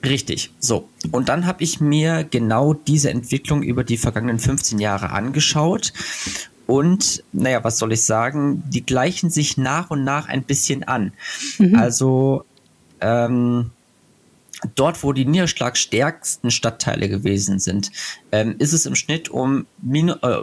Richtig. 0.03 0.51
So. 0.59 0.89
Und 1.11 1.29
dann 1.29 1.45
habe 1.45 1.63
ich 1.63 1.79
mir 1.79 2.23
genau 2.23 2.73
diese 2.73 3.09
Entwicklung 3.09 3.63
über 3.63 3.83
die 3.83 3.97
vergangenen 3.97 4.39
15 4.39 4.79
Jahre 4.79 5.11
angeschaut. 5.11 5.93
Und, 6.67 7.23
naja, 7.31 7.63
was 7.63 7.77
soll 7.77 7.91
ich 7.91 8.03
sagen? 8.03 8.63
Die 8.69 8.85
gleichen 8.85 9.29
sich 9.29 9.57
nach 9.57 9.91
und 9.91 10.03
nach 10.03 10.27
ein 10.27 10.43
bisschen 10.43 10.83
an. 10.83 11.13
Mhm. 11.59 11.75
Also, 11.75 12.45
ähm, 13.01 13.71
dort, 14.75 15.03
wo 15.03 15.13
die 15.13 15.25
niederschlagstärksten 15.25 16.51
Stadtteile 16.51 17.09
gewesen 17.09 17.59
sind, 17.59 17.91
ähm, 18.31 18.55
ist 18.57 18.73
es 18.73 18.85
im 18.85 18.95
Schnitt 18.95 19.29
um, 19.29 19.67
äh, 19.83 20.35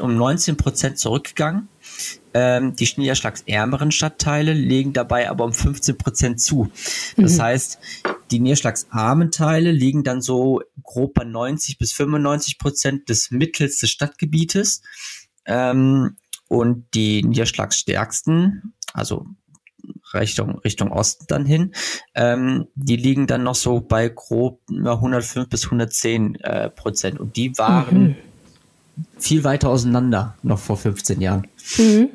um 0.00 0.16
19 0.16 0.56
Prozent 0.56 0.98
zurückgegangen. 0.98 1.68
Ähm, 2.34 2.76
die 2.76 2.88
niederschlagsärmeren 2.96 3.90
Stadtteile 3.90 4.52
legen 4.52 4.92
dabei 4.92 5.30
aber 5.30 5.44
um 5.44 5.54
15 5.54 5.96
Prozent 5.96 6.40
zu. 6.40 6.70
Das 7.16 7.38
mhm. 7.38 7.42
heißt, 7.42 7.78
die 8.30 8.40
niederschlagsarmen 8.40 9.30
Teile 9.30 9.72
liegen 9.72 10.04
dann 10.04 10.20
so 10.20 10.60
grob 10.82 11.14
bei 11.14 11.24
90 11.24 11.78
bis 11.78 11.92
95 11.92 12.58
Prozent 12.58 13.08
des 13.08 13.30
Mittels 13.30 13.78
des 13.78 13.90
Stadtgebietes. 13.90 14.82
Ähm, 15.46 16.16
und 16.48 16.86
die 16.94 17.22
niederschlagsstärksten, 17.22 18.74
also 18.92 19.26
Richtung, 20.20 20.58
Richtung 20.58 20.92
Osten 20.92 21.24
dann 21.28 21.46
hin. 21.46 21.72
Ähm, 22.14 22.66
die 22.74 22.96
liegen 22.96 23.26
dann 23.26 23.42
noch 23.42 23.54
so 23.54 23.80
bei 23.80 24.08
grob 24.08 24.60
105 24.68 25.48
bis 25.48 25.64
110 25.64 26.36
äh, 26.36 26.70
Prozent. 26.70 27.20
Und 27.20 27.36
die 27.36 27.56
waren 27.58 28.02
mhm. 28.02 28.16
viel 29.18 29.44
weiter 29.44 29.68
auseinander 29.68 30.34
noch 30.42 30.58
vor 30.58 30.76
15 30.76 31.20
Jahren. 31.20 31.46
Mhm. 31.78 32.08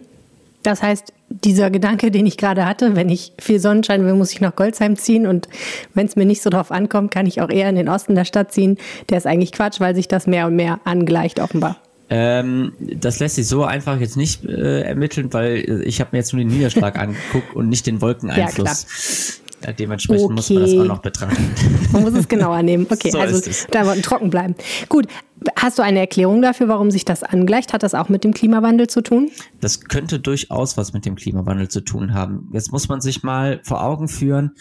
Das 0.63 0.83
heißt, 0.83 1.13
dieser 1.29 1.71
Gedanke, 1.71 2.11
den 2.11 2.25
ich 2.25 2.37
gerade 2.37 2.65
hatte, 2.65 2.95
wenn 2.95 3.09
ich 3.09 3.33
viel 3.39 3.59
Sonnenschein 3.59 4.05
will, 4.05 4.13
muss 4.13 4.31
ich 4.31 4.41
nach 4.41 4.55
Goldsheim 4.55 4.95
ziehen 4.97 5.25
und 5.25 5.47
wenn 5.93 6.05
es 6.05 6.15
mir 6.15 6.25
nicht 6.25 6.41
so 6.41 6.49
drauf 6.49 6.71
ankommt, 6.71 7.11
kann 7.11 7.25
ich 7.25 7.41
auch 7.41 7.49
eher 7.49 7.69
in 7.69 7.75
den 7.75 7.89
Osten 7.89 8.15
der 8.15 8.25
Stadt 8.25 8.51
ziehen. 8.51 8.77
Der 9.09 9.17
ist 9.17 9.25
eigentlich 9.25 9.51
Quatsch, 9.51 9.79
weil 9.79 9.95
sich 9.95 10.07
das 10.07 10.27
mehr 10.27 10.47
und 10.47 10.55
mehr 10.55 10.79
angleicht 10.83 11.39
offenbar. 11.39 11.77
Ähm, 12.13 12.73
das 12.77 13.19
lässt 13.19 13.35
sich 13.35 13.47
so 13.47 13.63
einfach 13.63 13.97
jetzt 13.97 14.17
nicht 14.17 14.43
äh, 14.43 14.81
ermitteln, 14.81 15.31
weil 15.31 15.81
ich 15.85 16.01
habe 16.01 16.09
mir 16.11 16.17
jetzt 16.17 16.33
nur 16.33 16.41
den 16.41 16.49
Niederschlag 16.49 16.99
angeguckt 16.99 17.55
und 17.55 17.69
nicht 17.69 17.87
den 17.87 18.01
Wolkeneinfluss. 18.01 19.39
Ja, 19.61 19.67
ja, 19.67 19.73
dementsprechend 19.73 20.25
okay. 20.25 20.33
muss 20.33 20.49
man 20.49 20.61
das 20.61 20.73
auch 20.73 20.85
noch 20.85 21.01
betrachten. 21.01 21.51
Man 21.93 22.01
muss 22.01 22.13
es 22.13 22.27
genauer 22.27 22.63
nehmen. 22.63 22.85
Okay, 22.89 23.11
so 23.11 23.19
also 23.19 23.49
da 23.69 23.85
wollten 23.85 24.01
trocken 24.01 24.29
bleiben. 24.29 24.55
Gut, 24.89 25.07
hast 25.55 25.79
du 25.79 25.83
eine 25.83 25.99
Erklärung 25.99 26.41
dafür, 26.41 26.67
warum 26.67 26.91
sich 26.91 27.05
das 27.05 27.23
angleicht? 27.23 27.71
Hat 27.71 27.83
das 27.83 27.93
auch 27.93 28.09
mit 28.09 28.25
dem 28.25 28.33
Klimawandel 28.33 28.87
zu 28.87 29.01
tun? 29.01 29.29
Das 29.61 29.81
könnte 29.81 30.19
durchaus 30.19 30.75
was 30.77 30.91
mit 30.91 31.05
dem 31.05 31.15
Klimawandel 31.15 31.69
zu 31.69 31.79
tun 31.79 32.13
haben. 32.13 32.49
Jetzt 32.51 32.73
muss 32.73 32.89
man 32.89 32.99
sich 32.99 33.23
mal 33.23 33.61
vor 33.63 33.83
Augen 33.83 34.09
führen, 34.09 34.51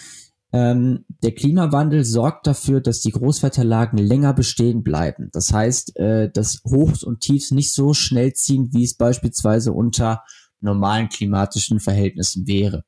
ähm, 0.52 1.04
der 1.22 1.32
Klimawandel 1.32 2.04
sorgt 2.04 2.46
dafür, 2.46 2.80
dass 2.80 3.00
die 3.00 3.12
Großwetterlagen 3.12 3.98
länger 3.98 4.34
bestehen 4.34 4.82
bleiben. 4.82 5.28
Das 5.32 5.52
heißt, 5.52 5.96
äh, 5.96 6.30
dass 6.30 6.62
Hochs 6.64 7.04
und 7.04 7.20
Tiefs 7.20 7.52
nicht 7.52 7.72
so 7.72 7.94
schnell 7.94 8.32
ziehen, 8.32 8.70
wie 8.72 8.84
es 8.84 8.94
beispielsweise 8.94 9.72
unter 9.72 10.24
normalen 10.60 11.08
klimatischen 11.08 11.78
Verhältnissen 11.80 12.46
wäre. 12.46 12.84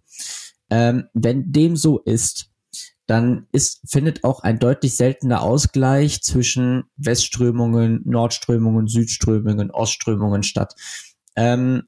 Ähm, 0.70 1.04
wenn 1.14 1.52
dem 1.52 1.76
so 1.76 1.98
ist, 2.00 2.50
dann 3.06 3.46
ist, 3.52 3.80
findet 3.86 4.24
auch 4.24 4.40
ein 4.40 4.58
deutlich 4.58 4.96
seltener 4.96 5.42
Ausgleich 5.42 6.22
zwischen 6.22 6.84
Westströmungen, 6.96 8.00
Nordströmungen, 8.04 8.86
Südströmungen, 8.86 9.70
Ostströmungen 9.70 10.42
statt. 10.42 10.74
Ähm, 11.36 11.82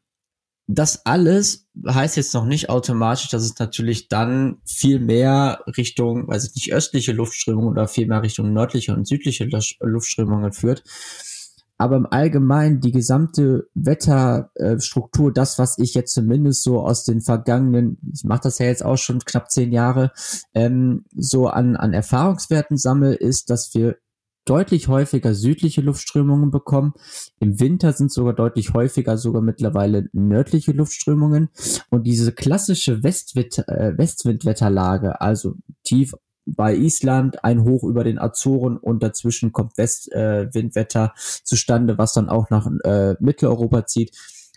das 0.67 1.05
alles 1.05 1.67
heißt 1.87 2.17
jetzt 2.17 2.33
noch 2.35 2.47
nicht 2.47 2.71
automatisch, 2.71 3.29
dass 3.29 3.43
es 3.43 3.59
natürlich 3.59 4.09
dann 4.09 4.59
viel 4.65 4.99
mehr 4.99 5.63
Richtung, 5.77 6.27
weiß 6.29 6.47
ich 6.49 6.55
nicht, 6.55 6.73
östliche 6.73 7.13
Luftströmungen 7.13 7.71
oder 7.71 7.89
viel 7.89 8.07
mehr 8.07 8.23
Richtung 8.23 8.53
nördliche 8.53 8.95
und 8.95 9.07
südliche 9.07 9.49
Luftströmungen 9.81 10.53
führt. 10.53 10.83
Aber 11.77 11.97
im 11.97 12.07
Allgemeinen 12.07 12.81
die 12.81 12.93
gesamte 12.93 13.69
Wetterstruktur, 13.75 15.33
das, 15.33 15.59
was 15.59 15.77
ich 15.79 15.95
jetzt 15.95 16.15
zumindest 16.15 16.63
so 16.63 16.81
aus 16.81 17.05
den 17.05 17.21
vergangenen, 17.21 17.99
ich 18.13 18.23
mache 18.23 18.43
das 18.45 18.59
ja 18.59 18.67
jetzt 18.67 18.85
auch 18.85 18.97
schon 18.97 19.19
knapp 19.19 19.51
zehn 19.51 19.73
Jahre, 19.73 20.13
ähm, 20.55 21.05
so 21.17 21.49
an, 21.49 21.75
an 21.75 21.93
Erfahrungswerten 21.93 22.77
sammle, 22.77 23.15
ist, 23.15 23.51
dass 23.51 23.75
wir 23.75 23.97
deutlich 24.45 24.89
häufiger 24.89 25.35
südliche 25.35 25.81
Luftströmungen 25.81 26.51
bekommen. 26.51 26.95
Im 27.41 27.61
Winter 27.61 27.93
sind 27.93 28.13
sogar 28.13 28.35
deutlich 28.35 28.75
häufiger 28.75 29.17
sogar 29.17 29.43
mittlerweile 29.43 30.09
nördliche 30.13 30.73
Luftströmungen. 30.73 31.49
Und 31.91 32.07
diese 32.07 32.33
klassische 32.33 33.03
Westwind, 33.03 33.59
äh, 33.69 33.97
Westwindwetterlage, 33.97 35.21
also 35.21 35.55
tief 35.83 36.15
bei 36.47 36.75
Island, 36.77 37.43
ein 37.43 37.65
Hoch 37.65 37.85
über 37.85 38.05
den 38.05 38.19
Azoren 38.19 38.77
und 38.77 39.03
dazwischen 39.03 39.53
kommt 39.53 39.79
Westwindwetter 39.79 41.13
äh, 41.15 41.43
zustande, 41.43 41.97
was 41.97 42.13
dann 42.13 42.29
auch 42.29 42.51
nach 42.51 42.69
äh, 42.85 43.15
Mitteleuropa 43.19 43.87
zieht. 43.87 44.15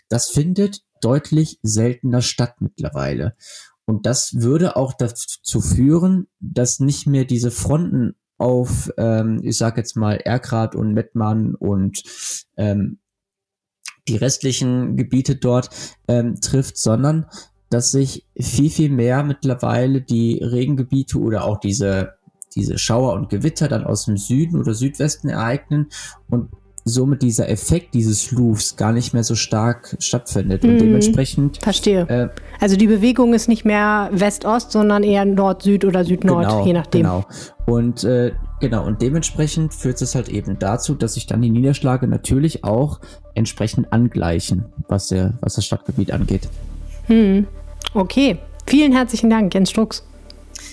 Das 0.08 0.28
findet 0.28 0.82
deutlich 1.00 1.58
seltener 1.62 2.22
statt 2.22 2.56
mittlerweile. 2.60 3.34
Und 3.86 4.04
das 4.04 4.34
würde 4.40 4.76
auch 4.76 4.92
dazu 4.92 5.62
führen, 5.62 6.26
dass 6.40 6.78
nicht 6.78 7.06
mehr 7.06 7.24
diese 7.24 7.50
Fronten 7.50 8.16
auf, 8.38 8.90
ähm, 8.96 9.40
ich 9.42 9.58
sag 9.58 9.76
jetzt 9.76 9.96
mal, 9.96 10.14
Erkrad 10.16 10.74
und 10.74 10.94
Mettmann 10.94 11.54
und 11.54 12.02
ähm, 12.56 12.98
die 14.06 14.16
restlichen 14.16 14.96
Gebiete 14.96 15.36
dort 15.36 15.70
ähm, 16.08 16.40
trifft, 16.40 16.78
sondern 16.78 17.26
dass 17.70 17.90
sich 17.90 18.26
viel, 18.38 18.70
viel 18.70 18.90
mehr 18.90 19.22
mittlerweile 19.22 20.00
die 20.00 20.38
Regengebiete 20.42 21.18
oder 21.18 21.44
auch 21.44 21.58
diese, 21.58 22.14
diese 22.54 22.78
Schauer 22.78 23.12
und 23.12 23.28
Gewitter 23.28 23.68
dann 23.68 23.84
aus 23.84 24.06
dem 24.06 24.16
Süden 24.16 24.58
oder 24.58 24.72
Südwesten 24.72 25.28
ereignen 25.28 25.88
und 26.30 26.50
somit 26.88 27.22
dieser 27.22 27.48
Effekt 27.48 27.94
dieses 27.94 28.30
Louvs 28.32 28.76
gar 28.76 28.92
nicht 28.92 29.14
mehr 29.14 29.24
so 29.24 29.34
stark 29.34 29.96
stattfindet. 30.00 30.64
Und 30.64 30.76
mm, 30.76 30.78
dementsprechend. 30.78 31.58
Verstehe. 31.62 32.08
Äh, 32.08 32.28
also 32.60 32.76
die 32.76 32.86
Bewegung 32.86 33.34
ist 33.34 33.48
nicht 33.48 33.64
mehr 33.64 34.10
West-Ost, 34.12 34.72
sondern 34.72 35.02
eher 35.02 35.24
Nord-Süd 35.24 35.84
oder 35.84 36.04
Süd-Nord, 36.04 36.48
genau, 36.48 36.66
je 36.66 36.72
nachdem. 36.72 37.02
Genau. 37.02 37.24
Und 37.66 38.04
äh, 38.04 38.32
genau, 38.60 38.86
und 38.86 39.02
dementsprechend 39.02 39.74
führt 39.74 40.00
es 40.02 40.14
halt 40.14 40.28
eben 40.28 40.58
dazu, 40.58 40.94
dass 40.94 41.14
sich 41.14 41.26
dann 41.26 41.42
die 41.42 41.50
Niederschläge 41.50 42.08
natürlich 42.08 42.64
auch 42.64 43.00
entsprechend 43.34 43.92
angleichen, 43.92 44.64
was, 44.88 45.08
der, 45.08 45.34
was 45.40 45.54
das 45.54 45.66
Stadtgebiet 45.66 46.12
angeht. 46.12 46.48
Hm. 47.06 47.46
Okay. 47.94 48.38
Vielen 48.66 48.92
herzlichen 48.92 49.30
Dank, 49.30 49.54
Jens 49.54 49.70
Strux. 49.70 50.04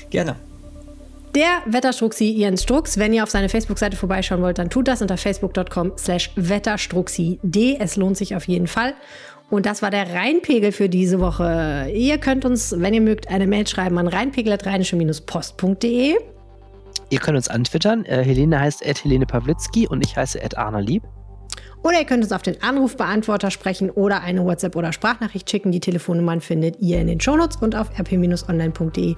Gerne. 0.10 0.36
Der 1.36 1.62
Wetterstruxi 1.66 2.32
Jens 2.32 2.64
Strux. 2.64 2.98
Wenn 2.98 3.12
ihr 3.12 3.22
auf 3.22 3.30
seine 3.30 3.50
Facebook-Seite 3.50 3.98
vorbeischauen 3.98 4.42
wollt, 4.42 4.58
dann 4.58 4.70
tut 4.70 4.88
das 4.88 5.02
unter 5.02 5.18
facebook.com 5.18 5.92
slash 5.98 6.32
wetterstruxi.d. 6.38 7.78
Es 7.78 7.98
lohnt 7.98 8.16
sich 8.16 8.38
auf 8.38 8.48
jeden 8.48 8.68
Fall. 8.68 8.94
Und 9.50 9.66
das 9.66 9.82
war 9.82 9.92
der 9.92 10.14
Rheinpegel 10.14 10.72
für 10.72 10.88
diese 10.88 11.20
Woche. 11.20 11.92
Ihr 11.94 12.20
könnt 12.20 12.46
uns, 12.46 12.74
wenn 12.78 12.94
ihr 12.94 13.02
mögt, 13.02 13.30
eine 13.30 13.48
Mail 13.48 13.68
schreiben 13.68 13.98
an 13.98 14.08
rheinpegel.rheinische-post.de. 14.08 16.16
Ihr 17.10 17.20
könnt 17.20 17.36
uns 17.36 17.50
antwittern. 17.50 18.06
Äh, 18.06 18.24
Helene 18.24 18.58
heißt 18.58 18.82
Helene 19.04 19.26
Pawlitzki 19.26 19.90
und 19.90 20.06
ich 20.06 20.16
heiße 20.16 20.42
at 20.42 20.58
Arna 20.58 20.80
Lieb. 20.80 21.04
Oder 21.86 22.00
ihr 22.00 22.06
könnt 22.06 22.24
uns 22.24 22.32
auf 22.32 22.42
den 22.42 22.64
Anrufbeantworter 22.64 23.52
sprechen 23.52 23.92
oder 23.92 24.22
eine 24.22 24.44
WhatsApp- 24.44 24.76
oder 24.76 24.92
Sprachnachricht 24.92 25.48
schicken. 25.48 25.72
Die 25.72 25.80
Telefonnummern 25.80 26.42
findet 26.42 26.80
ihr 26.80 27.00
in 27.00 27.06
den 27.06 27.22
Shownotes 27.22 27.58
und 27.58 27.76
auf 27.76 27.92
rp-online.de 28.00 29.16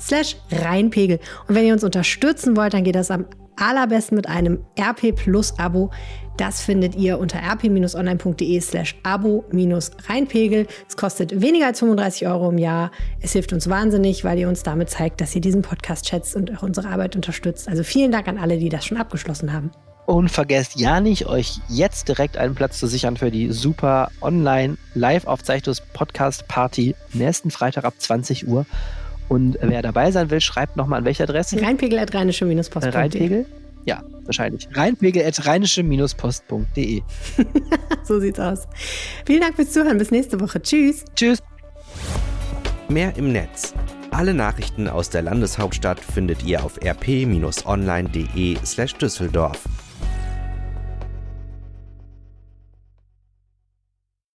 slash 0.00 0.36
reinpegel. 0.50 1.20
Und 1.46 1.54
wenn 1.54 1.66
ihr 1.66 1.74
uns 1.74 1.84
unterstützen 1.84 2.56
wollt, 2.56 2.72
dann 2.72 2.84
geht 2.84 2.94
das 2.94 3.10
am 3.10 3.26
allerbesten 3.56 4.16
mit 4.16 4.30
einem 4.30 4.64
RP 4.80 5.14
Plus 5.14 5.58
Abo. 5.58 5.90
Das 6.38 6.62
findet 6.62 6.94
ihr 6.94 7.18
unter 7.18 7.38
rp-online.de 7.38 8.60
slash 8.62 8.96
abo-reinpegel. 9.02 10.66
Es 10.88 10.96
kostet 10.96 11.42
weniger 11.42 11.66
als 11.66 11.80
35 11.80 12.26
Euro 12.28 12.48
im 12.48 12.56
Jahr. 12.56 12.92
Es 13.20 13.32
hilft 13.32 13.52
uns 13.52 13.68
wahnsinnig, 13.68 14.24
weil 14.24 14.38
ihr 14.38 14.48
uns 14.48 14.62
damit 14.62 14.88
zeigt, 14.88 15.20
dass 15.20 15.34
ihr 15.34 15.42
diesen 15.42 15.60
Podcast 15.60 16.08
schätzt 16.08 16.34
und 16.34 16.56
auch 16.56 16.62
unsere 16.62 16.88
Arbeit 16.88 17.14
unterstützt. 17.14 17.68
Also 17.68 17.82
vielen 17.82 18.10
Dank 18.10 18.26
an 18.26 18.38
alle, 18.38 18.56
die 18.56 18.70
das 18.70 18.86
schon 18.86 18.96
abgeschlossen 18.96 19.52
haben. 19.52 19.70
Und 20.06 20.30
vergesst 20.30 20.78
ja 20.78 21.00
nicht, 21.00 21.26
euch 21.26 21.58
jetzt 21.68 22.08
direkt 22.08 22.36
einen 22.36 22.54
Platz 22.54 22.78
zu 22.78 22.86
sichern 22.86 23.16
für 23.16 23.32
die 23.32 23.50
super 23.50 24.08
online 24.22 24.76
Live-Aufzeichnungs-Podcast-Party 24.94 26.94
nächsten 27.12 27.50
Freitag 27.50 27.84
ab 27.84 27.94
20 27.98 28.46
Uhr. 28.46 28.66
Und 29.28 29.58
wer 29.60 29.82
dabei 29.82 30.12
sein 30.12 30.30
will, 30.30 30.40
schreibt 30.40 30.76
nochmal 30.76 31.00
an 31.00 31.04
welche 31.04 31.24
Adresse? 31.24 31.60
Rheinpegel 31.60 31.98
at 31.98 32.14
rheinische-post.de. 32.14 32.92
Rheinpegel? 32.92 33.46
Ja, 33.84 34.04
wahrscheinlich. 34.24 34.68
Rheinpegel 34.72 35.24
at 35.24 35.44
rheinische-post.de. 35.44 37.02
so 38.04 38.20
sieht's 38.20 38.38
aus. 38.38 38.68
Vielen 39.24 39.40
Dank 39.40 39.56
fürs 39.56 39.72
Zuhören. 39.72 39.98
Bis 39.98 40.12
nächste 40.12 40.40
Woche. 40.40 40.62
Tschüss. 40.62 41.04
Tschüss. 41.16 41.42
Mehr 42.88 43.16
im 43.16 43.32
Netz. 43.32 43.74
Alle 44.12 44.34
Nachrichten 44.34 44.86
aus 44.86 45.10
der 45.10 45.22
Landeshauptstadt 45.22 45.98
findet 45.98 46.44
ihr 46.44 46.64
auf 46.64 46.80
rp-online.de 46.80 48.56
slash 48.64 48.94
Düsseldorf. 48.94 49.64